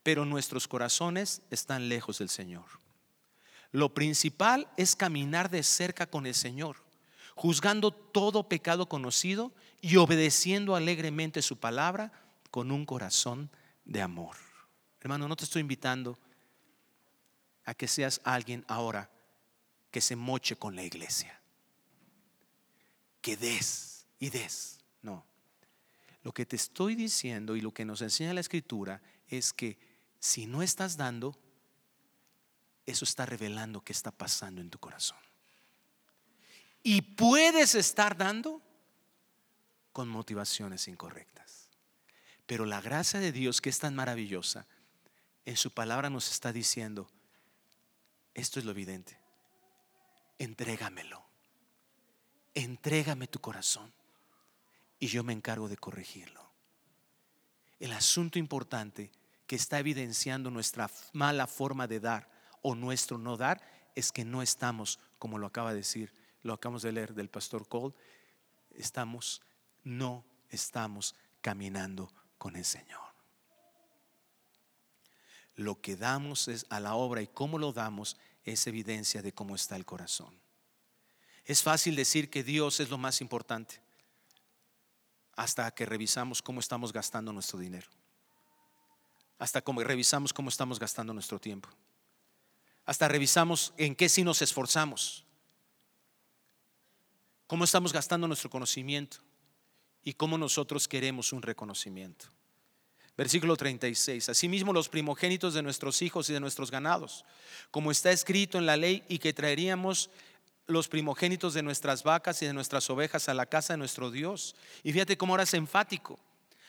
pero 0.02 0.24
nuestros 0.24 0.66
corazones 0.66 1.42
están 1.50 1.88
lejos 1.88 2.18
del 2.18 2.28
Señor. 2.28 2.64
Lo 3.70 3.94
principal 3.94 4.66
es 4.76 4.96
caminar 4.96 5.48
de 5.48 5.62
cerca 5.62 6.06
con 6.06 6.26
el 6.26 6.34
Señor 6.34 6.88
juzgando 7.38 7.92
todo 7.92 8.48
pecado 8.48 8.88
conocido 8.88 9.52
y 9.80 9.94
obedeciendo 9.94 10.74
alegremente 10.74 11.40
su 11.40 11.56
palabra 11.56 12.10
con 12.50 12.72
un 12.72 12.84
corazón 12.84 13.48
de 13.84 14.02
amor. 14.02 14.47
Hermano, 15.00 15.28
no 15.28 15.36
te 15.36 15.44
estoy 15.44 15.60
invitando 15.60 16.18
a 17.64 17.74
que 17.74 17.86
seas 17.86 18.20
alguien 18.24 18.64
ahora 18.66 19.10
que 19.90 20.00
se 20.00 20.16
moche 20.16 20.56
con 20.56 20.74
la 20.74 20.82
iglesia. 20.82 21.40
Que 23.20 23.36
des 23.36 24.06
y 24.18 24.30
des. 24.30 24.80
No. 25.02 25.24
Lo 26.22 26.32
que 26.32 26.46
te 26.46 26.56
estoy 26.56 26.94
diciendo 26.94 27.56
y 27.56 27.60
lo 27.60 27.72
que 27.72 27.84
nos 27.84 28.02
enseña 28.02 28.34
la 28.34 28.40
escritura 28.40 29.00
es 29.28 29.52
que 29.52 29.78
si 30.18 30.46
no 30.46 30.62
estás 30.62 30.96
dando, 30.96 31.36
eso 32.86 33.04
está 33.04 33.26
revelando 33.26 33.82
qué 33.82 33.92
está 33.92 34.10
pasando 34.10 34.60
en 34.60 34.70
tu 34.70 34.78
corazón. 34.78 35.18
Y 36.82 37.02
puedes 37.02 37.74
estar 37.74 38.16
dando 38.16 38.62
con 39.92 40.08
motivaciones 40.08 40.88
incorrectas. 40.88 41.68
Pero 42.46 42.64
la 42.64 42.80
gracia 42.80 43.20
de 43.20 43.30
Dios, 43.30 43.60
que 43.60 43.68
es 43.68 43.78
tan 43.78 43.94
maravillosa, 43.94 44.66
en 45.48 45.56
su 45.56 45.70
palabra 45.70 46.10
nos 46.10 46.30
está 46.30 46.52
diciendo, 46.52 47.08
esto 48.34 48.58
es 48.58 48.66
lo 48.66 48.72
evidente, 48.72 49.18
entrégamelo, 50.38 51.24
entrégame 52.52 53.28
tu 53.28 53.40
corazón 53.40 53.90
y 54.98 55.06
yo 55.06 55.24
me 55.24 55.32
encargo 55.32 55.70
de 55.70 55.78
corregirlo. 55.78 56.46
El 57.80 57.94
asunto 57.94 58.38
importante 58.38 59.10
que 59.46 59.56
está 59.56 59.78
evidenciando 59.78 60.50
nuestra 60.50 60.90
mala 61.14 61.46
forma 61.46 61.86
de 61.86 62.00
dar 62.00 62.30
o 62.60 62.74
nuestro 62.74 63.16
no 63.16 63.38
dar 63.38 63.62
es 63.94 64.12
que 64.12 64.26
no 64.26 64.42
estamos, 64.42 65.00
como 65.18 65.38
lo 65.38 65.46
acaba 65.46 65.70
de 65.70 65.78
decir 65.78 66.12
lo 66.42 66.52
acabamos 66.52 66.82
de 66.82 66.92
leer 66.92 67.14
del 67.14 67.30
pastor 67.30 67.66
Cole, 67.66 67.94
estamos, 68.72 69.40
no 69.82 70.26
estamos 70.50 71.14
caminando 71.40 72.12
con 72.36 72.54
el 72.54 72.66
Señor. 72.66 73.07
Lo 75.58 75.80
que 75.80 75.96
damos 75.96 76.46
es 76.46 76.64
a 76.70 76.78
la 76.78 76.94
obra 76.94 77.20
y 77.20 77.26
cómo 77.26 77.58
lo 77.58 77.72
damos 77.72 78.16
es 78.44 78.66
evidencia 78.66 79.22
de 79.22 79.34
cómo 79.34 79.56
está 79.56 79.74
el 79.74 79.84
corazón. 79.84 80.32
Es 81.44 81.62
fácil 81.62 81.96
decir 81.96 82.30
que 82.30 82.44
Dios 82.44 82.78
es 82.78 82.90
lo 82.90 82.96
más 82.96 83.20
importante 83.20 83.82
hasta 85.34 85.68
que 85.72 85.84
revisamos 85.84 86.40
cómo 86.40 86.60
estamos 86.60 86.92
gastando 86.92 87.32
nuestro 87.32 87.58
dinero. 87.58 87.88
Hasta 89.38 89.60
que 89.60 89.84
revisamos 89.84 90.32
cómo 90.32 90.48
estamos 90.48 90.78
gastando 90.78 91.12
nuestro 91.12 91.40
tiempo. 91.40 91.68
Hasta 92.84 93.08
revisamos 93.08 93.74
en 93.76 93.96
qué 93.96 94.08
sí 94.08 94.22
nos 94.22 94.40
esforzamos 94.40 95.26
cómo 97.48 97.64
estamos 97.64 97.92
gastando 97.92 98.28
nuestro 98.28 98.50
conocimiento 98.50 99.16
y 100.04 100.12
cómo 100.12 100.38
nosotros 100.38 100.86
queremos 100.86 101.32
un 101.32 101.42
reconocimiento. 101.42 102.26
Versículo 103.18 103.56
36. 103.56 104.28
Asimismo 104.28 104.72
los 104.72 104.88
primogénitos 104.88 105.52
de 105.52 105.62
nuestros 105.62 106.02
hijos 106.02 106.30
y 106.30 106.32
de 106.32 106.38
nuestros 106.38 106.70
ganados, 106.70 107.24
como 107.72 107.90
está 107.90 108.12
escrito 108.12 108.58
en 108.58 108.66
la 108.66 108.76
ley, 108.76 109.02
y 109.08 109.18
que 109.18 109.32
traeríamos 109.32 110.08
los 110.68 110.86
primogénitos 110.86 111.52
de 111.52 111.64
nuestras 111.64 112.04
vacas 112.04 112.40
y 112.42 112.46
de 112.46 112.52
nuestras 112.52 112.88
ovejas 112.90 113.28
a 113.28 113.34
la 113.34 113.46
casa 113.46 113.72
de 113.72 113.78
nuestro 113.78 114.12
Dios. 114.12 114.54
Y 114.84 114.92
fíjate 114.92 115.18
cómo 115.18 115.32
ahora 115.32 115.42
es 115.42 115.54
enfático. 115.54 116.20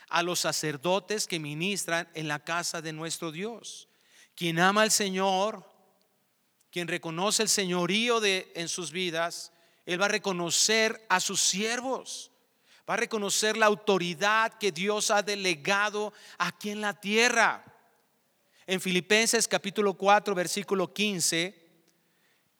A 0.10 0.24
los 0.24 0.40
sacerdotes 0.40 1.28
que 1.28 1.40
ministran 1.40 2.10
en 2.16 2.28
la 2.28 2.40
casa 2.40 2.82
de 2.82 2.94
nuestro 2.94 3.32
Dios. 3.32 3.88
Quien 4.34 4.58
ama 4.58 4.82
al 4.82 4.90
Señor, 4.90 5.64
quien 6.72 6.88
reconoce 6.88 7.44
el 7.44 7.50
señorío 7.50 8.20
de, 8.20 8.52
en 8.56 8.70
sus 8.70 8.92
vidas, 8.92 9.52
él 9.86 10.02
va 10.02 10.06
a 10.06 10.10
reconocer 10.10 11.06
a 11.10 11.20
sus 11.20 11.42
siervos. 11.42 12.29
Va 12.90 12.96
a 12.96 12.98
reconocer 12.98 13.56
la 13.56 13.68
autoridad 13.68 14.54
que 14.54 14.72
Dios 14.72 15.12
ha 15.12 15.22
delegado 15.22 16.12
aquí 16.40 16.72
en 16.72 16.82
la 16.82 17.00
tierra. 17.00 17.64
En 18.66 18.82
Filipenses 18.82 19.48
capítulo 19.48 19.94
4, 19.94 20.34
versículo 20.34 20.92
15, 20.92 21.70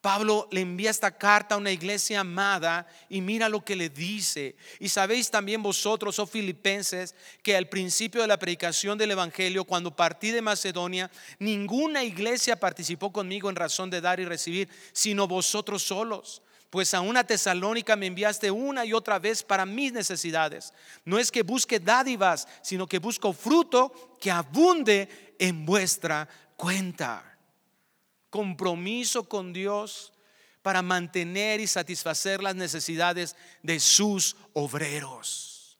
Pablo 0.02 0.48
le 0.52 0.62
envía 0.62 0.92
esta 0.92 1.18
carta 1.18 1.56
a 1.56 1.58
una 1.58 1.72
iglesia 1.72 2.20
amada 2.20 2.88
y 3.10 3.22
mira 3.22 3.50
lo 3.50 3.66
que 3.66 3.76
le 3.76 3.90
dice. 3.90 4.56
Y 4.80 4.90
sabéis 4.90 5.32
también 5.32 5.64
vosotros, 5.64 6.20
oh 6.20 6.28
filipenses, 6.28 7.16
que 7.42 7.58
al 7.58 7.68
principio 7.68 8.22
de 8.22 8.28
la 8.28 8.38
predicación 8.38 9.00
del 9.00 9.10
Evangelio, 9.10 9.66
cuando 9.66 9.96
partí 9.96 10.30
de 10.30 10.44
Macedonia, 10.44 11.10
ninguna 11.40 12.04
iglesia 12.04 12.56
participó 12.60 13.12
conmigo 13.12 13.50
en 13.50 13.56
razón 13.56 13.90
de 13.90 14.00
dar 14.00 14.20
y 14.20 14.26
recibir, 14.26 14.70
sino 14.94 15.28
vosotros 15.28 15.82
solos. 15.82 16.44
Pues 16.70 16.94
a 16.94 17.02
una 17.02 17.24
tesalónica 17.24 17.96
me 17.96 18.06
enviaste 18.06 18.52
una 18.52 18.86
y 18.86 18.94
otra 18.94 19.18
vez 19.18 19.42
para 19.44 19.66
mis 19.66 19.92
necesidades. 19.92 20.74
No 21.04 21.18
es 21.18 21.32
que 21.32 21.42
busque 21.42 21.80
dádivas, 21.80 22.48
sino 22.62 22.86
que 22.86 23.00
busco 23.00 23.34
fruto 23.34 24.18
que 24.20 24.30
abunde 24.30 25.36
en 25.40 25.66
vuestra 25.66 26.28
cuenta 26.56 27.30
compromiso 28.30 29.28
con 29.28 29.54
Dios 29.54 30.14
para 30.62 30.82
mantener 30.82 31.60
y 31.60 31.68
satisfacer 31.68 32.44
las 32.44 32.56
necesidades 32.56 33.36
de 33.64 33.80
sus 33.80 34.36
obreros. 34.54 35.80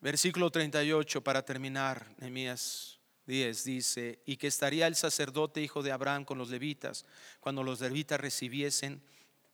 Versículo 0.00 0.50
38 0.50 1.22
para 1.22 1.44
terminar, 1.44 2.06
Nehemías 2.18 2.89
10 3.30 3.64
dice, 3.64 4.18
y 4.26 4.36
que 4.36 4.48
estaría 4.48 4.86
el 4.86 4.96
sacerdote 4.96 5.62
hijo 5.62 5.82
de 5.82 5.92
Abraham 5.92 6.26
con 6.26 6.36
los 6.36 6.50
levitas 6.50 7.06
cuando 7.40 7.62
los 7.62 7.80
levitas 7.80 8.20
recibiesen 8.20 9.00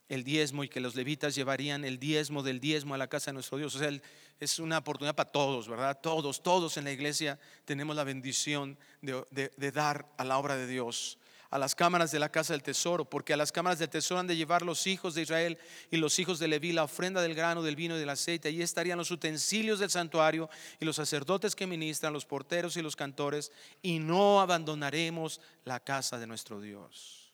el 0.09 0.25
diezmo 0.25 0.65
y 0.65 0.69
que 0.69 0.81
los 0.81 0.95
levitas 0.95 1.35
llevarían 1.35 1.85
el 1.85 1.99
diezmo 1.99 2.43
del 2.43 2.61
diezmo 2.61 2.95
a 2.95 2.99
la 2.99 3.09
casa 3.09 3.31
de 3.31 3.35
nuestro 3.35 3.59
Dios. 3.59 3.75
O 3.75 3.79
sea, 3.79 3.91
es 4.39 4.59
una 4.59 4.79
oportunidad 4.79 5.15
para 5.15 5.31
todos, 5.31 5.69
¿verdad? 5.69 5.99
Todos, 6.01 6.43
todos 6.43 6.77
en 6.77 6.85
la 6.85 6.93
iglesia 6.93 7.39
tenemos 7.65 7.97
la 7.97 8.05
bendición 8.05 8.79
de, 9.01 9.71
dar 9.73 10.07
a 10.17 10.25
la 10.25 10.39
obra 10.39 10.57
de 10.57 10.67
Dios 10.67 11.19
a 11.51 11.59
las 11.59 11.75
cámaras 11.75 12.11
de 12.11 12.19
la 12.19 12.31
casa 12.31 12.53
del 12.53 12.63
tesoro, 12.63 13.05
porque 13.05 13.33
a 13.33 13.37
las 13.37 13.53
cámaras 13.53 13.79
del 13.79 13.89
tesoro 13.89 14.21
han 14.21 14.27
de 14.27 14.37
llevar 14.37 14.63
los 14.63 14.87
hijos 14.87 15.15
de 15.15 15.23
Israel 15.23 15.59
y 15.91 15.97
los 15.97 16.19
hijos 16.19 16.39
de 16.39 16.49
Leví 16.49 16.73
la 16.73 16.85
ofrenda 16.85 17.23
del 17.23 17.35
grano, 17.35 17.63
del 17.63 17.77
vino 17.77 17.97
y 17.97 18.01
del 18.01 18.09
aceite. 18.09 18.49
Allí 18.49 18.63
estarían 18.63 18.99
los 18.99 19.11
utensilios 19.11 19.79
del 19.79 19.91
santuario 19.91 20.51
y 20.81 20.85
los 20.85 20.97
sacerdotes 20.97 21.55
que 21.55 21.67
ministran, 21.67 22.13
los 22.13 22.27
porteros 22.27 22.77
y 22.77 22.83
los 22.83 22.97
cantores, 22.97 23.53
y 23.83 23.99
no 23.99 24.41
abandonaremos 24.41 25.41
la 25.65 25.81
casa 25.81 26.19
de 26.19 26.27
nuestro 26.27 26.61
Dios. 26.61 27.33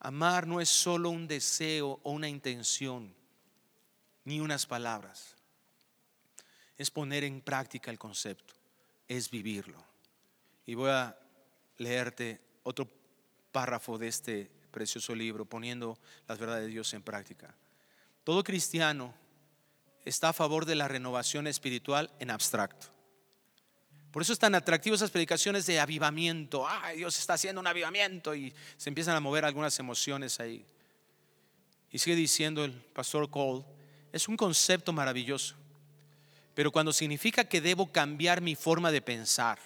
Amar 0.00 0.46
no 0.46 0.60
es 0.60 0.68
solo 0.68 1.10
un 1.10 1.28
deseo 1.28 2.00
o 2.02 2.10
una 2.10 2.28
intención, 2.28 3.14
ni 4.24 4.40
unas 4.40 4.66
palabras. 4.66 5.36
Es 6.76 6.90
poner 6.90 7.24
en 7.24 7.40
práctica 7.40 7.90
el 7.90 7.98
concepto, 7.98 8.54
es 9.06 9.30
vivirlo. 9.30 9.82
Y 10.66 10.74
voy 10.74 10.90
a 10.90 11.16
leerte 11.78 12.40
otro 12.64 12.88
párrafo 13.52 13.98
de 13.98 14.08
este 14.08 14.50
precioso 14.70 15.14
libro, 15.14 15.44
poniendo 15.44 15.98
las 16.26 16.38
verdades 16.38 16.64
de 16.64 16.70
Dios 16.70 16.92
en 16.94 17.02
práctica. 17.02 17.54
Todo 18.24 18.42
cristiano 18.42 19.14
está 20.04 20.30
a 20.30 20.32
favor 20.32 20.64
de 20.64 20.74
la 20.74 20.88
renovación 20.88 21.46
espiritual 21.46 22.10
en 22.18 22.30
abstracto. 22.30 22.88
Por 24.10 24.22
eso 24.22 24.32
es 24.32 24.38
tan 24.38 24.54
atractivo 24.54 24.94
esas 24.94 25.10
predicaciones 25.10 25.64
de 25.66 25.80
avivamiento. 25.80 26.66
Ay, 26.68 26.98
Dios 26.98 27.18
está 27.18 27.34
haciendo 27.34 27.60
un 27.60 27.66
avivamiento 27.66 28.34
y 28.34 28.52
se 28.76 28.90
empiezan 28.90 29.16
a 29.16 29.20
mover 29.20 29.44
algunas 29.44 29.78
emociones 29.78 30.38
ahí. 30.38 30.66
Y 31.90 31.98
sigue 31.98 32.16
diciendo 32.16 32.64
el 32.64 32.72
pastor 32.72 33.30
Cole, 33.30 33.64
es 34.12 34.28
un 34.28 34.36
concepto 34.36 34.92
maravilloso. 34.92 35.54
Pero 36.54 36.70
cuando 36.70 36.92
significa 36.92 37.44
que 37.44 37.62
debo 37.62 37.90
cambiar 37.90 38.42
mi 38.42 38.54
forma 38.54 38.90
de 38.90 39.00
pensar, 39.00 39.58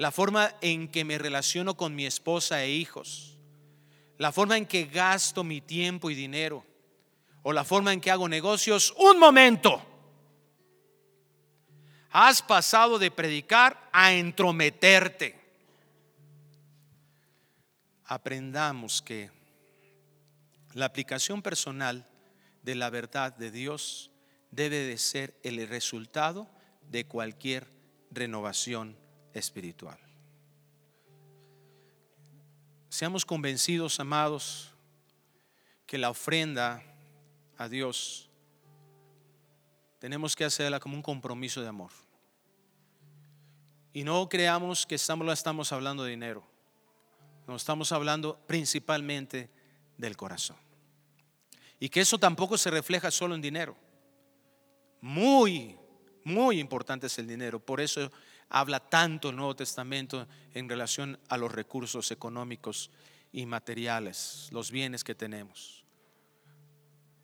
la 0.00 0.10
forma 0.10 0.56
en 0.62 0.88
que 0.88 1.04
me 1.04 1.18
relaciono 1.18 1.76
con 1.76 1.94
mi 1.94 2.06
esposa 2.06 2.64
e 2.64 2.70
hijos, 2.70 3.36
la 4.16 4.32
forma 4.32 4.56
en 4.56 4.64
que 4.64 4.86
gasto 4.86 5.44
mi 5.44 5.60
tiempo 5.60 6.08
y 6.08 6.14
dinero, 6.14 6.64
o 7.42 7.52
la 7.52 7.64
forma 7.64 7.92
en 7.92 8.00
que 8.00 8.10
hago 8.10 8.26
negocios, 8.26 8.94
un 8.96 9.18
momento. 9.18 9.78
Has 12.12 12.40
pasado 12.40 12.98
de 12.98 13.10
predicar 13.10 13.90
a 13.92 14.14
entrometerte. 14.14 15.38
Aprendamos 18.06 19.02
que 19.02 19.30
la 20.72 20.86
aplicación 20.86 21.42
personal 21.42 22.06
de 22.62 22.74
la 22.74 22.88
verdad 22.88 23.36
de 23.36 23.50
Dios 23.50 24.10
debe 24.50 24.78
de 24.78 24.96
ser 24.96 25.38
el 25.42 25.68
resultado 25.68 26.48
de 26.88 27.04
cualquier 27.04 27.68
renovación 28.10 28.96
espiritual. 29.34 29.98
Seamos 32.88 33.24
convencidos, 33.24 34.00
amados, 34.00 34.72
que 35.86 35.98
la 35.98 36.10
ofrenda 36.10 36.82
a 37.56 37.68
Dios 37.68 38.30
tenemos 40.00 40.34
que 40.34 40.44
hacerla 40.44 40.80
como 40.80 40.96
un 40.96 41.02
compromiso 41.02 41.60
de 41.60 41.68
amor. 41.68 41.90
Y 43.92 44.02
no 44.02 44.28
creamos 44.28 44.86
que 44.86 44.94
estamos, 44.94 45.30
estamos 45.32 45.72
hablando 45.72 46.04
de 46.04 46.10
dinero. 46.10 46.42
No 47.46 47.56
estamos 47.56 47.92
hablando 47.92 48.38
principalmente 48.46 49.50
del 49.98 50.16
corazón. 50.16 50.56
Y 51.78 51.88
que 51.88 52.00
eso 52.00 52.18
tampoco 52.18 52.56
se 52.56 52.70
refleja 52.70 53.10
solo 53.10 53.34
en 53.34 53.42
dinero. 53.42 53.76
Muy, 55.00 55.76
muy 56.24 56.60
importante 56.60 57.06
es 57.06 57.18
el 57.18 57.26
dinero. 57.26 57.58
Por 57.58 57.80
eso 57.80 58.10
habla 58.50 58.80
tanto 58.80 59.30
el 59.30 59.36
Nuevo 59.36 59.54
Testamento 59.56 60.26
en 60.52 60.68
relación 60.68 61.18
a 61.28 61.38
los 61.38 61.52
recursos 61.52 62.10
económicos 62.10 62.90
y 63.32 63.46
materiales, 63.46 64.48
los 64.50 64.70
bienes 64.72 65.04
que 65.04 65.14
tenemos. 65.14 65.84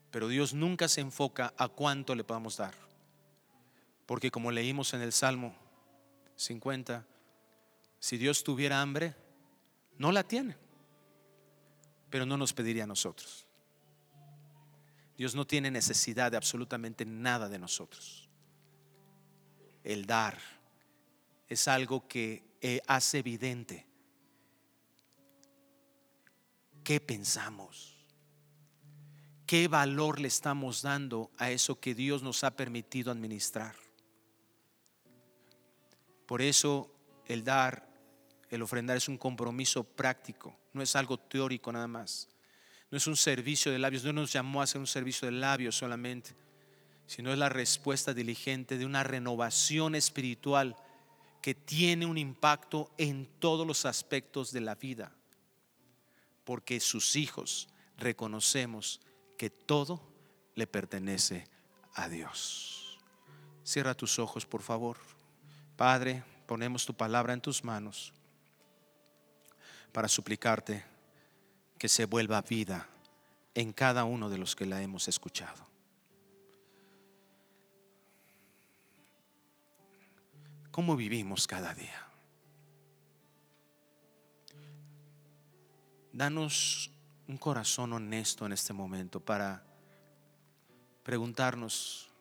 Pero 0.09 0.29
Dios 0.29 0.53
nunca 0.53 0.87
se 0.87 1.01
enfoca 1.01 1.53
a 1.57 1.67
cuánto 1.67 2.15
le 2.15 2.23
podamos 2.23 2.57
dar. 2.57 2.73
Porque 4.05 4.31
como 4.31 4.51
leímos 4.51 4.93
en 4.93 5.01
el 5.01 5.11
Salmo 5.11 5.53
50, 6.37 7.05
si 7.99 8.17
Dios 8.17 8.43
tuviera 8.43 8.81
hambre, 8.81 9.13
no 9.97 10.13
la 10.13 10.23
tiene, 10.23 10.55
pero 12.09 12.25
no 12.25 12.37
nos 12.37 12.53
pediría 12.53 12.85
a 12.85 12.87
nosotros. 12.87 13.45
Dios 15.17 15.35
no 15.35 15.45
tiene 15.45 15.71
necesidad 15.71 16.31
de 16.31 16.37
absolutamente 16.37 17.03
nada 17.05 17.49
de 17.49 17.59
nosotros. 17.59 18.29
El 19.83 20.05
dar 20.05 20.56
es 21.47 21.67
algo 21.67 22.07
que 22.07 22.43
eh, 22.61 22.81
hace 22.87 23.19
evidente 23.19 23.85
qué 26.83 26.99
pensamos 26.99 27.97
qué 29.47 29.69
valor 29.69 30.19
le 30.19 30.27
estamos 30.27 30.81
dando 30.81 31.31
a 31.37 31.49
eso 31.49 31.79
que 31.79 31.95
Dios 31.95 32.21
nos 32.21 32.43
ha 32.43 32.55
permitido 32.55 33.11
administrar. 33.11 33.75
Por 36.25 36.41
eso 36.41 36.93
el 37.25 37.45
dar, 37.45 37.87
el 38.49 38.61
ofrendar 38.61 38.97
es 38.97 39.07
un 39.07 39.17
compromiso 39.17 39.85
práctico, 39.85 40.59
no 40.73 40.83
es 40.83 40.95
algo 40.97 41.17
teórico 41.17 41.71
nada 41.71 41.87
más. 41.87 42.27
No 42.91 42.97
es 42.97 43.07
un 43.07 43.17
servicio 43.17 43.71
de 43.71 43.79
labios, 43.79 44.03
no 44.03 44.13
nos 44.13 44.31
llamó 44.31 44.61
a 44.61 44.63
hacer 44.65 44.79
un 44.79 44.87
servicio 44.87 45.25
de 45.25 45.33
labios 45.33 45.75
solamente, 45.75 46.35
sino 47.05 47.31
es 47.31 47.37
la 47.37 47.49
respuesta 47.49 48.13
diligente 48.13 48.77
de 48.77 48.85
una 48.85 49.03
renovación 49.03 49.95
espiritual 49.95 50.75
que 51.41 51.55
tiene 51.55 52.05
un 52.05 52.17
impacto 52.17 52.91
en 52.97 53.27
todos 53.39 53.65
los 53.65 53.85
aspectos 53.85 54.51
de 54.51 54.61
la 54.61 54.75
vida, 54.75 55.11
porque 56.43 56.79
sus 56.79 57.15
hijos 57.15 57.67
reconocemos 57.97 59.01
que 59.37 59.49
todo 59.49 60.01
le 60.55 60.67
pertenece 60.67 61.47
a 61.93 62.09
Dios. 62.09 62.99
Cierra 63.63 63.93
tus 63.93 64.19
ojos, 64.19 64.45
por 64.45 64.61
favor. 64.61 64.97
Padre, 65.75 66.23
ponemos 66.45 66.85
tu 66.85 66.93
palabra 66.93 67.33
en 67.33 67.41
tus 67.41 67.63
manos 67.63 68.13
para 69.91 70.07
suplicarte 70.07 70.83
que 71.77 71.89
se 71.89 72.05
vuelva 72.05 72.41
vida 72.41 72.87
en 73.53 73.73
cada 73.73 74.03
uno 74.05 74.29
de 74.29 74.37
los 74.37 74.55
que 74.55 74.65
la 74.65 74.81
hemos 74.81 75.07
escuchado. 75.07 75.67
¿Cómo 80.77 80.95
vivimos 80.95 81.47
cada 81.47 81.73
día? 81.73 82.07
Danos 86.13 86.91
un 87.27 87.35
corazón 87.39 87.93
honesto 87.93 88.45
en 88.45 88.51
este 88.51 88.73
momento 88.73 89.19
para 89.19 89.65
preguntarnos 91.01 92.11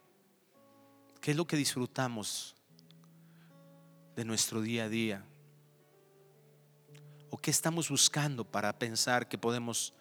qué 1.21 1.33
es 1.33 1.37
lo 1.37 1.47
que 1.47 1.59
disfrutamos 1.59 2.57
de 4.17 4.25
nuestro 4.25 4.63
día 4.63 4.85
a 4.85 4.89
día 4.89 5.23
o 7.29 7.37
qué 7.37 7.51
estamos 7.51 7.91
buscando 7.91 8.43
para 8.43 8.79
pensar 8.79 9.29
que 9.29 9.37
podemos 9.37 9.93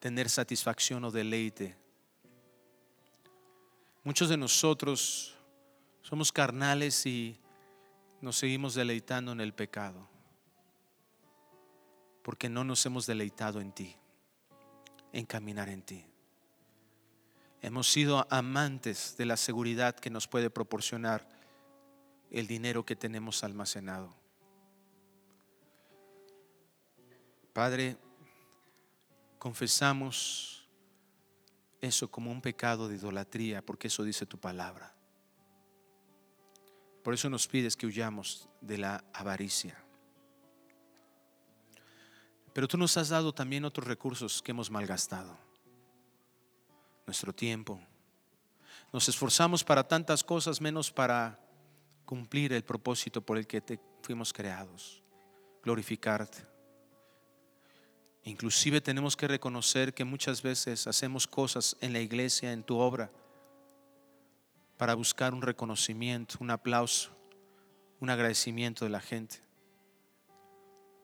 tener 0.00 0.28
satisfacción 0.28 1.04
o 1.04 1.12
deleite. 1.12 1.76
Muchos 4.02 4.28
de 4.28 4.36
nosotros 4.36 5.36
somos 6.02 6.32
carnales 6.32 7.06
y 7.06 7.38
nos 8.20 8.36
seguimos 8.36 8.74
deleitando 8.74 9.32
en 9.32 9.40
el 9.40 9.54
pecado, 9.54 10.08
porque 12.22 12.48
no 12.48 12.64
nos 12.64 12.84
hemos 12.86 13.06
deleitado 13.06 13.60
en 13.60 13.72
ti, 13.72 13.96
en 15.12 15.24
caminar 15.26 15.68
en 15.68 15.82
ti. 15.82 16.04
Hemos 17.60 17.90
sido 17.90 18.26
amantes 18.30 19.16
de 19.16 19.26
la 19.26 19.36
seguridad 19.36 19.96
que 19.96 20.10
nos 20.10 20.28
puede 20.28 20.50
proporcionar 20.50 21.28
el 22.30 22.46
dinero 22.46 22.84
que 22.84 22.96
tenemos 22.96 23.42
almacenado. 23.42 24.14
Padre, 27.52 27.96
confesamos 29.38 30.68
eso 31.80 32.10
como 32.10 32.30
un 32.30 32.40
pecado 32.40 32.88
de 32.88 32.96
idolatría, 32.96 33.64
porque 33.64 33.88
eso 33.88 34.04
dice 34.04 34.26
tu 34.26 34.38
palabra. 34.38 34.97
Por 37.08 37.14
eso 37.14 37.30
nos 37.30 37.48
pides 37.48 37.74
que 37.74 37.86
huyamos 37.86 38.50
de 38.60 38.76
la 38.76 39.02
avaricia. 39.14 39.82
Pero 42.52 42.68
tú 42.68 42.76
nos 42.76 42.98
has 42.98 43.08
dado 43.08 43.32
también 43.32 43.64
otros 43.64 43.86
recursos 43.86 44.42
que 44.42 44.50
hemos 44.50 44.70
malgastado. 44.70 45.34
Nuestro 47.06 47.32
tiempo. 47.32 47.80
Nos 48.92 49.08
esforzamos 49.08 49.64
para 49.64 49.88
tantas 49.88 50.22
cosas 50.22 50.60
menos 50.60 50.92
para 50.92 51.40
cumplir 52.04 52.52
el 52.52 52.62
propósito 52.62 53.22
por 53.22 53.38
el 53.38 53.46
que 53.46 53.62
te 53.62 53.80
fuimos 54.02 54.30
creados. 54.30 55.02
Glorificarte. 55.62 56.44
Inclusive 58.24 58.82
tenemos 58.82 59.16
que 59.16 59.28
reconocer 59.28 59.94
que 59.94 60.04
muchas 60.04 60.42
veces 60.42 60.86
hacemos 60.86 61.26
cosas 61.26 61.74
en 61.80 61.94
la 61.94 62.00
iglesia, 62.00 62.52
en 62.52 62.62
tu 62.62 62.76
obra, 62.76 63.10
para 64.78 64.94
buscar 64.94 65.34
un 65.34 65.42
reconocimiento, 65.42 66.38
un 66.40 66.50
aplauso, 66.50 67.10
un 68.00 68.10
agradecimiento 68.10 68.84
de 68.84 68.90
la 68.90 69.00
gente, 69.00 69.42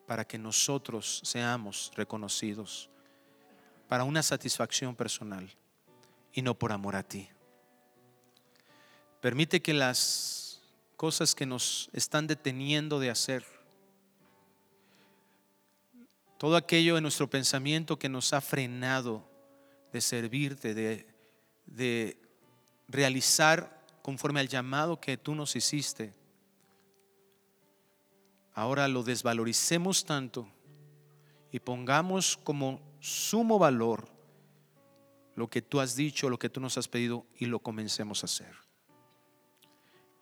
para 0.07 0.25
que 0.25 0.39
nosotros 0.39 1.21
seamos 1.25 1.91
reconocidos, 1.97 2.89
para 3.89 4.05
una 4.05 4.23
satisfacción 4.23 4.95
personal 4.95 5.51
y 6.33 6.41
no 6.41 6.57
por 6.57 6.71
amor 6.71 6.95
a 6.95 7.03
ti. 7.03 7.29
Permite 9.21 9.61
que 9.61 9.75
las 9.75 10.63
cosas 10.97 11.35
que 11.35 11.45
nos 11.45 11.91
están 11.93 12.29
deteniendo 12.29 13.01
de 13.01 13.11
hacer, 13.11 13.45
todo 16.39 16.57
aquello 16.57 16.97
en 16.97 17.03
nuestro 17.03 17.29
pensamiento 17.29 17.99
que 17.99 18.09
nos 18.09 18.33
ha 18.33 18.41
frenado 18.41 19.29
de 19.93 20.01
servirte, 20.01 20.75
de, 20.75 21.07
de 21.67 22.24
realizar 22.89 23.83
conforme 24.03 24.41
al 24.41 24.49
llamado 24.49 25.01
que 25.01 25.17
tú 25.17 25.35
nos 25.35 25.57
hiciste, 25.57 26.15
ahora 28.53 28.87
lo 28.87 29.03
desvaloricemos 29.03 30.05
tanto 30.05 30.47
y 31.51 31.61
pongamos 31.61 32.37
como 32.37 32.83
sumo 33.01 33.59
valor 33.59 34.09
lo 35.37 35.49
que 35.49 35.63
tú 35.63 35.81
has 35.81 35.97
dicho, 35.97 36.29
lo 36.29 36.39
que 36.39 36.51
tú 36.51 36.61
nos 36.61 36.77
has 36.77 36.87
pedido 36.87 37.27
y 37.39 37.47
lo 37.47 37.61
comencemos 37.61 38.23
a 38.23 38.27
hacer. 38.27 38.55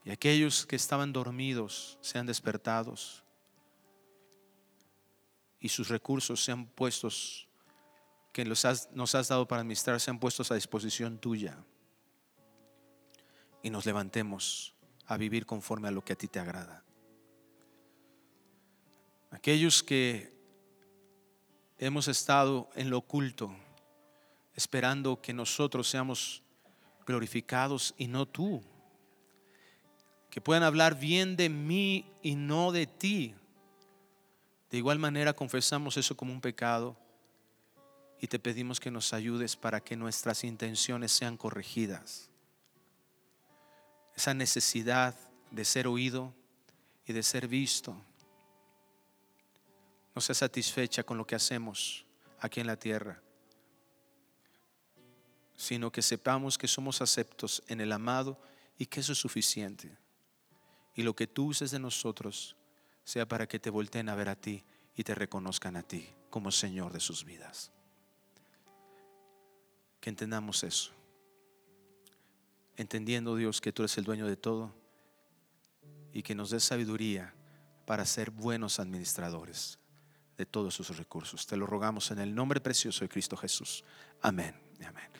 Y 0.04 0.10
aquellos 0.10 0.64
que 0.64 0.76
estaban 0.76 1.12
dormidos 1.12 1.98
sean 2.00 2.26
despertados 2.26 3.24
y 5.60 5.68
sus 5.68 5.88
recursos 5.88 6.42
sean 6.42 6.66
puestos, 6.66 7.48
que 8.32 8.44
nos 8.44 8.64
has 8.64 9.28
dado 9.28 9.46
para 9.46 9.60
administrar, 9.60 10.00
sean 10.00 10.18
puestos 10.18 10.50
a 10.50 10.54
disposición 10.54 11.18
tuya 11.18 11.64
y 13.62 13.70
nos 13.70 13.86
levantemos 13.86 14.74
a 15.06 15.16
vivir 15.16 15.46
conforme 15.46 15.88
a 15.88 15.90
lo 15.90 16.04
que 16.04 16.12
a 16.12 16.16
ti 16.16 16.28
te 16.28 16.40
agrada. 16.40 16.82
Aquellos 19.30 19.82
que 19.82 20.32
hemos 21.78 22.08
estado 22.08 22.68
en 22.74 22.90
lo 22.90 22.98
oculto, 22.98 23.54
esperando 24.54 25.20
que 25.20 25.32
nosotros 25.32 25.88
seamos 25.88 26.42
glorificados 27.06 27.94
y 27.96 28.08
no 28.08 28.26
tú, 28.26 28.62
que 30.30 30.40
puedan 30.40 30.62
hablar 30.62 30.98
bien 30.98 31.36
de 31.36 31.48
mí 31.48 32.06
y 32.22 32.34
no 32.34 32.72
de 32.72 32.86
ti. 32.86 33.34
De 34.70 34.78
igual 34.78 34.98
manera 34.98 35.34
confesamos 35.34 35.96
eso 35.96 36.16
como 36.16 36.32
un 36.32 36.40
pecado 36.40 36.96
y 38.18 38.28
te 38.28 38.38
pedimos 38.38 38.80
que 38.80 38.90
nos 38.90 39.12
ayudes 39.12 39.56
para 39.56 39.82
que 39.82 39.96
nuestras 39.96 40.44
intenciones 40.44 41.12
sean 41.12 41.36
corregidas 41.36 42.31
esa 44.16 44.34
necesidad 44.34 45.14
de 45.50 45.64
ser 45.64 45.86
oído 45.86 46.34
y 47.06 47.12
de 47.12 47.22
ser 47.22 47.48
visto 47.48 47.96
no 50.14 50.20
sea 50.20 50.34
satisfecha 50.34 51.02
con 51.02 51.16
lo 51.16 51.26
que 51.26 51.34
hacemos 51.34 52.04
aquí 52.40 52.60
en 52.60 52.66
la 52.66 52.76
tierra, 52.76 53.22
sino 55.56 55.90
que 55.90 56.02
sepamos 56.02 56.58
que 56.58 56.68
somos 56.68 57.00
aceptos 57.00 57.62
en 57.68 57.80
el 57.80 57.92
amado 57.92 58.38
y 58.76 58.86
que 58.86 59.00
eso 59.00 59.12
es 59.12 59.18
suficiente. 59.18 59.96
Y 60.94 61.02
lo 61.02 61.16
que 61.16 61.26
tú 61.26 61.46
uses 61.46 61.70
de 61.70 61.78
nosotros 61.78 62.56
sea 63.04 63.26
para 63.26 63.48
que 63.48 63.58
te 63.58 63.70
volteen 63.70 64.08
a 64.08 64.14
ver 64.14 64.28
a 64.28 64.36
ti 64.36 64.64
y 64.94 65.04
te 65.04 65.14
reconozcan 65.14 65.76
a 65.76 65.82
ti 65.82 66.08
como 66.28 66.50
Señor 66.50 66.92
de 66.92 67.00
sus 67.00 67.24
vidas. 67.24 67.70
Que 70.00 70.10
entendamos 70.10 70.62
eso 70.64 70.92
entendiendo 72.76 73.36
Dios 73.36 73.60
que 73.60 73.72
tú 73.72 73.82
eres 73.82 73.96
el 73.98 74.04
dueño 74.04 74.26
de 74.26 74.36
todo 74.36 74.74
y 76.12 76.22
que 76.22 76.34
nos 76.34 76.50
des 76.50 76.64
sabiduría 76.64 77.34
para 77.86 78.04
ser 78.06 78.30
buenos 78.30 78.80
administradores 78.80 79.78
de 80.36 80.46
todos 80.46 80.74
sus 80.74 80.96
recursos. 80.96 81.46
Te 81.46 81.56
lo 81.56 81.66
rogamos 81.66 82.10
en 82.10 82.18
el 82.18 82.34
nombre 82.34 82.60
precioso 82.60 83.04
de 83.04 83.08
Cristo 83.08 83.36
Jesús. 83.36 83.84
Amén. 84.20 84.54
Amén. 84.86 85.10